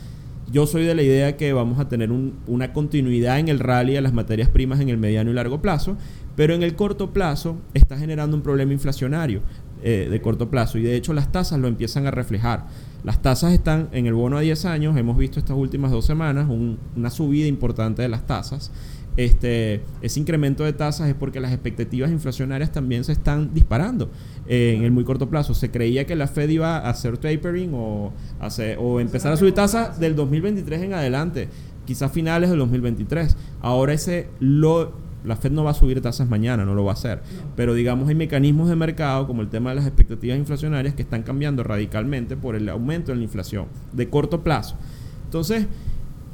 Yo 0.50 0.66
soy 0.66 0.84
de 0.84 0.94
la 0.94 1.02
idea 1.02 1.36
que 1.36 1.52
vamos 1.52 1.78
a 1.78 1.88
tener 1.88 2.10
una 2.10 2.72
continuidad 2.72 3.38
en 3.38 3.48
el 3.48 3.58
rally 3.58 3.96
a 3.96 4.00
las 4.00 4.14
materias 4.14 4.48
primas 4.48 4.80
en 4.80 4.88
el 4.88 4.96
mediano 4.96 5.30
y 5.30 5.34
largo 5.34 5.60
plazo, 5.60 5.96
pero 6.36 6.54
en 6.54 6.62
el 6.62 6.74
corto 6.74 7.12
plazo 7.12 7.56
está 7.74 7.98
generando 7.98 8.36
un 8.36 8.42
problema 8.42 8.72
inflacionario. 8.72 9.42
Eh, 9.82 10.08
de 10.10 10.20
corto 10.20 10.50
plazo. 10.50 10.76
Y 10.78 10.82
de 10.82 10.96
hecho 10.96 11.12
las 11.12 11.30
tasas 11.30 11.58
lo 11.60 11.68
empiezan 11.68 12.06
a 12.06 12.10
reflejar. 12.10 12.66
Las 13.04 13.22
tasas 13.22 13.52
están 13.52 13.88
en 13.92 14.06
el 14.06 14.14
bono 14.14 14.36
a 14.36 14.40
10 14.40 14.64
años, 14.64 14.96
hemos 14.96 15.16
visto 15.16 15.38
estas 15.38 15.56
últimas 15.56 15.92
dos 15.92 16.04
semanas 16.04 16.48
una 16.96 17.10
subida 17.10 17.46
importante 17.46 18.02
de 18.02 18.08
las 18.08 18.26
tasas. 18.26 18.72
Este, 19.16 19.82
ese 20.00 20.20
incremento 20.20 20.64
de 20.64 20.72
tasas 20.72 21.08
es 21.08 21.14
porque 21.14 21.40
las 21.40 21.52
expectativas 21.52 22.10
inflacionarias 22.10 22.72
también 22.72 23.04
se 23.04 23.12
están 23.12 23.52
disparando 23.54 24.10
eh, 24.48 24.74
en 24.76 24.82
el 24.82 24.90
muy 24.90 25.04
corto 25.04 25.30
plazo. 25.30 25.54
Se 25.54 25.70
creía 25.70 26.06
que 26.06 26.16
la 26.16 26.26
Fed 26.26 26.48
iba 26.48 26.78
a 26.78 26.90
hacer 26.90 27.18
tapering 27.18 27.70
o, 27.74 28.12
hacer, 28.40 28.78
o 28.80 28.98
empezar 28.98 29.32
a 29.32 29.36
subir 29.36 29.54
tasas 29.54 30.00
del 30.00 30.16
2023 30.16 30.82
en 30.82 30.94
adelante, 30.94 31.48
quizás 31.84 32.10
finales 32.10 32.50
del 32.50 32.58
2023. 32.58 33.36
Ahora 33.60 33.92
ese 33.92 34.28
lo 34.40 35.07
la 35.28 35.36
Fed 35.36 35.52
no 35.52 35.62
va 35.62 35.70
a 35.70 35.74
subir 35.74 36.00
tasas 36.00 36.28
mañana, 36.28 36.64
no 36.64 36.74
lo 36.74 36.84
va 36.84 36.92
a 36.92 36.94
hacer. 36.94 37.22
Pero 37.54 37.74
digamos 37.74 38.08
hay 38.08 38.14
mecanismos 38.14 38.68
de 38.68 38.76
mercado 38.76 39.26
como 39.26 39.42
el 39.42 39.48
tema 39.48 39.70
de 39.70 39.76
las 39.76 39.86
expectativas 39.86 40.38
inflacionarias 40.38 40.94
que 40.94 41.02
están 41.02 41.22
cambiando 41.22 41.62
radicalmente 41.62 42.36
por 42.36 42.56
el 42.56 42.68
aumento 42.68 43.12
de 43.12 43.18
la 43.18 43.24
inflación 43.24 43.66
de 43.92 44.08
corto 44.08 44.42
plazo. 44.42 44.76
Entonces, 45.24 45.66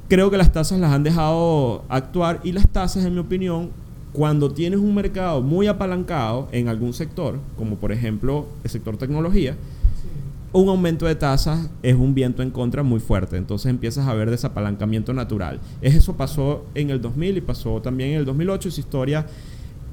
creo 0.09 0.31
que 0.31 0.39
las 0.39 0.53
tasas 0.53 0.79
las 0.79 0.93
han 0.93 1.03
dejado 1.03 1.85
actuar 1.89 2.41
y 2.45 2.53
las 2.53 2.69
tasas, 2.69 3.05
en 3.05 3.15
mi 3.15 3.21
opinión, 3.21 3.71
cuando 4.13 4.53
tienes 4.53 4.79
un 4.79 4.95
mercado 4.95 5.43
muy 5.43 5.67
apalancado 5.67 6.49
en 6.53 6.69
algún 6.69 6.95
sector, 6.95 7.41
como 7.59 7.77
por 7.77 7.91
ejemplo 7.91 8.47
el 8.63 8.71
sector 8.71 8.97
tecnología, 8.97 9.57
un 10.55 10.69
aumento 10.69 11.07
de 11.07 11.17
tasas 11.17 11.69
es 11.83 11.97
un 11.97 12.15
viento 12.15 12.43
en 12.43 12.51
contra 12.51 12.83
muy 12.83 13.01
fuerte. 13.01 13.37
Entonces 13.37 13.71
empiezas 13.71 14.07
a 14.07 14.15
ver 14.15 14.31
desapalancamiento 14.31 15.13
natural. 15.13 15.61
Eso 15.83 16.17
pasó 16.17 16.65
en 16.75 16.91
el 16.91 17.01
2000 17.01 17.37
y 17.37 17.41
pasó 17.41 17.83
también 17.83 18.11
en 18.11 18.17
el 18.19 18.25
2008. 18.25 18.69
Esa 18.69 18.81
historia 18.81 19.27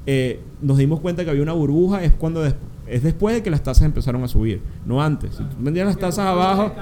eh, 0.06 0.40
nos 0.60 0.78
dimos 0.78 1.00
cuenta 1.00 1.24
que 1.24 1.30
había 1.30 1.42
una 1.42 1.52
burbuja. 1.52 2.04
Es 2.04 2.12
cuando 2.12 2.46
es 2.46 3.02
después 3.02 3.34
de 3.34 3.42
que 3.42 3.50
las 3.50 3.62
tasas 3.62 3.84
empezaron 3.84 4.22
a 4.22 4.28
subir, 4.28 4.62
no 4.86 5.02
antes. 5.02 5.34
Si 5.34 5.42
tú 5.42 5.56
vendías 5.58 5.86
las 5.86 5.98
tasas 5.98 6.26
abajo, 6.26 6.72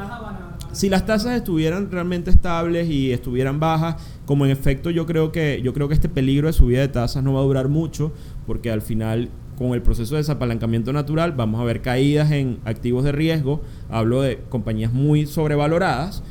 si 0.73 0.89
las 0.91 1.07
tasas 1.07 1.37
estuvieran 1.37 1.91
realmente 1.91 2.31
estables 2.31 2.89
y 2.89 3.13
estuvieran 3.13 3.61
bajas, 3.61 3.97
como 4.27 4.45
en 4.45 4.51
efecto 4.51 4.91
yo 4.91 5.07
creo 5.07 5.33
que 5.33 5.61
yo 5.63 5.73
creo 5.73 5.89
que 5.89 5.95
este 5.95 6.09
peligro 6.09 6.49
de 6.49 6.53
subida 6.53 6.81
de 6.81 6.89
tasas 6.89 7.25
no 7.25 7.33
va 7.33 7.41
a 7.41 7.45
durar 7.45 7.69
mucho, 7.69 8.13
porque 8.47 8.71
al 8.71 8.83
final 8.83 9.31
con 9.61 9.75
el 9.75 9.83
proceso 9.83 10.15
de 10.15 10.23
desapalancamiento 10.23 10.91
natural 10.91 11.33
vamos 11.33 11.61
a 11.61 11.65
ver 11.65 11.83
caídas 11.83 12.31
en 12.31 12.61
activos 12.65 13.05
de 13.05 13.13
riesgo, 13.13 13.61
hablo 13.91 14.23
de 14.23 14.39
compañías 14.49 14.91
muy 14.91 15.27
sobrevaloradas, 15.27 16.23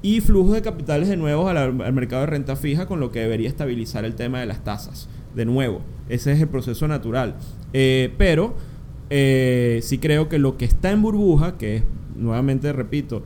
y 0.00 0.22
flujos 0.22 0.54
de 0.54 0.62
capitales 0.62 1.10
de 1.10 1.18
nuevo 1.18 1.46
al, 1.50 1.74
mercado 1.74 2.22
de 2.22 2.28
renta 2.28 2.56
fija, 2.56 2.86
con 2.86 2.98
lo 2.98 3.12
que 3.12 3.20
debería 3.20 3.50
estabilizar 3.50 4.06
el 4.06 4.14
tema 4.14 4.40
de 4.40 4.46
las 4.46 4.64
tasas. 4.64 5.10
De 5.34 5.44
nuevo, 5.44 5.82
ese 6.08 6.32
es 6.32 6.40
el 6.40 6.48
proceso 6.48 6.88
natural. 6.88 7.34
Eh, 7.74 8.14
pero 8.16 8.54
eh, 9.10 9.80
sí 9.82 9.98
creo 9.98 10.30
que 10.30 10.38
lo 10.38 10.56
que 10.56 10.64
está 10.64 10.90
en 10.90 11.02
burbuja, 11.02 11.58
que 11.58 11.76
es, 11.76 11.82
nuevamente 12.16 12.72
repito, 12.72 13.24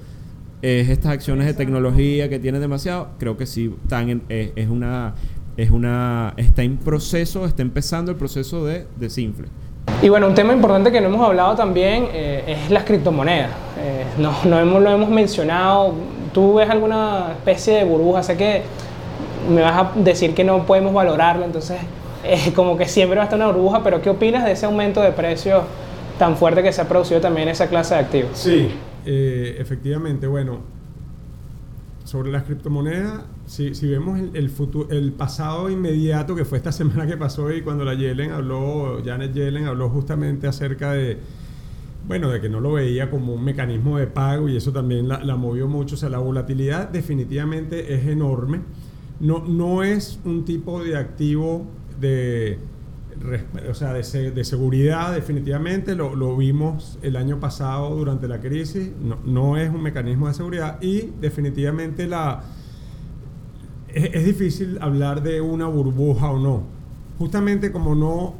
es 0.62 0.88
estas 0.88 1.12
acciones 1.12 1.46
de 1.46 1.54
tecnología 1.54 2.28
que 2.28 2.40
tienen 2.40 2.60
demasiado, 2.60 3.10
creo 3.20 3.36
que 3.36 3.46
sí 3.46 3.72
están 3.84 4.08
en, 4.08 4.22
es 4.28 4.68
una 4.68 5.14
es 5.56 5.70
una 5.70 6.34
está 6.36 6.62
en 6.62 6.76
proceso, 6.76 7.46
está 7.46 7.62
empezando 7.62 8.10
el 8.10 8.16
proceso 8.16 8.64
de 8.64 8.86
desinfle. 8.96 9.48
Y 10.02 10.08
bueno, 10.08 10.26
un 10.26 10.34
tema 10.34 10.52
importante 10.52 10.90
que 10.90 11.00
no 11.00 11.08
hemos 11.08 11.26
hablado 11.26 11.54
también 11.54 12.08
eh, 12.12 12.44
es 12.46 12.70
las 12.70 12.84
criptomonedas. 12.84 13.50
Eh, 13.78 14.04
no, 14.18 14.32
no 14.44 14.58
hemos, 14.58 14.82
lo 14.82 14.90
hemos 14.90 15.10
mencionado. 15.10 15.94
¿Tú 16.32 16.54
ves 16.54 16.68
alguna 16.68 17.32
especie 17.32 17.76
de 17.76 17.84
burbuja? 17.84 18.22
Sé 18.22 18.36
que 18.36 18.62
me 19.48 19.62
vas 19.62 19.74
a 19.74 19.92
decir 19.98 20.34
que 20.34 20.44
no 20.44 20.64
podemos 20.66 20.92
valorarlo, 20.92 21.44
entonces 21.44 21.78
es 22.24 22.52
como 22.52 22.76
que 22.76 22.86
siempre 22.86 23.16
va 23.16 23.22
a 23.22 23.24
estar 23.24 23.38
una 23.38 23.48
burbuja, 23.48 23.82
pero 23.82 24.00
¿qué 24.00 24.10
opinas 24.10 24.44
de 24.44 24.52
ese 24.52 24.66
aumento 24.66 25.02
de 25.02 25.12
precios 25.12 25.62
tan 26.18 26.36
fuerte 26.36 26.62
que 26.62 26.72
se 26.72 26.80
ha 26.80 26.88
producido 26.88 27.20
también 27.20 27.48
en 27.48 27.52
esa 27.52 27.68
clase 27.68 27.94
de 27.94 28.00
activos? 28.00 28.30
Sí, 28.34 28.70
eh, 29.04 29.56
efectivamente, 29.58 30.26
bueno, 30.26 30.60
sobre 32.04 32.30
las 32.30 32.44
criptomonedas, 32.44 33.20
si, 33.54 33.86
vemos 33.86 34.20
el, 34.34 34.50
futuro, 34.50 34.90
el 34.90 35.12
pasado 35.12 35.70
inmediato 35.70 36.34
que 36.34 36.44
fue 36.44 36.58
esta 36.58 36.72
semana 36.80 37.06
que 37.06 37.16
pasó 37.16 37.52
y 37.52 37.62
cuando 37.62 37.84
la 37.84 37.94
Yellen 37.94 38.32
habló, 38.32 39.00
Janet 39.04 39.32
Yellen 39.32 39.66
habló 39.66 39.88
justamente 39.90 40.46
acerca 40.46 40.92
de, 40.92 41.18
bueno, 42.06 42.30
de 42.30 42.40
que 42.40 42.48
no 42.48 42.60
lo 42.60 42.72
veía 42.72 43.10
como 43.10 43.34
un 43.34 43.44
mecanismo 43.44 43.98
de 43.98 44.06
pago 44.06 44.48
y 44.48 44.56
eso 44.56 44.72
también 44.72 45.08
la, 45.08 45.36
movió 45.36 45.68
mucho. 45.68 45.94
O 45.94 45.98
sea, 45.98 46.08
la 46.08 46.18
volatilidad 46.18 46.88
definitivamente 46.88 47.94
es 47.94 48.06
enorme. 48.06 48.60
No, 49.20 49.44
no 49.46 49.84
es 49.84 50.18
un 50.24 50.44
tipo 50.44 50.82
de 50.82 50.96
activo 50.96 51.66
de 52.00 52.58
o 53.70 53.74
sea, 53.74 53.92
de, 53.92 54.44
seguridad 54.44 55.14
definitivamente, 55.14 55.94
lo, 55.94 56.36
vimos 56.36 56.98
el 57.00 57.16
año 57.16 57.38
pasado 57.38 57.94
durante 57.94 58.26
la 58.26 58.40
crisis, 58.40 58.90
no, 59.24 59.56
es 59.56 59.70
un 59.70 59.82
mecanismo 59.82 60.26
de 60.26 60.34
seguridad 60.34 60.82
y 60.82 61.12
definitivamente 61.20 62.06
la, 62.06 62.42
es, 63.94 64.24
difícil 64.24 64.78
hablar 64.80 65.22
de 65.22 65.40
una 65.40 65.66
burbuja 65.66 66.30
o 66.30 66.38
no. 66.38 66.62
Justamente 67.18 67.72
como 67.72 67.94
no 67.94 68.34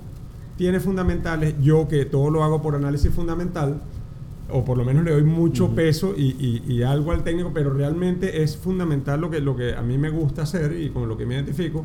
tiene 0.57 0.81
fundamentales, 0.81 1.55
yo 1.62 1.88
que 1.88 2.05
todo 2.05 2.31
lo 2.31 2.45
hago 2.45 2.62
por 2.62 2.75
análisis 2.75 3.11
fundamental, 3.11 3.81
o 4.51 4.64
por 4.64 4.77
lo 4.77 4.85
menos 4.85 5.05
le 5.05 5.12
doy 5.12 5.25
mucho 5.25 5.75
peso 5.75 6.14
y, 6.17 6.62
y, 6.67 6.83
algo 6.83 7.12
al 7.12 7.25
técnico, 7.25 7.53
pero 7.55 7.73
realmente 7.73 8.43
es 8.43 8.57
fundamental 8.57 9.21
lo 9.21 9.31
que, 9.31 9.40
lo 9.40 9.57
que 9.57 9.75
a 9.75 9.83
mí 9.83 9.97
me 9.97 10.11
gusta 10.11 10.43
hacer 10.43 10.79
y 10.79 10.90
con 10.90 11.09
lo 11.09 11.17
que 11.17 11.25
me 11.25 11.35
identifico 11.35 11.85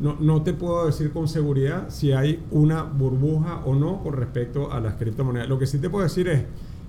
no, 0.00 0.16
no, 0.18 0.42
te 0.42 0.54
puedo 0.54 0.86
decir 0.86 1.12
con 1.12 1.28
seguridad 1.28 1.90
si 1.90 2.12
hay 2.12 2.42
una 2.50 2.82
burbuja 2.82 3.62
o 3.66 3.74
no 3.74 4.02
con 4.02 4.14
respecto 4.14 4.72
a 4.72 4.80
las 4.80 4.94
criptomonedas. 4.94 5.48
Lo 5.48 5.58
que 5.58 5.66
sí 5.66 5.78
te 5.78 5.90
puedo 5.90 6.04
decir 6.04 6.26
es 6.28 6.44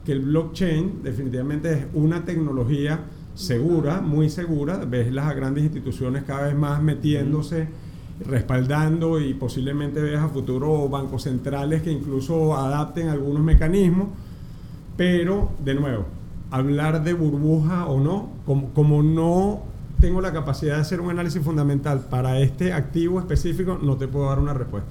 que 0.06 0.14
el 0.14 0.22
blockchain 0.22 1.04
definitivamente 1.04 1.74
es 1.74 1.86
una 1.94 2.24
tecnología 2.24 3.02
segura, 3.36 4.02
muy 4.02 4.30
segura. 4.30 4.78
Ves 4.86 5.12
las 5.12 5.36
grandes 5.36 5.64
instituciones 5.64 6.24
cada 6.24 6.48
vez 6.48 6.56
más 6.56 6.82
metiéndose, 6.82 7.68
respaldando 8.26 9.20
y 9.20 9.34
posiblemente 9.34 10.02
ves 10.02 10.20
a 10.20 10.30
futuro 10.30 10.88
bancos 10.90 11.24
centrales 11.24 11.82
que 11.82 11.92
incluso 11.92 12.56
adapten 12.56 13.10
algunos 13.10 13.44
mecanismos. 13.44 14.10
Pero, 14.98 15.52
de 15.64 15.74
nuevo, 15.74 16.06
hablar 16.52 17.04
de 17.04 17.14
burbuja 17.14 17.88
o 17.88 18.00
no, 18.00 18.30
como, 18.46 18.70
como 18.74 19.02
no 19.02 19.64
tengo 20.00 20.20
la 20.20 20.34
capacidad 20.34 20.76
de 20.76 20.82
hacer 20.82 21.00
un 21.00 21.12
análisis 21.12 21.42
fundamental 21.42 22.02
para 22.10 22.40
este 22.40 22.74
activo 22.74 23.20
específico, 23.20 23.80
no 23.82 23.98
te 23.98 24.08
puedo 24.08 24.28
dar 24.28 24.40
una 24.40 24.54
respuesta. 24.54 24.90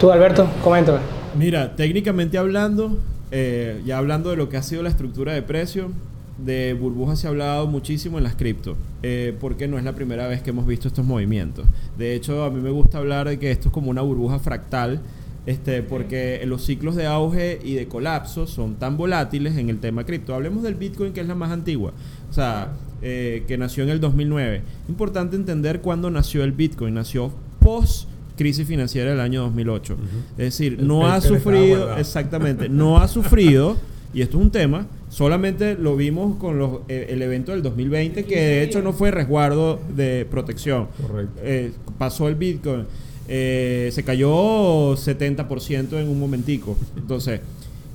Tú, 0.00 0.10
Alberto, 0.10 0.46
coméntame. 0.62 0.98
Mira, 1.38 1.74
técnicamente 1.76 2.36
hablando, 2.36 2.98
eh, 3.30 3.80
ya 3.86 3.98
hablando 3.98 4.30
de 4.30 4.36
lo 4.36 4.48
que 4.48 4.56
ha 4.56 4.62
sido 4.62 4.82
la 4.82 4.88
estructura 4.88 5.32
de 5.32 5.42
precio, 5.42 5.90
de 6.38 6.74
burbujas 6.74 7.20
se 7.20 7.26
ha 7.26 7.30
hablado 7.30 7.66
muchísimo 7.66 8.18
en 8.18 8.24
las 8.24 8.34
cripto, 8.34 8.76
eh, 9.02 9.36
porque 9.40 9.68
no 9.68 9.78
es 9.78 9.84
la 9.84 9.94
primera 9.94 10.26
vez 10.26 10.42
que 10.42 10.50
hemos 10.50 10.66
visto 10.66 10.88
estos 10.88 11.04
movimientos. 11.04 11.66
De 11.96 12.14
hecho, 12.14 12.44
a 12.44 12.50
mí 12.50 12.60
me 12.60 12.70
gusta 12.70 12.98
hablar 12.98 13.28
de 13.28 13.38
que 13.38 13.50
esto 13.50 13.68
es 13.68 13.74
como 13.74 13.90
una 13.90 14.02
burbuja 14.02 14.38
fractal, 14.38 15.00
este, 15.46 15.82
porque 15.82 16.42
los 16.46 16.64
ciclos 16.64 16.96
de 16.96 17.06
auge 17.06 17.60
y 17.62 17.74
de 17.74 17.86
colapso 17.86 18.46
son 18.46 18.76
tan 18.76 18.96
volátiles 18.96 19.56
en 19.56 19.68
el 19.68 19.78
tema 19.78 20.04
cripto. 20.04 20.34
Hablemos 20.34 20.62
del 20.62 20.74
Bitcoin, 20.74 21.12
que 21.12 21.20
es 21.20 21.28
la 21.28 21.34
más 21.34 21.50
antigua. 21.50 21.92
O 22.30 22.32
sea, 22.32 22.72
eh, 23.02 23.44
que 23.46 23.58
nació 23.58 23.84
en 23.84 23.90
el 23.90 24.00
2009. 24.00 24.62
Importante 24.88 25.36
entender 25.36 25.82
cuándo 25.82 26.10
nació 26.10 26.42
el 26.42 26.52
Bitcoin. 26.52 26.94
Nació 26.94 27.30
post 27.60 28.08
crisis 28.36 28.66
financiera 28.66 29.10
del 29.10 29.20
año 29.20 29.42
2008. 29.42 29.96
Es 30.32 30.36
decir, 30.36 30.82
no 30.82 31.06
ha 31.06 31.20
sufrido, 31.20 31.96
exactamente, 31.96 32.68
no 32.68 32.98
ha 32.98 33.08
sufrido, 33.08 33.76
y 34.12 34.22
esto 34.22 34.38
es 34.38 34.44
un 34.44 34.50
tema, 34.50 34.86
solamente 35.14 35.76
lo 35.76 35.96
vimos 35.96 36.36
con 36.36 36.58
los, 36.58 36.80
eh, 36.88 37.06
el 37.10 37.22
evento 37.22 37.52
del 37.52 37.62
2020, 37.62 38.24
que 38.24 38.36
de 38.36 38.62
hecho 38.62 38.82
no 38.82 38.92
fue 38.92 39.10
resguardo 39.10 39.80
de 39.94 40.26
protección. 40.30 40.88
Correcto. 41.00 41.40
Eh, 41.42 41.72
pasó 41.98 42.28
el 42.28 42.34
Bitcoin, 42.34 42.86
se 43.26 44.02
cayó 44.04 44.96
70% 44.96 45.98
en 45.98 46.08
un 46.08 46.18
momentico. 46.18 46.76
Entonces, 46.96 47.40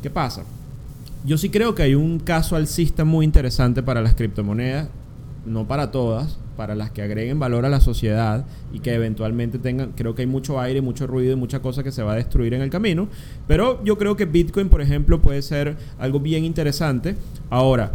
¿qué 0.01 0.09
pasa? 0.09 0.43
Yo 1.25 1.37
sí 1.37 1.49
creo 1.49 1.75
que 1.75 1.83
hay 1.83 1.95
un 1.95 2.19
caso 2.19 2.55
alcista 2.55 3.03
muy 3.03 3.25
interesante 3.25 3.83
para 3.83 4.01
las 4.01 4.15
criptomonedas 4.15 4.87
no 5.45 5.67
para 5.67 5.91
todas, 5.91 6.37
para 6.59 6.75
las 6.75 6.91
que 6.91 7.01
agreguen 7.01 7.39
valor 7.39 7.65
a 7.65 7.69
la 7.69 7.79
sociedad 7.79 8.45
y 8.73 8.79
que 8.81 8.93
eventualmente 8.93 9.59
tengan, 9.59 9.93
creo 9.93 10.13
que 10.13 10.23
hay 10.23 10.27
mucho 10.27 10.59
aire, 10.59 10.81
mucho 10.81 11.07
ruido 11.07 11.31
y 11.31 11.35
mucha 11.37 11.61
cosa 11.61 11.83
que 11.83 11.93
se 11.93 12.03
va 12.03 12.11
a 12.11 12.15
destruir 12.17 12.53
en 12.53 12.61
el 12.61 12.69
camino, 12.69 13.07
pero 13.47 13.81
yo 13.85 13.97
creo 13.97 14.17
que 14.17 14.25
Bitcoin, 14.25 14.67
por 14.67 14.81
ejemplo, 14.81 15.21
puede 15.21 15.41
ser 15.41 15.77
algo 15.99 16.19
bien 16.19 16.43
interesante. 16.43 17.15
Ahora, 17.49 17.93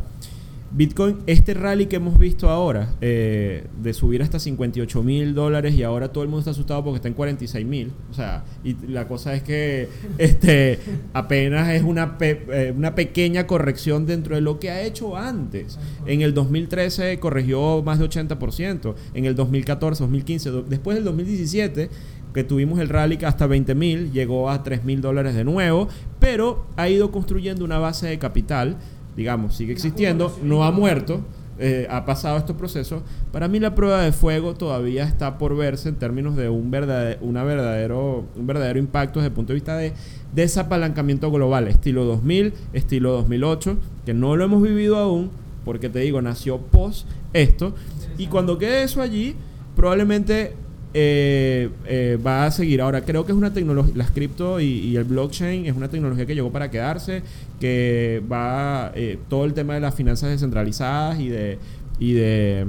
Bitcoin, 0.76 1.18
este 1.28 1.54
rally 1.54 1.86
que 1.86 1.96
hemos 1.96 2.18
visto 2.18 2.50
ahora, 2.50 2.96
eh, 3.00 3.68
de 3.80 3.94
subir 3.94 4.22
hasta 4.22 4.40
58 4.40 5.04
mil 5.04 5.32
dólares 5.32 5.72
y 5.74 5.84
ahora 5.84 6.08
todo 6.08 6.24
el 6.24 6.28
mundo 6.28 6.40
está 6.40 6.50
asustado 6.50 6.82
porque 6.82 6.96
está 6.96 7.06
en 7.06 7.14
46 7.14 7.64
mil. 7.64 7.92
O 8.10 8.14
sea, 8.14 8.42
y 8.64 8.74
la 8.88 9.06
cosa 9.06 9.34
es 9.34 9.44
que 9.44 9.88
este, 10.18 10.80
apenas 11.12 11.68
es 11.68 11.84
una, 11.84 12.16
eh, 12.18 12.74
una 12.76 12.96
pequeña 12.96 13.46
corrección 13.46 14.04
dentro 14.04 14.34
de 14.34 14.40
lo 14.40 14.58
que 14.58 14.70
ha 14.70 14.82
hecho 14.82 15.16
antes. 15.16 15.78
En 16.06 16.22
el 16.22 16.34
2013 16.34 17.20
corrigió 17.20 17.80
más 17.84 18.00
de 18.00 18.08
80%, 18.08 18.94
en 19.14 19.26
el 19.26 19.36
2014, 19.36 20.02
2015, 20.02 20.50
después 20.68 20.96
del 20.96 21.04
2017 21.04 21.88
que 22.34 22.42
tuvimos 22.42 22.80
el 22.80 22.88
rally 22.88 23.16
hasta 23.24 23.46
20 23.46 23.76
mil, 23.76 24.10
llegó 24.10 24.50
a 24.50 24.64
3 24.64 24.82
mil 24.84 25.00
dólares 25.00 25.36
de 25.36 25.44
nuevo, 25.44 25.88
pero 26.18 26.66
ha 26.76 26.88
ido 26.88 27.12
construyendo 27.12 27.64
una 27.64 27.78
base 27.78 28.08
de 28.08 28.18
capital 28.18 28.76
digamos, 29.16 29.54
sigue 29.56 29.72
existiendo, 29.72 30.36
no 30.42 30.64
ha 30.64 30.70
muerto, 30.70 31.20
eh, 31.58 31.86
ha 31.88 32.04
pasado 32.04 32.36
estos 32.36 32.56
procesos. 32.56 33.02
Para 33.30 33.46
mí 33.46 33.60
la 33.60 33.74
prueba 33.74 34.02
de 34.02 34.12
fuego 34.12 34.54
todavía 34.54 35.04
está 35.04 35.38
por 35.38 35.56
verse 35.56 35.88
en 35.88 35.96
términos 35.96 36.34
de 36.36 36.48
un 36.48 36.70
verdadero, 36.70 38.24
un 38.34 38.46
verdadero 38.46 38.78
impacto 38.78 39.20
desde 39.20 39.28
el 39.28 39.34
punto 39.34 39.52
de 39.52 39.54
vista 39.54 39.76
de 39.76 39.92
desapalancamiento 40.34 41.30
global, 41.30 41.68
estilo 41.68 42.04
2000, 42.04 42.54
estilo 42.72 43.12
2008, 43.12 43.76
que 44.04 44.14
no 44.14 44.36
lo 44.36 44.44
hemos 44.44 44.62
vivido 44.62 44.96
aún, 44.96 45.30
porque 45.64 45.88
te 45.88 46.00
digo, 46.00 46.20
nació 46.20 46.58
post 46.58 47.06
esto, 47.32 47.74
y 48.18 48.26
cuando 48.26 48.58
quede 48.58 48.82
eso 48.82 49.00
allí, 49.00 49.36
probablemente 49.76 50.54
eh, 50.96 51.70
eh, 51.86 52.18
va 52.24 52.46
a 52.46 52.50
seguir. 52.52 52.80
Ahora, 52.80 53.00
creo 53.00 53.26
que 53.26 53.32
es 53.32 53.38
una 53.38 53.52
tecnología, 53.52 53.92
las 53.96 54.12
cripto 54.12 54.60
y, 54.60 54.96
el 54.96 55.02
blockchain 55.02 55.66
es 55.66 55.76
una 55.76 55.88
tecnología 55.88 56.24
que 56.24 56.36
llegó 56.36 56.52
para 56.52 56.70
quedarse, 56.70 57.22
que 57.64 58.22
va 58.30 58.92
eh, 58.94 59.18
todo 59.30 59.46
el 59.46 59.54
tema 59.54 59.72
de 59.72 59.80
las 59.80 59.94
finanzas 59.94 60.28
descentralizadas 60.28 61.18
y 61.18 61.30
de, 61.30 61.58
y 61.98 62.12
de 62.12 62.66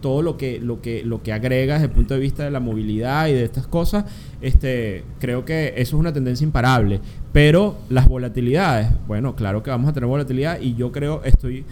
todo 0.00 0.20
lo 0.20 0.36
que, 0.36 0.58
lo, 0.58 0.82
que, 0.82 1.04
lo 1.04 1.22
que 1.22 1.32
agrega 1.32 1.74
desde 1.74 1.86
el 1.86 1.92
punto 1.92 2.14
de 2.14 2.18
vista 2.18 2.42
de 2.42 2.50
la 2.50 2.58
movilidad 2.58 3.28
y 3.28 3.34
de 3.34 3.44
estas 3.44 3.68
cosas, 3.68 4.04
este, 4.40 5.04
creo 5.20 5.44
que 5.44 5.74
eso 5.76 5.94
es 5.96 6.00
una 6.00 6.12
tendencia 6.12 6.44
imparable. 6.44 6.98
Pero 7.32 7.78
las 7.88 8.08
volatilidades, 8.08 8.88
bueno, 9.06 9.36
claro 9.36 9.62
que 9.62 9.70
vamos 9.70 9.88
a 9.88 9.92
tener 9.92 10.08
volatilidad 10.08 10.60
y 10.60 10.74
yo 10.74 10.90
creo, 10.90 11.22
estoy, 11.22 11.64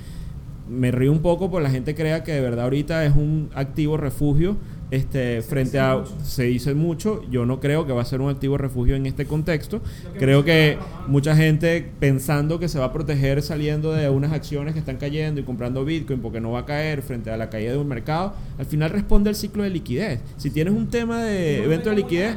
me 0.68 0.92
río 0.92 1.10
un 1.10 1.22
poco 1.22 1.50
por 1.50 1.60
la 1.60 1.70
gente 1.70 1.96
crea 1.96 2.22
que 2.22 2.30
de 2.30 2.40
verdad 2.40 2.66
ahorita 2.66 3.04
es 3.04 3.16
un 3.16 3.50
activo 3.52 3.96
refugio 3.96 4.56
este, 4.90 5.42
frente 5.42 5.78
a 5.78 6.02
se 6.22 6.44
dice 6.44 6.74
mucho, 6.74 7.22
yo 7.30 7.46
no 7.46 7.60
creo 7.60 7.86
que 7.86 7.92
va 7.92 8.02
a 8.02 8.04
ser 8.04 8.20
un 8.20 8.30
activo 8.30 8.58
refugio 8.58 8.96
en 8.96 9.06
este 9.06 9.26
contexto. 9.26 9.80
Creo 10.18 10.44
que 10.44 10.78
mucha 11.06 11.36
gente 11.36 11.88
pensando 11.98 12.58
que 12.58 12.68
se 12.68 12.78
va 12.78 12.86
a 12.86 12.92
proteger 12.92 13.42
saliendo 13.42 13.92
de 13.92 14.08
unas 14.08 14.32
acciones 14.32 14.74
que 14.74 14.80
están 14.80 14.96
cayendo 14.96 15.40
y 15.40 15.44
comprando 15.44 15.84
Bitcoin 15.84 16.20
porque 16.20 16.40
no 16.40 16.52
va 16.52 16.60
a 16.60 16.66
caer 16.66 17.02
frente 17.02 17.30
a 17.30 17.36
la 17.36 17.50
caída 17.50 17.72
de 17.72 17.78
un 17.78 17.88
mercado, 17.88 18.34
al 18.58 18.66
final 18.66 18.90
responde 18.90 19.30
al 19.30 19.36
ciclo 19.36 19.62
de 19.62 19.70
liquidez. 19.70 20.20
Si 20.36 20.50
tienes 20.50 20.74
un 20.74 20.88
tema 20.88 21.22
de 21.22 21.62
evento 21.64 21.90
de 21.90 21.96
liquidez, 21.96 22.36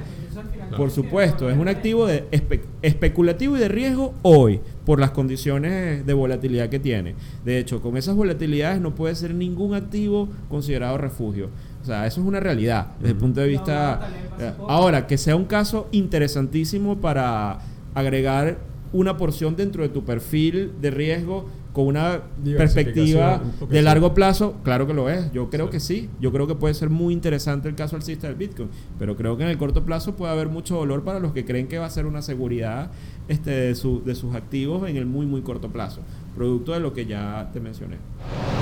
por 0.77 0.91
supuesto, 0.91 1.49
es 1.49 1.57
un 1.57 1.67
activo 1.67 2.07
de 2.07 2.25
especulativo 2.81 3.57
y 3.57 3.59
de 3.59 3.67
riesgo 3.67 4.13
hoy 4.23 4.59
por 4.85 4.99
las 4.99 5.11
condiciones 5.11 6.05
de 6.05 6.13
volatilidad 6.13 6.69
que 6.69 6.79
tiene. 6.79 7.15
De 7.45 7.59
hecho, 7.59 7.81
con 7.81 7.97
esas 7.97 8.15
volatilidades 8.15 8.81
no 8.81 8.95
puede 8.95 9.15
ser 9.15 9.33
ningún 9.33 9.75
activo 9.75 10.27
considerado 10.49 10.97
refugio. 10.97 11.49
O 11.83 11.85
sea, 11.85 12.07
eso 12.07 12.21
es 12.21 12.27
una 12.27 12.39
realidad 12.39 12.87
desde 12.99 13.11
el 13.11 13.17
punto 13.17 13.41
de 13.41 13.47
vista... 13.47 14.09
Ahora, 14.67 15.05
que 15.05 15.17
sea 15.17 15.35
un 15.35 15.45
caso 15.45 15.87
interesantísimo 15.91 16.97
para 16.97 17.59
agregar 17.93 18.57
una 18.93 19.17
porción 19.17 19.55
dentro 19.55 19.83
de 19.83 19.89
tu 19.89 20.05
perfil 20.05 20.71
de 20.81 20.91
riesgo 20.91 21.49
con 21.73 21.87
una 21.87 22.21
perspectiva 22.57 23.41
de 23.67 23.81
largo 23.81 24.13
plazo, 24.13 24.55
claro 24.63 24.85
que 24.85 24.93
lo 24.93 25.09
es. 25.09 25.31
Yo 25.33 25.49
creo 25.49 25.69
que 25.69 25.79
sí. 25.79 26.09
Yo 26.21 26.31
creo 26.31 26.47
que 26.47 26.55
puede 26.55 26.75
ser 26.75 26.89
muy 26.89 27.13
interesante 27.13 27.67
el 27.67 27.75
caso 27.75 27.95
alcista 27.95 28.27
del 28.27 28.35
Bitcoin. 28.35 28.69
Pero 28.99 29.17
creo 29.17 29.35
que 29.37 29.43
en 29.43 29.49
el 29.49 29.57
corto 29.57 29.83
plazo 29.83 30.15
puede 30.15 30.31
haber 30.31 30.49
mucho 30.49 30.75
dolor 30.75 31.03
para 31.03 31.19
los 31.19 31.33
que 31.33 31.45
creen 31.45 31.67
que 31.67 31.79
va 31.79 31.87
a 31.87 31.89
ser 31.89 32.05
una 32.05 32.21
seguridad 32.21 32.91
este, 33.27 33.51
de, 33.51 33.75
su, 33.75 34.03
de 34.03 34.13
sus 34.13 34.35
activos 34.35 34.87
en 34.87 34.97
el 34.97 35.07
muy, 35.07 35.25
muy 35.25 35.41
corto 35.41 35.69
plazo 35.69 36.01
producto 36.35 36.73
de 36.73 36.79
lo 36.79 36.93
que 36.93 37.05
ya 37.05 37.49
te 37.53 37.59
mencioné. 37.59 37.97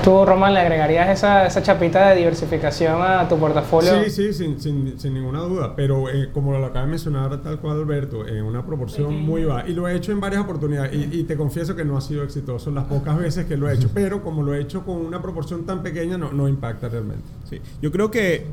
¿Tú, 0.04 0.26
Román, 0.26 0.54
le 0.54 0.60
agregarías 0.60 1.10
esa, 1.10 1.46
esa 1.46 1.62
chapita 1.62 2.10
de 2.10 2.18
diversificación 2.18 3.02
a 3.02 3.28
tu 3.30 3.38
portafolio? 3.38 4.04
Sí, 4.04 4.10
sí, 4.10 4.34
sin, 4.34 4.60
sin, 4.60 5.00
sin 5.00 5.14
ninguna 5.14 5.42
duda, 5.42 5.76
pero 5.76 6.10
eh, 6.10 6.30
como 6.34 6.58
lo 6.58 6.66
acaba 6.66 6.86
de 6.86 6.92
mencionar 6.92 7.42
tal 7.42 7.60
cual 7.60 7.78
Alberto, 7.78 8.28
en 8.28 8.44
una 8.44 8.66
proporción 8.66 9.22
muy 9.22 9.46
baja, 9.46 9.70
y 9.70 9.74
lo 9.74 9.88
he 9.88 9.96
hecho 9.96 10.12
en 10.12 10.20
varias 10.20 10.42
oportunidades, 10.42 10.92
y, 10.94 11.24
te 11.24 11.38
confieso 11.38 11.76
que 11.76 11.86
no 11.86 11.98
ha 11.98 12.02
sido 12.02 12.24
exitoso. 12.24 12.72
Las 12.72 12.86
pocas 12.86 13.18
veces 13.18 13.46
que 13.46 13.58
lo 13.58 13.70
he 13.70 13.76
hecho, 13.76 13.90
pero 13.94 14.24
como 14.24 14.42
lo 14.42 14.56
he 14.56 14.62
hecho 14.62 14.84
con 14.84 14.98
una 14.98 15.22
proporción 15.22 15.66
tan 15.66 15.84
pequeña, 15.84 16.18
no, 16.18 16.32
no 16.32 16.48
impacta 16.48 16.90
realmente. 16.90 17.24
Sí, 17.48 17.62
yo 17.82 17.92
creo 17.92 18.10
que 18.10 18.46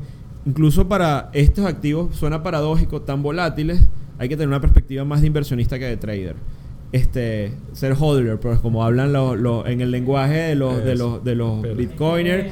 incluso 0.45 0.87
para 0.87 1.29
estos 1.33 1.65
activos, 1.65 2.15
suena 2.15 2.43
paradójico, 2.43 3.01
tan 3.01 3.23
volátiles, 3.23 3.81
hay 4.19 4.29
que 4.29 4.35
tener 4.35 4.49
una 4.49 4.61
perspectiva 4.61 5.03
más 5.03 5.21
de 5.21 5.27
inversionista 5.27 5.79
que 5.79 5.85
de 5.85 5.97
trader 5.97 6.35
este 6.91 7.53
ser 7.73 7.93
hodler, 7.93 8.39
pues 8.39 8.59
como 8.59 8.83
hablan 8.83 9.13
los, 9.13 9.65
en 9.67 9.81
el 9.81 9.91
lenguaje 9.91 10.37
de 10.37 10.55
los 10.55 10.83
de 10.83 10.95
los 10.95 11.23
de 11.23 11.35
los 11.35 11.61
bitcoiners. 11.75 12.51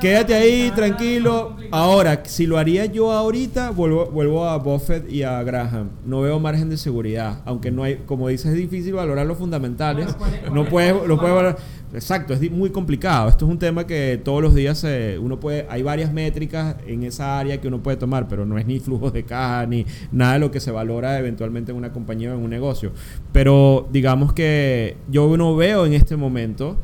Quédate 0.00 0.34
ahí 0.34 0.70
tranquilo. 0.74 1.56
Ahora, 1.70 2.22
si 2.24 2.46
lo 2.46 2.58
haría 2.58 2.86
yo 2.86 3.12
ahorita, 3.12 3.70
vuelvo 3.70 4.06
vuelvo 4.06 4.46
a 4.46 4.56
Buffett 4.58 5.10
y 5.10 5.22
a 5.22 5.42
Graham. 5.42 5.90
No 6.04 6.20
veo 6.20 6.38
margen 6.38 6.70
de 6.70 6.76
seguridad, 6.76 7.40
aunque 7.44 7.70
no 7.70 7.82
hay 7.82 7.96
como 8.06 8.28
dices 8.28 8.52
es 8.52 8.56
difícil 8.56 8.94
valorar 8.94 9.26
los 9.26 9.38
fundamentales. 9.38 10.08
No 10.52 10.64
puedes 10.64 10.94
lo 11.06 11.18
puedes 11.18 11.34
valorar 11.34 11.56
Exacto, 11.94 12.34
es 12.34 12.50
muy 12.50 12.70
complicado. 12.70 13.28
Esto 13.28 13.46
es 13.46 13.50
un 13.50 13.58
tema 13.58 13.86
que 13.86 14.20
todos 14.22 14.42
los 14.42 14.54
días 14.54 14.84
uno 15.20 15.38
puede, 15.40 15.66
hay 15.70 15.82
varias 15.82 16.12
métricas 16.12 16.76
en 16.86 17.04
esa 17.04 17.38
área 17.38 17.60
que 17.60 17.68
uno 17.68 17.82
puede 17.82 17.96
tomar, 17.96 18.28
pero 18.28 18.44
no 18.44 18.58
es 18.58 18.66
ni 18.66 18.80
flujo 18.80 19.10
de 19.10 19.24
caja 19.24 19.66
ni 19.66 19.86
nada 20.12 20.34
de 20.34 20.38
lo 20.40 20.50
que 20.50 20.60
se 20.60 20.70
valora 20.70 21.18
eventualmente 21.18 21.70
en 21.72 21.78
una 21.78 21.92
compañía 21.92 22.32
o 22.32 22.34
en 22.34 22.42
un 22.42 22.50
negocio. 22.50 22.92
Pero 23.32 23.88
digamos 23.90 24.32
que 24.32 24.96
yo 25.08 25.34
no 25.36 25.56
veo 25.56 25.86
en 25.86 25.94
este 25.94 26.16
momento 26.16 26.76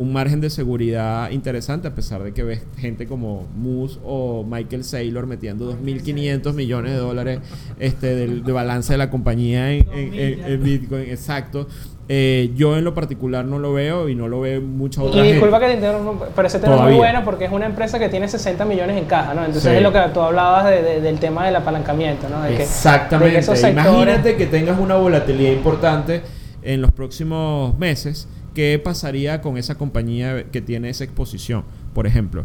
un 0.00 0.14
margen 0.14 0.40
de 0.40 0.48
seguridad 0.48 1.30
interesante 1.30 1.86
a 1.86 1.94
pesar 1.94 2.22
de 2.22 2.32
que 2.32 2.42
ves 2.42 2.62
gente 2.78 3.06
como 3.06 3.46
Moose 3.54 3.98
o 4.02 4.42
Michael 4.48 4.82
Saylor 4.82 5.26
metiendo 5.26 5.74
2.500 5.74 6.54
millones 6.54 6.92
de 6.92 6.98
dólares 6.98 7.40
este, 7.78 8.14
del, 8.14 8.42
de 8.42 8.50
balance 8.50 8.94
de 8.94 8.96
la 8.96 9.10
compañía 9.10 9.70
en, 9.70 9.84
en 9.92 10.64
Bitcoin. 10.64 11.02
Exacto. 11.02 11.68
Eh, 12.08 12.50
yo 12.56 12.78
en 12.78 12.84
lo 12.84 12.94
particular 12.94 13.44
no 13.44 13.58
lo 13.58 13.74
veo 13.74 14.08
y 14.08 14.14
no 14.14 14.26
lo 14.26 14.40
ve 14.40 14.58
mucha 14.58 15.02
otra 15.02 15.24
y 15.24 15.32
disculpa 15.32 15.60
que 15.60 15.66
te 15.66 15.74
interrumpa, 15.74 16.28
pero 16.34 16.48
ese 16.48 16.58
tema 16.60 16.76
es 16.76 16.82
muy 16.82 16.94
bueno 16.94 17.22
porque 17.22 17.44
es 17.44 17.52
una 17.52 17.66
empresa 17.66 17.98
que 17.98 18.08
tiene 18.08 18.26
60 18.26 18.64
millones 18.64 18.96
en 18.96 19.04
caja, 19.04 19.34
¿no? 19.34 19.44
Entonces 19.44 19.76
es 19.76 19.82
lo 19.82 19.92
que 19.92 20.00
tú 20.14 20.20
hablabas 20.20 20.64
del 20.64 21.18
tema 21.18 21.44
del 21.44 21.56
apalancamiento, 21.56 22.26
¿no? 22.30 22.42
Exactamente. 22.46 23.44
Imagínate 23.70 24.36
que 24.36 24.46
tengas 24.46 24.80
una 24.80 24.96
volatilidad 24.96 25.52
importante 25.52 26.22
en 26.62 26.80
los 26.80 26.90
próximos 26.90 27.78
meses. 27.78 28.26
¿Qué 28.54 28.80
pasaría 28.82 29.40
con 29.40 29.56
esa 29.56 29.76
compañía 29.76 30.44
que 30.50 30.60
tiene 30.60 30.90
esa 30.90 31.04
exposición? 31.04 31.64
Por 31.94 32.06
ejemplo, 32.06 32.44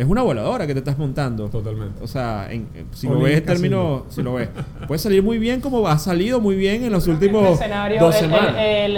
es 0.00 0.06
una 0.06 0.22
voladora 0.22 0.66
que 0.66 0.72
te 0.72 0.78
estás 0.78 0.96
montando. 0.96 1.48
Totalmente. 1.48 2.02
O 2.02 2.06
sea, 2.06 2.48
si 2.92 3.06
lo 3.06 3.20
ves 3.20 3.36
en 3.38 3.44
términos, 3.44 4.02
si 4.08 4.22
lo 4.22 4.32
ves, 4.34 4.48
puede 4.88 4.98
salir 4.98 5.22
muy 5.22 5.38
bien 5.38 5.60
como 5.60 5.86
ha 5.86 5.98
salido 5.98 6.40
muy 6.40 6.56
bien 6.56 6.84
en 6.84 6.92
los 6.92 7.06
últimos 7.06 7.60
dos 8.00 8.14
semanas. 8.14 8.54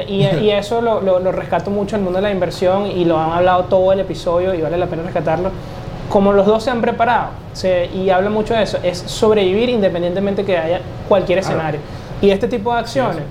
y, 0.08 0.50
eso 0.50 0.80
lo, 0.80 1.00
lo, 1.00 1.32
rescato 1.32 1.72
mucho 1.72 1.96
en 1.96 2.02
el 2.02 2.04
mundo 2.04 2.18
de 2.18 2.22
la 2.22 2.30
inversión 2.30 2.86
y 2.86 3.04
lo 3.04 3.18
han 3.18 3.32
hablado 3.32 3.64
todo 3.64 3.92
el 3.92 3.98
episodio 3.98 4.54
y 4.54 4.62
vale 4.62 4.78
la 4.78 4.86
pena 4.86 5.02
rescatarlo. 5.02 5.50
Como 6.08 6.32
los 6.32 6.46
dos 6.46 6.62
se 6.62 6.70
han 6.70 6.80
preparado 6.80 7.30
y 7.94 8.10
habla 8.10 8.30
mucho 8.30 8.54
de 8.54 8.62
eso, 8.62 8.78
es 8.82 8.98
sobrevivir 8.98 9.70
independientemente 9.70 10.44
que 10.44 10.56
haya 10.56 10.80
cualquier 11.08 11.40
escenario. 11.40 11.80
Y 12.20 12.30
este 12.30 12.46
tipo 12.46 12.72
de 12.72 12.78
acciones 12.78 13.24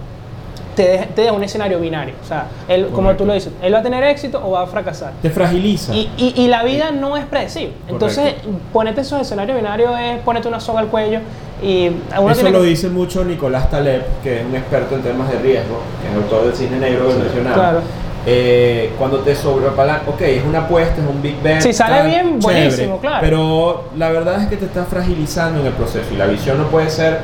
te, 0.81 1.07
te 1.15 1.23
da 1.25 1.33
un 1.33 1.43
escenario 1.43 1.79
binario. 1.79 2.15
O 2.23 2.27
sea, 2.27 2.47
él, 2.67 2.87
como 2.93 3.13
tú 3.15 3.25
lo 3.25 3.33
dices, 3.33 3.51
él 3.61 3.73
va 3.73 3.79
a 3.79 3.83
tener 3.83 4.03
éxito 4.03 4.41
o 4.43 4.51
va 4.51 4.63
a 4.63 4.67
fracasar. 4.67 5.13
Te 5.21 5.29
fragiliza. 5.29 5.93
Y, 5.93 6.09
y, 6.17 6.47
la 6.47 6.63
vida 6.63 6.91
no 6.91 7.17
es 7.17 7.25
predecible. 7.25 7.73
Entonces, 7.87 8.35
ponete 8.73 9.01
esos 9.01 9.21
escenarios 9.21 9.57
binarios 9.57 9.91
es 9.99 10.19
ponerte 10.21 10.47
una 10.47 10.59
soga 10.59 10.79
al 10.79 10.87
cuello. 10.87 11.19
Y 11.63 11.91
Eso 12.31 12.49
lo 12.49 12.63
dice 12.63 12.89
mucho 12.89 13.23
Nicolás 13.23 13.69
Taleb, 13.69 14.03
que 14.23 14.39
es 14.39 14.45
un 14.45 14.55
experto 14.55 14.95
en 14.95 15.03
temas 15.03 15.31
de 15.31 15.39
riesgo, 15.39 15.79
que 16.01 16.09
es 16.09 16.23
autor 16.23 16.45
del 16.45 16.55
cine 16.55 16.79
negro 16.79 17.09
del 17.09 17.23
nacional. 17.23 17.53
Claro. 17.53 17.81
Eh, 18.25 18.91
cuando 18.99 19.19
te 19.19 19.35
sobrepalan, 19.35 20.01
ok, 20.07 20.21
es 20.21 20.43
una 20.43 20.59
apuesta, 20.59 21.01
es 21.01 21.07
un 21.07 21.21
big 21.21 21.41
bet. 21.41 21.61
Si 21.61 21.73
sale 21.73 22.07
bien, 22.07 22.39
buenísimo, 22.39 22.99
claro. 22.99 23.17
Pero 23.21 23.83
la 23.97 24.11
verdad 24.11 24.41
es 24.41 24.47
que 24.47 24.57
te 24.57 24.65
estás 24.65 24.87
fragilizando 24.87 25.59
en 25.59 25.67
el 25.67 25.73
proceso 25.73 26.13
y 26.13 26.17
la 26.17 26.27
visión 26.27 26.57
no 26.57 26.65
puede 26.67 26.89
ser 26.89 27.19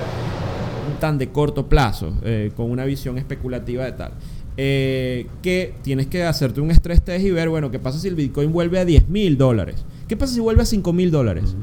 tan 0.99 1.17
de 1.17 1.29
corto 1.29 1.67
plazo, 1.67 2.13
eh, 2.23 2.51
con 2.55 2.69
una 2.69 2.85
visión 2.85 3.17
especulativa 3.17 3.85
de 3.85 3.91
tal. 3.93 4.11
Eh, 4.59 5.27
que 5.43 5.75
tienes 5.83 6.07
que 6.07 6.23
hacerte 6.23 6.61
un 6.61 6.71
estrés 6.71 7.03
test 7.03 7.23
y 7.23 7.31
ver, 7.31 7.49
bueno, 7.49 7.69
¿qué 7.69 7.77
pasa 7.77 7.99
si 7.99 8.07
el 8.07 8.15
Bitcoin 8.15 8.51
vuelve 8.51 8.79
a 8.79 8.85
10 8.85 9.07
mil 9.07 9.37
dólares? 9.37 9.85
¿Qué 10.07 10.17
pasa 10.17 10.33
si 10.33 10.39
vuelve 10.39 10.63
a 10.63 10.65
5 10.65 10.93
mil 10.93 11.11
dólares? 11.11 11.55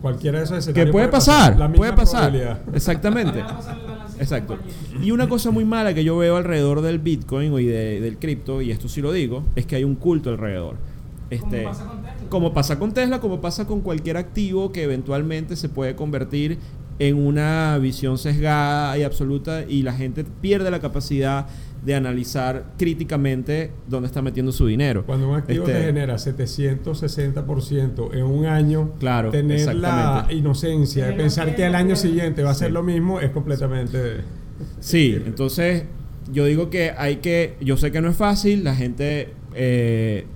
Cualquiera 0.00 0.38
de 0.38 0.44
esos 0.44 0.66
Que 0.74 0.86
puede, 0.86 1.06
pasar, 1.06 1.72
puede 1.74 1.92
pasar. 1.92 2.62
Exactamente. 2.74 3.44
Exacto. 4.18 4.58
Y 5.00 5.12
una 5.12 5.28
cosa 5.28 5.52
muy 5.52 5.64
mala 5.64 5.94
que 5.94 6.02
yo 6.02 6.16
veo 6.18 6.36
alrededor 6.36 6.80
del 6.80 6.98
Bitcoin 6.98 7.56
y 7.58 7.64
del 7.66 8.18
cripto, 8.18 8.60
y 8.60 8.72
esto 8.72 8.88
sí 8.88 9.00
lo 9.00 9.12
digo, 9.12 9.44
es 9.54 9.64
que 9.64 9.76
hay 9.76 9.84
un 9.84 9.94
culto 9.94 10.30
alrededor. 10.30 10.76
Este, 11.30 11.66
como 12.28 12.52
pasa 12.52 12.78
con 12.78 12.92
Tesla, 12.92 13.20
como 13.20 13.40
pasa 13.40 13.66
con 13.66 13.80
cualquier 13.80 14.18
activo 14.18 14.70
que 14.70 14.82
eventualmente 14.82 15.56
se 15.56 15.68
puede 15.68 15.96
convertir 15.96 16.58
en 16.98 17.16
una 17.16 17.78
visión 17.78 18.18
sesgada 18.18 18.96
y 18.98 19.02
absoluta 19.02 19.64
y 19.66 19.82
la 19.82 19.92
gente 19.92 20.24
pierde 20.24 20.70
la 20.70 20.80
capacidad 20.80 21.46
de 21.84 21.96
analizar 21.96 22.74
críticamente 22.78 23.72
dónde 23.88 24.06
está 24.06 24.22
metiendo 24.22 24.52
su 24.52 24.66
dinero. 24.66 25.04
Cuando 25.04 25.28
un 25.28 25.34
activo 25.34 25.64
te 25.64 25.72
este, 25.72 25.84
genera 25.84 26.14
760% 26.14 28.14
en 28.14 28.24
un 28.24 28.46
año, 28.46 28.92
claro, 29.00 29.30
tener 29.30 29.74
la 29.74 30.28
inocencia 30.30 31.06
de 31.06 31.14
pensar 31.14 31.56
que 31.56 31.66
el 31.66 31.74
año 31.74 31.96
siguiente 31.96 32.44
va 32.44 32.50
a 32.50 32.54
ser 32.54 32.72
lo 32.72 32.82
mismo 32.82 33.20
es 33.20 33.30
completamente... 33.30 34.20
Sí, 34.78 35.20
entonces 35.26 35.86
yo 36.30 36.44
digo 36.44 36.70
que 36.70 36.92
hay 36.96 37.16
que, 37.16 37.56
yo 37.60 37.76
sé 37.76 37.90
que 37.90 38.00
no 38.00 38.08
es 38.08 38.16
fácil, 38.16 38.62
la 38.62 38.76
gente, 38.76 39.32
eh, 39.54 40.26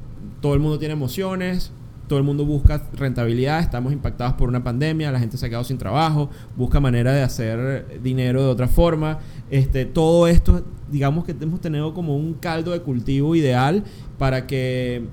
todo 0.40 0.54
el 0.54 0.61
mundo 0.61 0.80
tiene 0.80 0.94
emociones, 0.94 1.70
todo 2.07 2.18
el 2.18 2.24
mundo 2.24 2.44
busca 2.44 2.82
rentabilidad, 2.92 3.61
estamos 3.61 3.92
impactados 3.92 4.34
por 4.34 4.48
una 4.48 4.62
pandemia, 4.62 5.11
la 5.11 5.18
gente 5.18 5.36
se 5.36 5.46
ha 5.46 5.48
quedado 5.48 5.64
sin 5.64 5.78
trabajo, 5.78 6.30
busca 6.57 6.80
manera 6.80 7.12
de 7.12 7.22
hacer 7.22 8.00
dinero 8.02 8.42
de 8.42 8.48
otra 8.48 8.68
forma. 8.68 9.18
Este, 9.50 9.84
todo 9.84 10.28
esto, 10.28 10.64
digamos 10.90 11.24
que 11.24 11.34
hemos 11.40 11.61
tenido 11.61 11.94
como 11.94 12.16
un 12.16 12.34
caldo 12.34 12.72
de 12.72 12.80
cultivo 12.80 13.34
ideal 13.34 13.84
para 14.18 14.46
que 14.46 15.04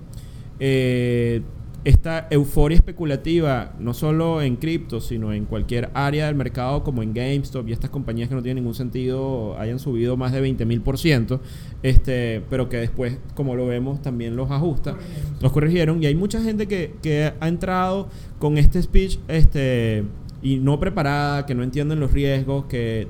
eh, 0.59 1.41
esta 1.86 2.27
euforia 2.29 2.75
especulativa, 2.75 3.73
no 3.79 3.93
solo 3.93 4.41
en 4.41 4.55
cripto, 4.55 5.01
sino 5.01 5.34
en 5.34 5.45
cualquier 5.45 5.89
área 5.93 6.27
del 6.27 6.36
mercado 6.36 6.84
como 6.84 7.03
en 7.03 7.13
GameStop 7.13 7.67
y 7.67 7.73
estas 7.73 7.89
compañías 7.89 8.29
que 8.29 8.36
no 8.36 8.41
tienen 8.41 8.63
ningún 8.63 8.75
sentido, 8.75 9.57
hayan 9.59 9.79
subido 9.79 10.15
más 10.15 10.31
de 10.31 10.41
20 10.41 10.65
mil 10.65 10.81
por 10.81 10.97
ciento, 10.97 11.41
este, 11.81 12.41
pero 12.49 12.69
que 12.69 12.77
después, 12.77 13.17
como 13.36 13.55
lo 13.55 13.67
vemos, 13.67 14.01
también 14.01 14.36
los 14.36 14.49
ajusta, 14.51 14.95
los 15.41 15.51
corrigieron. 15.51 16.01
Y 16.01 16.05
hay 16.05 16.15
mucha 16.15 16.41
gente 16.41 16.67
que, 16.67 16.95
que 17.01 17.34
ha 17.39 17.47
entrado 17.47 18.07
con 18.39 18.57
este 18.57 18.81
speech 18.81 19.19
este, 19.27 20.03
y 20.41 20.57
no 20.57 20.79
preparada, 20.79 21.45
que 21.45 21.55
no 21.55 21.63
entienden 21.63 21.99
los 21.99 22.13
riesgos, 22.13 22.65
que 22.65 23.07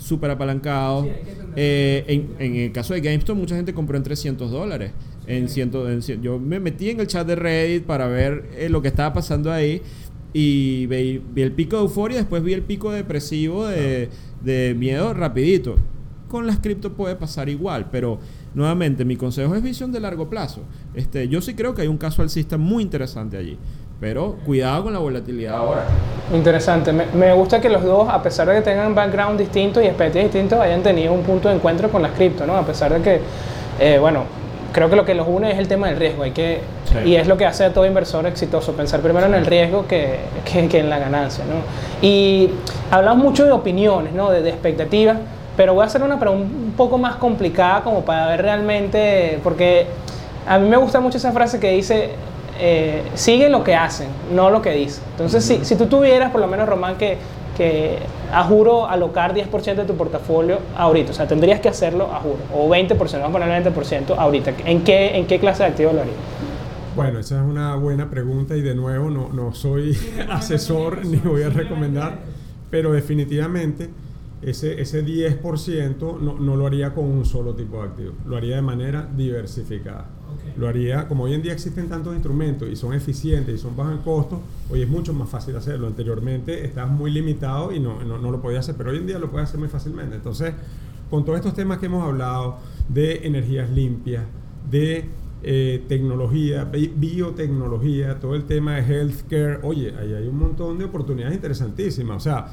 súper 0.00 0.30
apalancados. 0.30 1.06
Eh, 1.56 2.04
en, 2.38 2.56
el 2.56 2.72
caso 2.72 2.94
de 2.94 3.00
GameStop, 3.00 3.36
mucha 3.36 3.56
gente 3.56 3.74
compró 3.74 3.96
en 3.96 4.02
300 4.02 4.50
dólares. 4.50 4.92
En 5.30 5.48
ciento, 5.48 5.86
yo 6.20 6.40
me 6.40 6.58
metí 6.58 6.90
en 6.90 6.98
el 6.98 7.06
chat 7.06 7.24
de 7.24 7.36
Reddit 7.36 7.84
para 7.84 8.08
ver 8.08 8.50
eh, 8.56 8.68
lo 8.68 8.82
que 8.82 8.88
estaba 8.88 9.12
pasando 9.12 9.52
ahí 9.52 9.80
y 10.32 10.86
vi, 10.86 11.22
el 11.36 11.52
pico 11.52 11.76
de 11.76 11.82
euforia, 11.82 12.18
después 12.18 12.42
vi 12.42 12.52
el 12.52 12.62
pico 12.62 12.90
depresivo 12.90 13.68
de, 13.68 14.08
de 14.42 14.74
miedo 14.76 15.14
rapidito. 15.14 15.76
Con 16.28 16.48
las 16.48 16.58
cripto 16.58 16.94
puede 16.94 17.14
pasar 17.14 17.48
igual, 17.48 17.86
pero 17.92 18.18
nuevamente 18.54 19.04
mi 19.04 19.16
consejo 19.16 19.54
es 19.54 19.62
visión 19.62 19.92
de 19.92 20.00
largo 20.00 20.28
plazo. 20.28 20.62
Este, 20.94 21.28
yo 21.28 21.40
sí 21.40 21.54
creo 21.54 21.74
que 21.74 21.82
hay 21.82 21.88
un 21.88 21.98
caso 21.98 22.22
alcista 22.22 22.56
muy 22.58 22.82
interesante 22.82 23.36
allí. 23.36 23.56
Pero 24.00 24.36
cuidado 24.44 24.84
con 24.84 24.92
la 24.94 24.98
volatilidad 24.98 25.56
ahora. 25.56 25.84
Interesante. 26.34 26.92
Me, 26.92 27.32
gusta 27.34 27.60
que 27.60 27.68
los 27.68 27.84
dos, 27.84 28.08
a 28.08 28.20
pesar 28.22 28.48
de 28.48 28.54
que 28.54 28.62
tengan 28.62 28.94
background 28.94 29.38
distintos 29.38 29.82
y 29.82 29.86
experiencias 29.86 30.24
distintos, 30.24 30.58
hayan 30.58 30.82
tenido 30.82 31.12
un 31.12 31.22
punto 31.22 31.48
de 31.48 31.56
encuentro 31.56 31.90
con 31.90 32.02
las 32.02 32.12
cripto, 32.12 32.46
¿no? 32.46 32.56
A 32.56 32.66
pesar 32.66 32.94
de 32.94 33.02
que, 33.02 33.20
eh, 33.78 33.98
bueno, 34.00 34.24
creo 34.72 34.90
que 34.90 34.96
lo 34.96 35.04
que 35.04 35.14
los 35.14 35.26
une 35.28 35.52
es 35.52 35.58
el 35.58 35.68
tema 35.68 35.88
del 35.88 35.96
riesgo. 35.96 36.22
Hay 36.22 36.32
que, 36.32 36.60
Y 37.04 37.16
es 37.16 37.26
lo 37.26 37.36
que 37.36 37.46
hace 37.46 37.64
a 37.64 37.72
todo 37.72 37.86
inversor 37.86 38.26
exitoso, 38.26 38.72
pensar 38.72 39.00
primero 39.00 39.26
en 39.26 39.34
el 39.34 39.46
riesgo 39.46 39.86
que, 39.86 40.18
que, 40.44 40.78
en 40.78 40.90
la 40.90 40.98
ganancia, 40.98 41.44
¿no? 41.44 42.06
Y 42.06 42.50
hablamos 42.90 43.24
mucho 43.24 43.44
de 43.44 43.52
opiniones, 43.52 44.12
¿no? 44.12 44.30
De, 44.30 44.42
de 44.42 44.50
expectativas, 44.50 45.18
pero 45.56 45.74
voy 45.74 45.82
a 45.82 45.86
hacer 45.86 46.02
una 46.02 46.18
pregunta 46.18 46.44
un 46.44 46.72
poco 46.72 46.98
más 46.98 47.16
complicada 47.16 47.82
como 47.82 48.04
para 48.04 48.26
ver 48.26 48.42
realmente, 48.42 49.38
porque 49.42 49.86
a 50.46 50.58
mí 50.58 50.68
me 50.68 50.76
gusta 50.76 51.00
mucho 51.00 51.18
esa 51.18 51.32
frase 51.32 51.60
que 51.60 51.70
dice 51.72 52.10
eh, 52.62 53.02
siguen 53.14 53.52
lo 53.52 53.64
que 53.64 53.74
hacen, 53.74 54.08
no 54.32 54.50
lo 54.50 54.60
que 54.60 54.72
dicen. 54.72 55.02
Entonces, 55.12 55.44
si, 55.44 55.64
si, 55.64 55.76
tú 55.76 55.86
tuvieras, 55.86 56.30
por 56.30 56.42
lo 56.42 56.46
menos, 56.46 56.68
Román, 56.68 56.96
que, 56.96 57.16
que 57.56 57.98
a 58.32 58.44
juro 58.44 58.86
alocar 58.86 59.34
10% 59.34 59.74
de 59.74 59.84
tu 59.84 59.96
portafolio 59.96 60.58
ahorita, 60.76 61.10
o 61.10 61.14
sea, 61.14 61.26
tendrías 61.26 61.60
que 61.60 61.68
hacerlo 61.68 62.12
a 62.12 62.20
juro, 62.20 62.38
o 62.54 62.68
20%, 62.68 62.96
vamos 63.20 63.28
a 63.28 63.32
poner 63.32 63.64
20% 63.64 64.16
ahorita, 64.16 64.52
¿en 64.64 64.82
qué, 64.82 65.16
¿en 65.16 65.26
qué 65.26 65.38
clase 65.38 65.62
de 65.64 65.70
activo 65.70 65.92
lo 65.92 66.00
harías? 66.00 66.16
Bueno, 66.96 67.20
esa 67.20 67.36
es 67.40 67.48
una 67.48 67.76
buena 67.76 68.10
pregunta 68.10 68.56
y 68.56 68.62
de 68.62 68.74
nuevo 68.74 69.10
no, 69.10 69.28
no 69.32 69.54
soy 69.54 69.96
asesor 70.28 71.04
ni 71.04 71.18
voy 71.18 71.42
a 71.42 71.50
recomendar, 71.50 72.18
pero 72.70 72.92
definitivamente 72.92 73.90
ese, 74.42 74.80
ese 74.80 75.04
10% 75.04 76.20
no, 76.20 76.38
no, 76.38 76.56
lo 76.56 76.66
haría 76.66 76.94
con 76.94 77.04
un 77.04 77.24
solo 77.24 77.54
tipo 77.54 77.82
de 77.82 77.88
activo, 77.88 78.12
lo 78.26 78.36
haría 78.36 78.56
de 78.56 78.62
manera 78.62 79.08
diversificada. 79.16 80.06
Lo 80.60 80.68
haría, 80.68 81.08
como 81.08 81.24
hoy 81.24 81.32
en 81.32 81.40
día 81.40 81.54
existen 81.54 81.88
tantos 81.88 82.12
instrumentos 82.12 82.68
y 82.68 82.76
son 82.76 82.92
eficientes 82.92 83.54
y 83.54 83.56
son 83.58 83.74
bajos 83.74 83.94
en 83.94 83.98
costo, 84.00 84.42
hoy 84.68 84.82
es 84.82 84.88
mucho 84.90 85.14
más 85.14 85.30
fácil 85.30 85.56
hacerlo. 85.56 85.86
Anteriormente 85.86 86.66
estabas 86.66 86.92
muy 86.92 87.10
limitado 87.10 87.72
y 87.72 87.80
no, 87.80 88.04
no, 88.04 88.30
lo 88.30 88.42
podías 88.42 88.66
hacer, 88.66 88.74
pero 88.76 88.90
hoy 88.90 88.98
en 88.98 89.06
día 89.06 89.18
lo 89.18 89.30
puedes 89.30 89.48
hacer 89.48 89.58
muy 89.58 89.70
fácilmente. 89.70 90.16
Entonces, 90.16 90.52
con 91.08 91.24
todos 91.24 91.38
estos 91.38 91.54
temas 91.54 91.78
que 91.78 91.86
hemos 91.86 92.06
hablado 92.06 92.58
de 92.90 93.26
energías 93.26 93.70
limpias, 93.70 94.24
de 94.70 95.06
eh, 95.42 95.82
tecnología, 95.88 96.64
biotecnología, 96.64 98.20
todo 98.20 98.34
el 98.34 98.44
tema 98.44 98.74
de 98.74 98.82
healthcare, 98.82 99.60
oye, 99.62 99.94
ahí 99.98 100.12
hay 100.12 100.28
un 100.28 100.38
montón 100.38 100.76
de 100.76 100.84
oportunidades 100.84 101.34
interesantísimas. 101.34 102.18
O 102.18 102.20
sea, 102.20 102.48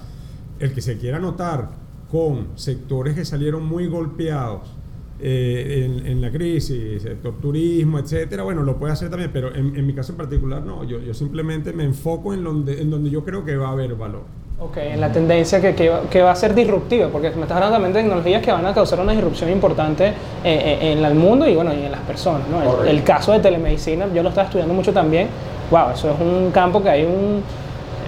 el 0.59 0.71
que 0.71 0.79
se 0.79 0.97
quiera 0.97 1.19
notar 1.19 1.71
con 2.09 2.57
sectores 2.57 3.15
que 3.15 3.25
salieron 3.25 3.65
muy 3.65 3.87
golpeados 3.87 4.76
eh, 5.19 6.01
en, 6.05 6.21
la 6.21 6.31
crisis, 6.31 7.01
sector 7.01 7.35
turismo, 7.41 7.99
etcétera, 7.99 8.43
bueno, 8.43 8.61
lo 8.63 8.77
puede 8.77 8.93
hacer 8.93 9.09
también, 9.09 9.31
pero 9.33 9.53
en, 9.53 9.85
mi 9.85 9.93
caso 9.93 10.11
en 10.11 10.17
particular 10.17 10.61
no, 10.61 10.83
yo, 10.83 10.99
yo, 10.99 11.13
simplemente 11.13 11.73
me 11.73 11.83
enfoco 11.83 12.33
en 12.33 12.43
donde, 12.43 12.81
en 12.81 12.89
donde 12.89 13.09
yo 13.09 13.23
creo 13.23 13.43
que 13.43 13.55
va 13.55 13.69
a 13.69 13.71
haber 13.71 13.95
valor. 13.95 14.23
Ok, 14.59 14.77
en 14.77 15.01
la 15.01 15.11
tendencia 15.11 15.61
que, 15.61 15.75
que, 15.75 16.21
va 16.21 16.31
a 16.31 16.35
ser 16.35 16.55
disruptiva, 16.55 17.09
porque 17.09 17.29
me 17.31 17.43
estás 17.43 17.57
hablando 17.57 17.75
también 17.75 17.93
de 17.93 17.99
tecnologías 18.01 18.41
que 18.41 18.51
van 18.51 18.65
a 18.65 18.73
causar 18.73 18.99
una 18.99 19.11
disrupción 19.11 19.51
importante 19.51 20.13
en, 20.43 21.03
el 21.03 21.13
mundo 21.13 21.47
y 21.47 21.55
bueno, 21.55 21.73
y 21.73 21.83
en 21.83 21.91
las 21.91 22.01
personas. 22.01 22.47
¿no? 22.49 22.83
El, 22.83 22.87
el, 22.87 23.03
caso 23.03 23.33
de 23.33 23.39
telemedicina, 23.39 24.07
yo 24.13 24.23
lo 24.23 24.29
estaba 24.29 24.45
estudiando 24.45 24.73
mucho 24.73 24.91
también, 24.91 25.27
wow, 25.69 25.91
eso 25.93 26.11
es 26.11 26.19
un 26.19 26.49
campo 26.51 26.81
que 26.81 26.89
hay 26.89 27.05
un 27.05 27.43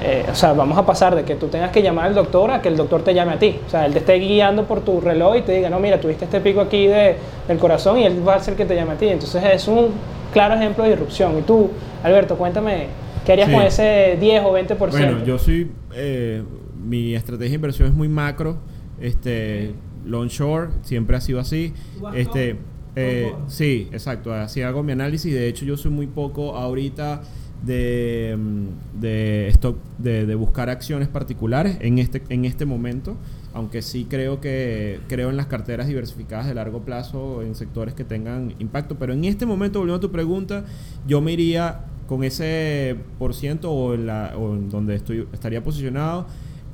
eh, 0.01 0.25
o 0.31 0.35
sea, 0.35 0.53
vamos 0.53 0.77
a 0.77 0.85
pasar 0.85 1.15
de 1.15 1.23
que 1.23 1.35
tú 1.35 1.47
tengas 1.47 1.71
que 1.71 1.81
llamar 1.81 2.07
al 2.07 2.15
doctor 2.15 2.51
a 2.51 2.61
que 2.61 2.69
el 2.69 2.77
doctor 2.77 3.03
te 3.03 3.13
llame 3.13 3.33
a 3.33 3.39
ti. 3.39 3.59
O 3.65 3.69
sea, 3.69 3.85
él 3.85 3.93
te 3.93 3.99
esté 3.99 4.15
guiando 4.15 4.65
por 4.65 4.81
tu 4.81 5.01
reloj 5.01 5.37
y 5.37 5.41
te 5.41 5.53
diga, 5.53 5.69
no, 5.69 5.79
mira, 5.79 5.99
tuviste 5.99 6.25
este 6.25 6.39
pico 6.39 6.61
aquí 6.61 6.87
de, 6.87 7.15
del 7.47 7.57
corazón 7.57 7.99
y 7.99 8.05
él 8.05 8.25
va 8.27 8.33
a 8.33 8.37
hacer 8.37 8.55
que 8.55 8.65
te 8.65 8.75
llame 8.75 8.93
a 8.93 8.97
ti. 8.97 9.07
Entonces 9.07 9.43
es 9.43 9.67
un 9.67 9.89
claro 10.31 10.55
ejemplo 10.55 10.83
de 10.83 10.91
disrupción. 10.91 11.37
Y 11.37 11.41
tú, 11.41 11.69
Alberto, 12.03 12.37
cuéntame, 12.37 12.87
¿qué 13.25 13.33
harías 13.33 13.49
con 13.49 13.61
ese 13.61 14.17
10 14.19 14.43
o 14.45 14.53
20%? 14.53 14.89
Bueno, 14.89 15.23
yo 15.25 15.37
soy, 15.37 15.71
eh, 15.93 16.43
mi 16.81 17.15
estrategia 17.15 17.49
de 17.49 17.55
inversión 17.55 17.87
es 17.89 17.93
muy 17.93 18.07
macro. 18.07 18.57
Este, 19.01 19.73
long 20.05 20.27
short, 20.27 20.71
siempre 20.83 21.17
ha 21.17 21.21
sido 21.21 21.39
así. 21.39 21.73
Este, 22.13 22.57
eh, 22.95 23.33
sí, 23.47 23.89
exacto, 23.91 24.33
así 24.33 24.61
hago 24.61 24.83
mi 24.83 24.91
análisis. 24.91 25.33
De 25.33 25.47
hecho, 25.47 25.65
yo 25.65 25.77
soy 25.77 25.91
muy 25.91 26.07
poco 26.07 26.55
ahorita 26.55 27.21
de, 27.65 28.37
mm, 28.37 28.99
de, 29.01 30.25
de, 30.25 30.35
buscar 30.35 30.69
acciones 30.69 31.07
particulares 31.07 31.77
en 31.81 31.99
este, 31.99 32.21
en 32.29 32.45
este 32.45 32.65
momento, 32.65 33.17
aunque 33.53 33.81
sí 33.81 34.07
creo 34.09 34.39
que 34.39 34.99
creo 35.07 35.29
en 35.29 35.37
las 35.37 35.47
carteras 35.47 35.87
diversificadas 35.87 36.47
de 36.47 36.53
largo 36.53 36.81
plazo 36.81 37.41
en 37.41 37.55
sectores 37.55 37.93
que 37.93 38.03
tengan 38.03 38.53
impacto. 38.59 38.97
Pero 38.97 39.13
en 39.13 39.25
este 39.25 39.45
momento, 39.45 39.79
volviendo 39.79 39.97
a 39.97 40.01
tu 40.01 40.11
pregunta, 40.11 40.65
yo 41.07 41.21
me 41.21 41.33
iría 41.33 41.85
con 42.07 42.23
ese 42.23 42.95
por 43.19 43.35
ciento 43.35 43.71
o 43.71 43.93
en, 43.93 44.07
la, 44.07 44.33
o 44.37 44.55
en 44.55 44.69
donde 44.69 44.95
estoy, 44.95 45.27
estaría 45.31 45.63
posicionado, 45.63 46.25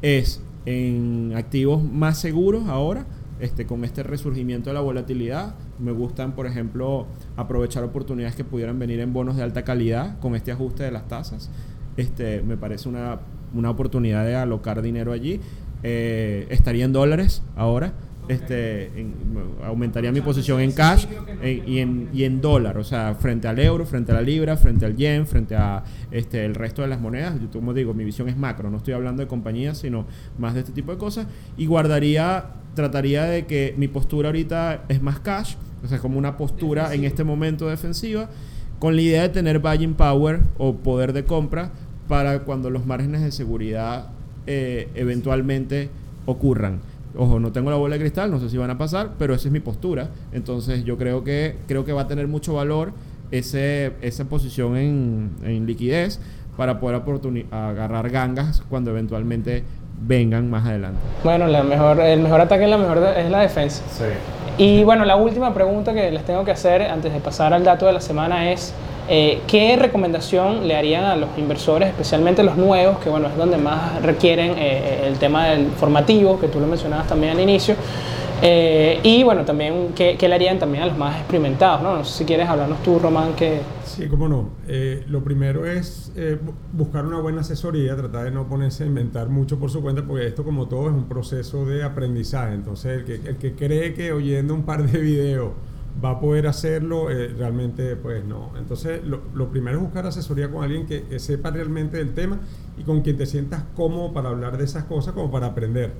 es 0.01 0.41
en 0.65 1.33
activos 1.35 1.83
más 1.83 2.19
seguros 2.19 2.67
ahora, 2.67 3.05
este, 3.39 3.65
con 3.65 3.83
este 3.83 4.03
resurgimiento 4.03 4.69
de 4.69 4.73
la 4.73 4.81
volatilidad. 4.81 5.55
Me 5.79 5.91
gustan, 5.91 6.33
por 6.33 6.47
ejemplo, 6.47 7.07
aprovechar 7.35 7.83
oportunidades 7.83 8.35
que 8.35 8.43
pudieran 8.43 8.79
venir 8.79 8.99
en 8.99 9.13
bonos 9.13 9.35
de 9.35 9.43
alta 9.43 9.63
calidad 9.63 10.19
con 10.19 10.35
este 10.35 10.51
ajuste 10.51 10.83
de 10.83 10.91
las 10.91 11.07
tasas. 11.07 11.49
Este, 11.97 12.41
me 12.41 12.57
parece 12.57 12.89
una, 12.89 13.19
una 13.53 13.69
oportunidad 13.69 14.25
de 14.25 14.35
alocar 14.35 14.81
dinero 14.81 15.11
allí. 15.11 15.39
Eh, 15.83 16.47
estaría 16.49 16.85
en 16.85 16.93
dólares 16.93 17.43
ahora. 17.55 17.93
Este, 18.27 18.89
aumentaría 19.63 20.11
mi 20.11 20.19
posición 20.19 20.59
en 20.59 20.71
cash 20.71 21.05
eh, 21.43 21.61
y, 21.63 21.77
en, 21.77 22.09
y 22.11 22.23
en 22.23 22.41
dólar, 22.41 22.75
o 22.79 22.83
sea, 22.83 23.13
frente 23.13 23.47
al 23.47 23.59
euro, 23.59 23.85
frente 23.85 24.13
a 24.13 24.15
la 24.15 24.23
libra, 24.23 24.57
frente 24.57 24.83
al 24.83 24.95
yen, 24.95 25.27
frente 25.27 25.55
a 25.55 25.83
este, 26.09 26.43
el 26.43 26.55
resto 26.55 26.81
de 26.81 26.87
las 26.87 26.99
monedas. 26.99 27.39
Yo, 27.39 27.51
como 27.51 27.71
digo, 27.71 27.93
mi 27.93 28.03
visión 28.03 28.27
es 28.27 28.35
macro, 28.35 28.71
no 28.71 28.77
estoy 28.77 28.95
hablando 28.95 29.21
de 29.21 29.27
compañías, 29.27 29.77
sino 29.77 30.07
más 30.39 30.55
de 30.55 30.61
este 30.61 30.71
tipo 30.71 30.91
de 30.91 30.97
cosas. 30.97 31.27
Y 31.55 31.67
guardaría 31.67 32.45
trataría 32.75 33.23
de 33.23 33.45
que 33.45 33.73
mi 33.77 33.87
postura 33.87 34.29
ahorita 34.29 34.83
es 34.89 35.01
más 35.01 35.19
cash, 35.19 35.55
o 35.83 35.87
sea, 35.87 35.99
como 35.99 36.19
una 36.19 36.37
postura 36.37 36.93
en 36.93 37.03
este 37.05 37.23
momento 37.23 37.67
defensiva, 37.67 38.29
con 38.79 38.95
la 38.95 39.01
idea 39.01 39.21
de 39.23 39.29
tener 39.29 39.59
buying 39.59 39.95
power 39.95 40.41
o 40.57 40.75
poder 40.75 41.13
de 41.13 41.23
compra 41.23 41.71
para 42.07 42.39
cuando 42.43 42.69
los 42.69 42.85
márgenes 42.85 43.21
de 43.21 43.31
seguridad 43.31 44.09
eh, 44.45 44.89
eventualmente 44.95 45.89
ocurran. 46.25 46.81
Ojo, 47.17 47.39
no 47.39 47.51
tengo 47.51 47.69
la 47.69 47.77
bola 47.77 47.95
de 47.95 48.01
cristal, 48.01 48.29
no 48.29 48.39
sé 48.39 48.49
si 48.49 48.57
van 48.57 48.69
a 48.69 48.77
pasar, 48.77 49.13
pero 49.17 49.33
esa 49.33 49.47
es 49.47 49.51
mi 49.51 49.61
postura. 49.61 50.11
Entonces 50.33 50.83
yo 50.83 50.97
creo 50.97 51.23
que, 51.23 51.55
creo 51.67 51.85
que 51.85 51.93
va 51.93 52.01
a 52.01 52.07
tener 52.07 52.27
mucho 52.27 52.53
valor 52.53 52.91
ese, 53.31 53.93
esa 54.01 54.25
posición 54.25 54.75
en, 54.75 55.31
en 55.43 55.65
liquidez 55.65 56.19
para 56.57 56.79
poder 56.79 57.01
agarrar 57.51 58.09
gangas 58.09 58.61
cuando 58.69 58.91
eventualmente 58.91 59.63
vengan 60.01 60.49
más 60.49 60.65
adelante. 60.65 60.99
Bueno, 61.23 61.47
la 61.47 61.63
mejor, 61.63 61.99
el 61.99 62.19
mejor 62.19 62.41
ataque 62.41 62.65
es 62.65 62.69
la, 62.69 62.77
mejor 62.77 62.99
es 63.17 63.29
la 63.29 63.39
defensa. 63.39 63.83
Sí. 63.91 64.05
Y 64.57 64.83
bueno, 64.83 65.03
la 65.05 65.15
última 65.15 65.53
pregunta 65.53 65.93
que 65.93 66.11
les 66.11 66.23
tengo 66.23 66.45
que 66.45 66.51
hacer 66.51 66.83
antes 66.83 67.13
de 67.13 67.19
pasar 67.19 67.53
al 67.53 67.63
dato 67.63 67.85
de 67.85 67.93
la 67.93 68.01
semana 68.01 68.51
es, 68.51 68.73
eh, 69.09 69.41
¿qué 69.47 69.75
recomendación 69.75 70.67
le 70.67 70.75
harían 70.75 71.03
a 71.03 71.15
los 71.15 71.29
inversores, 71.37 71.89
especialmente 71.89 72.41
los 72.43 72.55
nuevos, 72.55 72.97
que 72.99 73.09
bueno, 73.09 73.27
es 73.27 73.35
donde 73.35 73.57
más 73.57 74.01
requieren 74.01 74.51
eh, 74.51 74.55
eh, 74.59 75.07
el 75.07 75.17
tema 75.17 75.47
del 75.47 75.67
formativo, 75.71 76.39
que 76.39 76.47
tú 76.47 76.59
lo 76.59 76.67
mencionabas 76.67 77.07
también 77.07 77.33
al 77.33 77.39
inicio? 77.39 77.75
Eh, 78.41 78.99
y 79.03 79.23
bueno, 79.23 79.43
también, 79.43 79.93
¿qué, 79.95 80.17
le 80.19 80.35
harían 80.35 80.59
también 80.59 80.83
a 80.83 80.87
los 80.87 80.97
más 80.97 81.17
experimentados? 81.17 81.81
No, 81.81 81.97
no 81.97 82.05
sé 82.05 82.19
si 82.19 82.25
quieres 82.25 82.47
hablarnos 82.47 82.81
tú, 82.83 82.99
Román, 82.99 83.33
que... 83.33 83.59
Sí, 83.95 84.07
cómo 84.09 84.27
no. 84.27 84.49
Eh, 84.67 85.05
lo 85.07 85.23
primero 85.23 85.65
es 85.65 86.11
eh, 86.17 86.37
buscar 86.73 87.05
una 87.05 87.19
buena 87.19 87.41
asesoría, 87.41 87.95
tratar 87.95 88.25
de 88.25 88.31
no 88.31 88.45
ponerse 88.47 88.83
a 88.83 88.87
inventar 88.87 89.29
mucho 89.29 89.57
por 89.57 89.69
su 89.69 89.81
cuenta, 89.81 90.05
porque 90.05 90.27
esto 90.27 90.43
como 90.43 90.67
todo 90.67 90.89
es 90.89 90.93
un 90.93 91.07
proceso 91.07 91.65
de 91.65 91.81
aprendizaje. 91.81 92.55
Entonces, 92.55 93.07
el 93.07 93.37
que, 93.37 93.53
cree 93.53 93.93
que 93.93 94.11
oyendo 94.11 94.53
un 94.53 94.63
par 94.63 94.85
de 94.85 94.99
videos 94.99 95.51
va 96.03 96.09
a 96.09 96.19
poder 96.19 96.45
hacerlo, 96.47 97.07
realmente 97.07 97.95
pues 97.95 98.25
no. 98.25 98.51
Entonces, 98.57 98.99
lo, 99.05 99.49
primero 99.49 99.77
es 99.77 99.83
buscar 99.83 100.05
asesoría 100.05 100.51
con 100.51 100.63
alguien 100.65 100.85
que, 100.85 101.17
sepa 101.19 101.51
realmente 101.51 101.95
del 101.95 102.13
tema 102.13 102.41
y 102.77 102.83
con 102.83 103.01
quien 103.01 103.15
te 103.15 103.25
sientas 103.25 103.63
cómodo 103.75 104.11
para 104.11 104.27
hablar 104.27 104.57
de 104.57 104.65
esas 104.65 104.83
cosas, 104.83 105.13
como 105.13 105.31
para 105.31 105.47
aprender. 105.47 105.93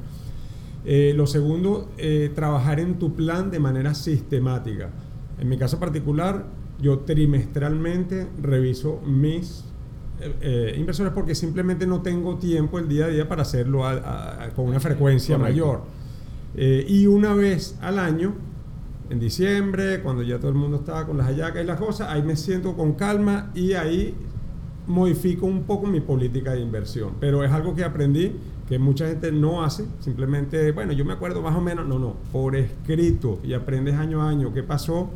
Eh, 0.84 1.14
lo 1.16 1.28
segundo, 1.28 1.90
eh, 1.98 2.30
trabajar 2.36 2.82
en 2.82 3.00
tu 3.00 3.16
plan 3.16 3.52
de 3.52 3.60
manera 3.60 3.94
sistemática. 3.94 4.90
En 5.40 5.48
mi 5.48 5.58
caso 5.58 5.80
particular, 5.80 6.46
yo 6.82 7.00
trimestralmente 7.00 8.28
reviso 8.42 9.02
mis 9.06 9.66
eh, 10.20 10.76
inversores 10.78 11.12
porque 11.14 11.36
simplemente 11.36 11.86
no 11.86 12.02
tengo 12.02 12.38
tiempo 12.38 12.80
el 12.80 12.88
día 12.88 13.06
a 13.06 13.08
día 13.10 13.28
para 13.28 13.42
hacerlo 13.42 13.84
con 14.56 14.68
una 14.68 14.80
frecuencia 14.80 15.38
mayor. 15.38 15.82
Eh, 16.56 16.86
y 16.88 17.06
una 17.08 17.34
vez 17.34 17.78
al 17.82 18.00
año, 18.00 18.34
en 19.10 19.20
diciembre, 19.20 20.02
cuando 20.02 20.24
ya 20.24 20.40
todo 20.40 20.50
el 20.50 20.56
mundo 20.56 20.78
estaba 20.78 21.06
con 21.06 21.18
las 21.18 21.28
hallacas 21.28 21.64
y 21.64 21.66
las 21.66 21.80
cosas, 21.80 22.10
ahí 22.10 22.24
me 22.24 22.36
siento 22.36 22.76
con 22.76 22.94
calma 22.94 23.52
y 23.54 23.74
ahí 23.74 24.16
modifico 24.88 25.46
un 25.46 25.64
poco 25.64 25.86
mi 25.88 26.00
política 26.00 26.54
de 26.54 26.62
inversión. 26.62 27.14
Pero 27.20 27.44
es 27.44 27.52
algo 27.52 27.76
que 27.76 27.84
aprendí 27.84 28.32
que 28.68 28.80
mucha 28.80 29.08
gente 29.08 29.32
no 29.32 29.64
hace, 29.64 29.86
simplemente, 30.00 30.72
bueno, 30.72 30.92
yo 30.94 31.06
me 31.06 31.14
acuerdo 31.14 31.42
más 31.42 31.56
o 31.56 31.62
menos, 31.62 31.86
no, 31.88 32.00
no, 32.00 32.16
por 32.32 32.56
escrito 32.56 33.40
y 33.44 33.54
aprendes 33.54 33.96
año 33.96 34.24
a 34.24 34.30
año 34.30 34.54
qué 34.54 34.64
pasó 34.64 35.10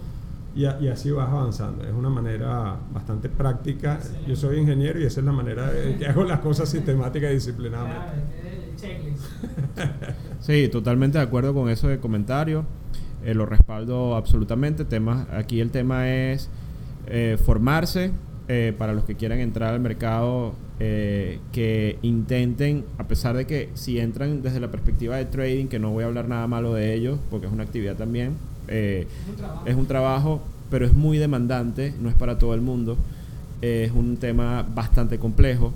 y, 0.60 0.88
así 0.89 1.12
vas 1.12 1.30
avanzando. 1.30 1.86
Es 1.86 1.93
una 1.93 2.10
manera 2.10 2.78
bastante 2.91 3.30
práctica. 3.30 3.99
Yo 4.28 4.36
soy 4.36 4.57
ingeniero 4.60 4.99
y 4.99 5.05
esa 5.05 5.22
es 5.22 5.26
la 5.26 5.32
manera 5.32 5.72
de 5.72 5.95
que 5.95 6.05
hago 6.05 6.26
las 6.26 6.39
cosas 6.39 6.68
sistemáticas 6.70 7.32
y 7.32 7.34
disciplinadamente. 7.36 8.39
Sí, 10.41 10.70
totalmente 10.70 11.18
de 11.18 11.24
acuerdo 11.26 11.53
con 11.53 11.70
eso 11.70 11.89
de 11.89 11.99
comentario. 11.99 12.66
Eh, 13.24 13.34
lo 13.34 13.45
respaldo 13.45 14.16
absolutamente. 14.16 14.86
Temas, 14.86 15.28
aquí 15.32 15.60
el 15.60 15.70
tema 15.70 16.10
es 16.10 16.49
eh, 17.07 17.38
formarse 17.43 18.12
eh, 18.47 18.74
para 18.78 18.93
los 18.93 19.03
que 19.03 19.16
quieran 19.16 19.39
entrar 19.39 19.74
al 19.74 19.80
mercado, 19.82 20.55
que 20.80 21.99
intenten, 22.01 22.86
a 22.97 23.05
pesar 23.05 23.36
de 23.36 23.45
que 23.45 23.70
si 23.74 23.99
entran 23.99 24.41
desde 24.41 24.62
la 24.62 24.72
perspectiva 24.72 25.18
de 25.18 25.26
trading, 25.26 25.66
que 25.66 25.78
no 25.78 25.91
voy 25.91 26.05
a 26.05 26.07
hablar 26.07 26.30
nada 26.30 26.47
malo 26.47 26.74
de 26.74 26.93
ellos, 26.93 27.20
porque 27.30 27.47
es 27.47 27.51
una 27.51 27.64
actividad 27.64 27.97
también, 27.97 28.38
un, 28.70 29.07
es 29.65 29.76
un 29.76 29.86
trabajo, 29.88 30.41
pero 30.70 30.86
es 30.86 30.93
muy 30.93 31.17
demandante, 31.17 31.93
no 31.99 32.09
es 32.09 32.15
para 32.15 32.38
todo 32.38 32.53
el 32.53 32.61
mundo, 32.61 32.97
es 33.61 33.91
un 33.91 34.17
tema 34.17 34.65
bastante 34.74 35.17
complejo, 35.20 35.74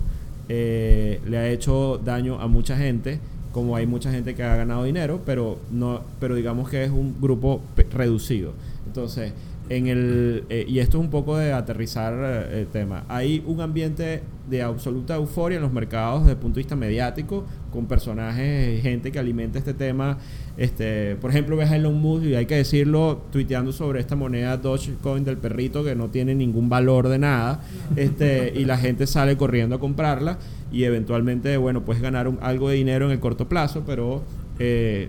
le 0.48 1.36
ha 1.36 1.48
hecho 1.48 2.00
daño 2.04 2.40
a 2.40 2.46
mucha 2.46 2.76
gente 2.76 3.18
como 3.54 3.76
hay 3.76 3.86
mucha 3.86 4.10
gente 4.10 4.34
que 4.34 4.42
ha 4.42 4.56
ganado 4.56 4.82
dinero, 4.82 5.20
pero 5.24 5.60
no, 5.70 6.00
pero 6.18 6.34
digamos 6.34 6.68
que 6.68 6.82
es 6.82 6.90
un 6.90 7.14
grupo 7.20 7.62
reducido. 7.92 8.52
Entonces, 8.84 9.32
en 9.68 9.86
el 9.86 10.44
eh, 10.48 10.66
y 10.68 10.78
esto 10.78 10.98
es 10.98 11.04
un 11.04 11.10
poco 11.10 11.36
de 11.36 11.52
aterrizar 11.52 12.14
eh, 12.14 12.60
el 12.60 12.66
tema. 12.66 13.04
Hay 13.08 13.42
un 13.46 13.60
ambiente 13.60 14.22
de 14.48 14.62
absoluta 14.62 15.16
euforia 15.16 15.56
en 15.56 15.62
los 15.62 15.72
mercados 15.72 16.20
desde 16.20 16.32
el 16.32 16.38
punto 16.38 16.56
de 16.56 16.60
vista 16.60 16.76
mediático, 16.76 17.44
con 17.72 17.86
personajes, 17.86 18.82
gente 18.82 19.10
que 19.10 19.18
alimenta 19.18 19.58
este 19.58 19.72
tema. 19.72 20.18
Este, 20.56 21.16
por 21.16 21.30
ejemplo, 21.30 21.56
ves 21.56 21.70
a 21.70 21.76
Elon 21.76 22.00
Musk 22.00 22.24
y 22.24 22.34
hay 22.34 22.46
que 22.46 22.56
decirlo, 22.56 23.22
tuiteando 23.32 23.72
sobre 23.72 24.00
esta 24.00 24.16
moneda 24.16 24.56
Dogecoin 24.58 25.24
del 25.24 25.38
perrito 25.38 25.82
que 25.82 25.94
no 25.94 26.08
tiene 26.08 26.34
ningún 26.34 26.68
valor 26.68 27.08
de 27.08 27.18
nada, 27.18 27.62
este, 27.96 28.52
y 28.54 28.66
la 28.66 28.76
gente 28.76 29.06
sale 29.06 29.36
corriendo 29.36 29.76
a 29.76 29.80
comprarla 29.80 30.38
y 30.70 30.84
eventualmente, 30.84 31.56
bueno, 31.56 31.84
puedes 31.84 32.02
ganar 32.02 32.30
algo 32.40 32.68
de 32.68 32.76
dinero 32.76 33.06
en 33.06 33.12
el 33.12 33.20
corto 33.20 33.48
plazo, 33.48 33.82
pero 33.86 34.22
eh, 34.58 35.08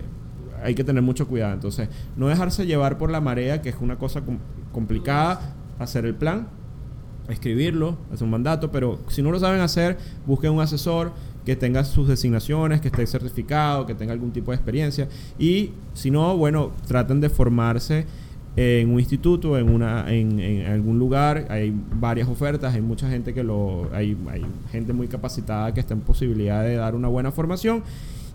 hay 0.62 0.74
que 0.74 0.84
tener 0.84 1.02
mucho 1.02 1.26
cuidado. 1.26 1.54
Entonces, 1.54 1.88
no 2.16 2.28
dejarse 2.28 2.66
llevar 2.66 2.98
por 2.98 3.10
la 3.10 3.20
marea, 3.20 3.62
que 3.62 3.68
es 3.68 3.76
una 3.80 3.96
cosa 3.96 4.22
complicada, 4.72 5.54
hacer 5.78 6.04
el 6.06 6.14
plan, 6.14 6.48
escribirlo, 7.28 7.96
hacer 8.12 8.24
un 8.24 8.30
mandato, 8.30 8.70
pero 8.70 9.00
si 9.08 9.22
no 9.22 9.30
lo 9.30 9.38
saben 9.38 9.60
hacer, 9.60 9.98
busquen 10.26 10.52
un 10.52 10.60
asesor 10.60 11.12
que 11.44 11.56
tenga 11.56 11.84
sus 11.84 12.08
designaciones, 12.08 12.80
que 12.80 12.88
esté 12.88 13.06
certificado, 13.06 13.86
que 13.86 13.94
tenga 13.94 14.12
algún 14.12 14.32
tipo 14.32 14.50
de 14.50 14.56
experiencia. 14.56 15.08
Y 15.38 15.72
si 15.94 16.10
no, 16.10 16.36
bueno, 16.36 16.72
traten 16.86 17.20
de 17.20 17.28
formarse 17.28 18.06
en 18.56 18.90
un 18.90 18.98
instituto, 18.98 19.58
en 19.58 19.68
una, 19.68 20.12
en, 20.12 20.66
algún 20.66 20.98
lugar, 20.98 21.46
hay 21.50 21.74
varias 22.00 22.26
ofertas, 22.26 22.74
hay 22.74 22.80
mucha 22.80 23.08
gente 23.08 23.34
que 23.34 23.44
lo, 23.44 23.88
hay, 23.92 24.16
hay 24.30 24.44
gente 24.72 24.92
muy 24.92 25.08
capacitada 25.08 25.72
que 25.74 25.80
está 25.80 25.94
en 25.94 26.00
posibilidad 26.00 26.64
de 26.64 26.76
dar 26.76 26.94
una 26.94 27.08
buena 27.08 27.30
formación 27.30 27.82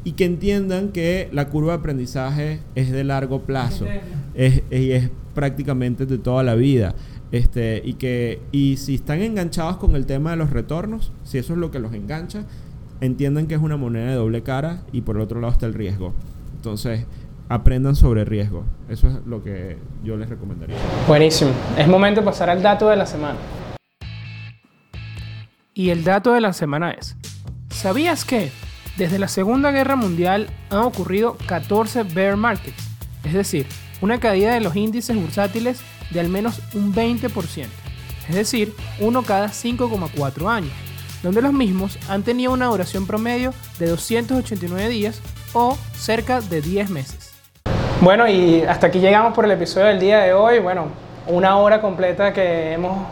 y 0.04 0.14
que 0.14 0.26
entiendan 0.26 0.90
que 0.90 1.30
la 1.32 1.50
curva 1.50 1.74
de 1.74 1.80
aprendizaje 1.80 2.60
es 2.76 2.92
de 2.92 3.04
largo 3.04 3.42
plazo 3.42 3.86
es, 4.34 4.64
es, 4.70 5.10
prácticamente 5.34 6.06
de 6.06 6.18
toda 6.18 6.44
la 6.44 6.56
vida. 6.56 6.94
Este, 7.32 7.82
y 7.86 7.94
que 7.94 8.42
y 8.52 8.76
si 8.76 8.96
están 8.96 9.22
enganchados 9.22 9.78
con 9.78 9.96
el 9.96 10.06
tema 10.06 10.32
de 10.32 10.38
los 10.38 10.50
retornos, 10.50 11.14
si 11.24 11.38
eso 11.38 11.54
es 11.54 11.60
lo 11.60 11.72
que 11.72 11.80
los 11.80 11.94
engancha, 11.94 12.44
entiendan 13.00 13.48
que 13.48 13.56
es 13.56 13.62
una 13.62 13.78
moneda 13.78 14.10
de 14.10 14.16
doble 14.16 14.44
cara 14.44 14.82
y 14.92 15.02
por 15.02 15.16
el 15.16 15.22
otro 15.22 15.40
lado 15.40 15.54
está 15.54 15.66
el 15.66 15.74
riesgo. 15.74 16.14
Entonces, 16.56 17.06
aprendan 17.48 17.96
sobre 17.96 18.26
riesgo. 18.26 18.66
Eso 18.90 19.08
es 19.08 19.16
lo 19.26 19.44
que 19.44 19.78
yo 20.04 20.18
les 20.18 20.30
recomendaría. 20.30 20.76
Buenísimo. 21.08 21.52
Es 21.78 21.88
momento 21.88 22.20
de 22.20 22.26
pasar 22.26 22.50
al 22.50 22.62
dato 22.62 22.90
de 22.90 22.98
la 22.98 23.06
semana. 23.06 23.38
Y 25.74 25.90
el 25.90 26.04
dato 26.04 26.34
de 26.34 26.42
la 26.42 26.52
semana 26.52 26.92
es, 26.92 27.16
¿sabías 27.70 28.26
que 28.26 28.52
desde 28.98 29.20
la 29.20 29.28
Segunda 29.28 29.72
Guerra 29.72 29.96
Mundial 29.96 30.50
han 30.70 30.80
ocurrido 30.80 31.38
14 31.48 32.04
bear 32.04 32.38
markets? 32.38 32.84
Es 33.24 33.34
decir, 33.34 33.68
una 34.02 34.20
caída 34.20 34.54
de 34.54 34.62
los 34.62 34.76
índices 34.76 35.16
bursátiles 35.16 35.82
de 36.10 36.20
al 36.20 36.30
menos 36.30 36.62
un 36.74 36.94
20%, 36.94 37.68
es 38.30 38.36
decir, 38.36 38.74
uno 39.00 39.24
cada 39.24 39.48
5,4 39.48 40.50
años, 40.50 40.74
donde 41.24 41.42
los 41.42 41.54
mismos 41.54 41.98
han 42.10 42.24
tenido 42.24 42.52
una 42.52 42.68
duración 42.68 43.08
promedio 43.08 43.54
de 43.80 43.88
289 43.88 44.90
días 44.90 45.22
o 45.54 45.78
cerca 45.96 46.42
de 46.42 46.62
10 46.62 46.90
meses. 46.90 47.32
Bueno, 48.02 48.28
y 48.28 48.62
hasta 48.64 48.88
aquí 48.88 49.00
llegamos 49.00 49.34
por 49.34 49.46
el 49.46 49.52
episodio 49.52 49.88
del 49.88 50.00
día 50.00 50.20
de 50.22 50.34
hoy. 50.34 50.60
Bueno, 50.60 50.88
una 51.28 51.58
hora 51.58 51.82
completa 51.82 52.34
que 52.34 52.74
hemos, 52.74 53.08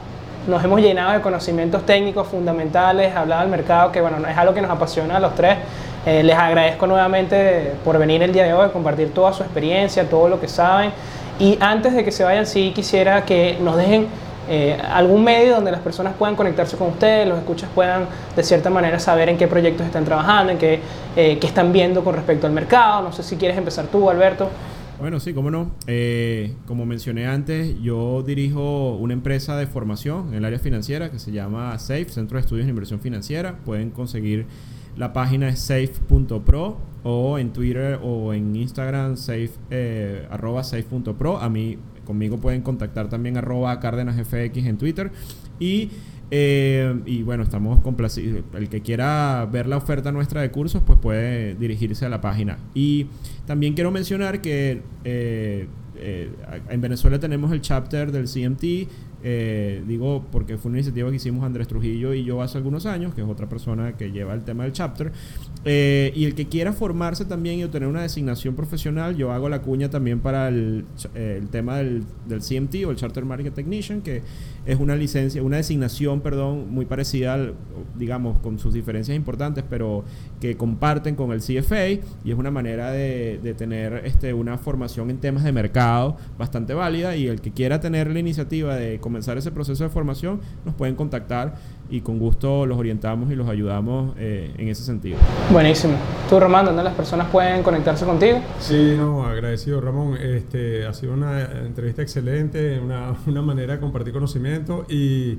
nos 0.47 0.63
hemos 0.63 0.81
llenado 0.81 1.13
de 1.13 1.21
conocimientos 1.21 1.85
técnicos 1.85 2.27
fundamentales, 2.27 3.15
hablado 3.15 3.41
del 3.41 3.51
mercado, 3.51 3.91
que 3.91 4.01
bueno, 4.01 4.17
es 4.27 4.37
algo 4.37 4.53
que 4.53 4.61
nos 4.61 4.71
apasiona 4.71 5.17
a 5.17 5.19
los 5.19 5.35
tres. 5.35 5.57
Eh, 6.05 6.23
les 6.23 6.35
agradezco 6.37 6.87
nuevamente 6.87 7.73
por 7.83 7.97
venir 7.97 8.23
el 8.23 8.31
día 8.31 8.45
de 8.45 8.53
hoy, 8.53 8.69
compartir 8.69 9.13
toda 9.13 9.33
su 9.33 9.43
experiencia, 9.43 10.09
todo 10.09 10.29
lo 10.29 10.39
que 10.39 10.47
saben. 10.47 10.91
Y 11.39 11.57
antes 11.61 11.93
de 11.93 12.03
que 12.03 12.11
se 12.11 12.23
vayan, 12.23 12.45
sí 12.45 12.71
quisiera 12.73 13.25
que 13.25 13.57
nos 13.61 13.77
dejen 13.77 14.07
eh, 14.51 14.77
algún 14.91 15.23
medio 15.23 15.55
donde 15.55 15.71
las 15.71 15.81
personas 15.81 16.13
puedan 16.17 16.35
conectarse 16.35 16.75
con 16.75 16.87
ustedes, 16.87 17.27
los 17.27 17.37
escuchas 17.37 17.69
puedan 17.75 18.07
de 18.35 18.43
cierta 18.43 18.71
manera 18.71 18.97
saber 18.97 19.29
en 19.29 19.37
qué 19.37 19.47
proyectos 19.47 19.85
están 19.85 20.05
trabajando, 20.05 20.51
en 20.51 20.57
qué, 20.57 20.79
eh, 21.15 21.37
qué 21.39 21.45
están 21.47 21.71
viendo 21.71 22.03
con 22.03 22.15
respecto 22.15 22.47
al 22.47 22.53
mercado. 22.53 23.03
No 23.03 23.11
sé 23.11 23.21
si 23.21 23.35
quieres 23.35 23.57
empezar 23.57 23.85
tú, 23.85 24.09
Alberto. 24.09 24.49
Bueno, 24.99 25.21
sí, 25.21 25.33
cómo 25.33 25.49
no. 25.49 25.71
Eh, 25.87 26.55
como 26.65 26.85
mencioné 26.85 27.25
antes, 27.25 27.79
yo 27.81 28.21
dirijo 28.21 28.97
una 28.97 29.13
empresa 29.13 29.55
de 29.55 29.65
formación 29.65 30.27
en 30.29 30.33
el 30.35 30.45
área 30.45 30.59
financiera 30.59 31.09
que 31.09 31.19
se 31.19 31.31
llama 31.31 31.77
SAFE, 31.79 32.09
Centro 32.09 32.37
de 32.37 32.41
Estudios 32.41 32.65
en 32.65 32.71
Inversión 32.71 32.99
Financiera. 32.99 33.59
Pueden 33.63 33.91
conseguir 33.91 34.45
la 34.97 35.13
página 35.13 35.47
es 35.47 35.59
safe.pro 35.59 36.77
o 37.03 37.39
en 37.39 37.53
Twitter 37.53 37.97
o 38.03 38.33
en 38.33 38.53
Instagram 38.53 39.15
safe, 39.15 39.51
eh, 39.69 40.27
arroba 40.29 40.65
safe.pro. 40.65 41.37
A 41.37 41.49
mí, 41.49 41.77
conmigo 42.03 42.37
pueden 42.37 42.61
contactar 42.61 43.07
también 43.07 43.37
arroba 43.37 43.79
cárdenasfx 43.79 44.57
en 44.57 44.77
Twitter. 44.77 45.11
Y, 45.61 45.91
eh, 46.31 46.99
y 47.05 47.23
bueno, 47.23 47.43
estamos 47.43 47.81
complacidos. 47.81 48.43
El 48.53 48.69
que 48.69 48.81
quiera 48.81 49.47
ver 49.51 49.67
la 49.67 49.77
oferta 49.77 50.11
nuestra 50.11 50.41
de 50.41 50.51
cursos, 50.51 50.81
pues 50.85 50.99
puede 50.99 51.55
dirigirse 51.55 52.05
a 52.05 52.09
la 52.09 52.21
página. 52.21 52.57
Y 52.73 53.07
también 53.45 53.73
quiero 53.73 53.91
mencionar 53.91 54.41
que 54.41 54.81
eh, 55.03 55.67
en 56.69 56.81
Venezuela 56.81 57.19
tenemos 57.19 57.51
el 57.51 57.61
chapter 57.61 58.11
del 58.11 58.25
CMT 58.25 58.89
eh, 59.21 59.83
digo 59.85 60.25
porque 60.31 60.57
fue 60.57 60.69
una 60.69 60.77
iniciativa 60.77 61.09
que 61.09 61.17
hicimos 61.17 61.43
Andrés 61.43 61.67
Trujillo 61.67 62.13
y 62.13 62.23
yo 62.23 62.41
hace 62.41 62.57
algunos 62.57 62.85
años, 62.85 63.13
que 63.13 63.21
es 63.21 63.27
otra 63.27 63.49
persona 63.49 63.97
que 63.97 64.11
lleva 64.11 64.33
el 64.33 64.43
tema 64.43 64.63
del 64.63 64.71
chapter. 64.71 65.11
Eh, 65.65 66.13
y 66.15 66.23
el 66.23 66.35
que 66.35 66.47
quiera 66.47 66.71
formarse 66.71 67.25
también 67.25 67.59
y 67.59 67.65
obtener 67.65 67.89
una 67.89 68.01
designación 68.01 68.55
profesional, 68.55 69.17
yo 69.17 69.33
hago 69.33 69.49
la 69.49 69.61
cuña 69.61 69.89
también 69.89 70.21
para 70.21 70.47
el, 70.47 70.85
el 71.15 71.49
tema 71.49 71.77
del, 71.77 72.05
del, 72.27 72.39
CMT 72.39 72.85
o 72.85 72.91
el 72.91 72.95
Charter 72.95 73.25
Market 73.25 73.53
Technician, 73.53 74.01
que 74.01 74.21
es 74.65 74.79
una 74.79 74.95
licencia, 74.95 75.43
una 75.43 75.57
designación, 75.57 76.21
perdón, 76.21 76.71
muy 76.71 76.85
parecida, 76.85 77.33
al, 77.33 77.55
digamos, 77.97 78.39
con 78.39 78.57
sus 78.57 78.73
diferencias 78.73 79.17
importantes, 79.17 79.65
pero 79.69 80.05
que 80.39 80.55
comparten 80.55 81.15
con 81.15 81.33
el 81.33 81.41
CFA 81.41 81.89
y 81.89 82.31
es 82.31 82.37
una 82.37 82.51
manera 82.51 82.91
de, 82.91 83.39
de 83.43 83.53
tener 83.53 84.05
este, 84.05 84.33
una 84.33 84.57
formación 84.57 85.09
en 85.09 85.17
temas 85.17 85.43
de 85.43 85.51
mercado 85.51 86.15
bastante 86.37 86.73
válida 86.73 87.17
y 87.17 87.27
el 87.27 87.41
que 87.41 87.51
quiera 87.51 87.81
tener 87.81 88.09
la 88.09 88.19
iniciativa 88.19 88.75
de 88.75 88.99
comenzar 88.99 89.37
ese 89.37 89.51
proceso 89.51 89.83
de 89.83 89.89
formación 89.89 90.39
nos 90.65 90.75
pueden 90.75 90.95
contactar 90.95 91.55
y 91.89 92.01
con 92.01 92.19
gusto 92.19 92.65
los 92.65 92.77
orientamos 92.77 93.31
y 93.31 93.35
los 93.35 93.49
ayudamos 93.49 94.13
eh, 94.17 94.53
en 94.57 94.67
ese 94.67 94.83
sentido. 94.83 95.17
Buenísimo. 95.51 95.93
Tú, 96.29 96.39
Román, 96.39 96.65
¿dónde 96.65 96.83
las 96.83 96.93
personas 96.93 97.29
pueden 97.29 97.63
conectarse 97.63 98.05
contigo? 98.05 98.39
Sí, 98.59 98.95
no, 98.97 99.25
agradecido, 99.25 99.81
Ramón. 99.81 100.17
Este, 100.17 100.85
ha 100.85 100.93
sido 100.93 101.13
una 101.13 101.41
entrevista 101.65 102.01
excelente, 102.01 102.79
una, 102.79 103.15
una 103.25 103.41
manera 103.41 103.73
de 103.73 103.79
compartir 103.79 104.13
conocimiento 104.13 104.85
y 104.89 105.37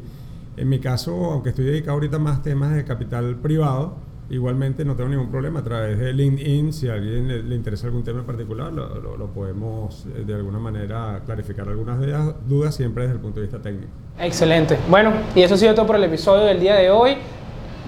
en 0.57 0.69
mi 0.69 0.81
caso, 0.81 1.33
aunque 1.33 1.51
estoy 1.51 1.65
dedicado 1.65 1.93
ahorita 1.93 2.19
más 2.19 2.43
temas 2.43 2.75
de 2.75 2.85
capital 2.85 3.37
privado, 3.37 3.97
Igualmente 4.31 4.85
no 4.85 4.95
tengo 4.95 5.11
ningún 5.11 5.29
problema 5.29 5.59
a 5.59 5.65
través 5.65 5.99
de 5.99 6.13
LinkedIn, 6.13 6.73
si 6.73 6.89
a 6.89 6.93
alguien 6.93 7.49
le, 7.49 7.57
interesa 7.57 7.89
algún 7.89 8.05
tema 8.05 8.21
en 8.21 8.27
particular, 8.27 8.73
lo, 8.73 9.27
podemos 9.35 10.07
eh, 10.07 10.23
de 10.25 10.35
alguna 10.35 10.61
manera 10.61 11.21
clarificar 11.27 11.69
algunas 11.69 11.99
dudas 12.47 12.77
siempre 12.77 13.03
desde 13.03 13.17
el 13.17 13.21
punto 13.21 13.41
de 13.41 13.47
vista 13.47 13.61
técnico. 13.61 13.91
Excelente. 14.21 14.79
Bueno, 14.89 15.11
y 15.35 15.43
eso 15.43 15.55
ha 15.55 15.59
sido 15.59 15.75
todo 15.75 15.85
por 15.85 15.97
el 15.97 16.05
episodio 16.05 16.45
del 16.45 16.61
día 16.61 16.77
de 16.77 16.93
hoy. 16.93 17.17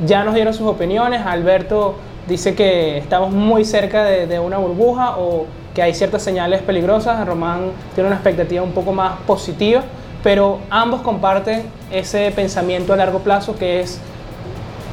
Ya 0.05 0.24
nos 0.24 0.34
dieron 0.34 0.53
sus 0.53 0.66
opiniones. 0.66 1.20
Alberto 1.24 1.95
dice 2.26 2.57
que 2.57 2.99
estamos 2.99 3.32
muy 3.32 3.64
cerca 3.64 4.03
de, 4.03 4.26
de 4.26 4.40
una 4.40 4.59
burbuja 4.59 5.18
o 5.18 5.47
que 5.76 5.82
hay 5.82 5.95
ciertas 5.95 6.24
señales 6.24 6.61
peligrosas. 6.62 7.24
Román 7.24 7.70
tiene 7.95 8.09
una 8.09 8.16
expectativa 8.16 8.64
un 8.64 8.72
poco 8.72 8.93
más 8.93 9.16
positiva, 9.28 9.84
pero 10.24 10.59
ambos 10.70 11.03
comparten 11.03 11.62
ese 11.93 12.32
pensamiento 12.34 12.93
a 12.93 12.97
largo 12.97 13.20
plazo 13.20 13.55
que 13.55 13.80
es 13.80 14.01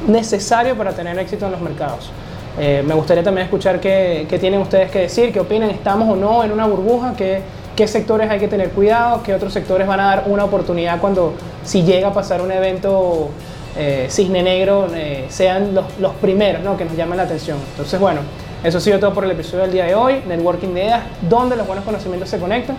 necesario 0.06 0.76
para 0.76 0.92
tener 0.92 1.18
éxito 1.18 1.46
en 1.46 1.52
los 1.52 1.60
mercados. 1.60 2.10
Eh, 2.58 2.82
me 2.86 2.94
gustaría 2.94 3.22
también 3.22 3.44
escuchar 3.46 3.80
qué, 3.80 4.26
qué, 4.28 4.38
tienen 4.38 4.60
ustedes 4.60 4.90
que 4.90 5.00
decir, 5.00 5.32
qué 5.32 5.40
opinan, 5.40 5.70
estamos 5.70 6.08
o 6.08 6.16
no 6.16 6.42
en 6.42 6.52
una 6.52 6.66
burbuja, 6.66 7.14
qué, 7.16 7.42
qué 7.76 7.86
sectores 7.86 8.28
hay 8.30 8.38
que 8.38 8.48
tener 8.48 8.70
cuidado, 8.70 9.22
qué 9.22 9.34
otros 9.34 9.52
sectores 9.52 9.86
van 9.86 10.00
a 10.00 10.04
dar 10.04 10.24
una 10.26 10.44
oportunidad 10.44 11.00
cuando 11.00 11.34
si 11.64 11.82
llega 11.82 12.08
a 12.08 12.12
pasar 12.12 12.40
un 12.42 12.50
evento 12.50 13.30
eh, 13.76 14.08
cisne 14.10 14.42
negro, 14.42 14.88
eh, 14.94 15.26
sean 15.28 15.74
los, 15.74 15.86
los 15.98 16.12
primeros 16.14 16.62
¿no? 16.62 16.76
que 16.76 16.84
nos 16.84 16.96
llamen 16.96 17.16
la 17.16 17.22
atención. 17.22 17.58
Entonces, 17.70 17.98
bueno, 18.00 18.20
eso 18.64 18.78
ha 18.78 18.80
sido 18.80 18.98
todo 18.98 19.14
por 19.14 19.24
el 19.24 19.30
episodio 19.30 19.62
del 19.62 19.72
día 19.72 19.84
de 19.84 19.94
hoy, 19.94 20.22
Networking 20.26 20.74
de 20.74 20.84
Ideas, 20.84 21.02
donde 21.28 21.56
los 21.56 21.66
buenos 21.66 21.84
conocimientos 21.84 22.28
se 22.28 22.38
conectan. 22.38 22.76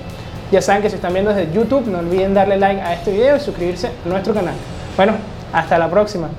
Ya 0.51 0.61
saben 0.61 0.81
que 0.81 0.89
si 0.89 0.95
están 0.97 1.13
viendo 1.13 1.33
desde 1.33 1.51
YouTube, 1.53 1.87
no 1.87 1.99
olviden 1.99 2.33
darle 2.33 2.57
like 2.57 2.81
a 2.81 2.93
este 2.93 3.11
video 3.11 3.37
y 3.37 3.39
suscribirse 3.39 3.87
a 3.87 4.09
nuestro 4.09 4.33
canal. 4.33 4.53
Bueno, 4.97 5.13
hasta 5.53 5.77
la 5.79 5.89
próxima. 5.89 6.29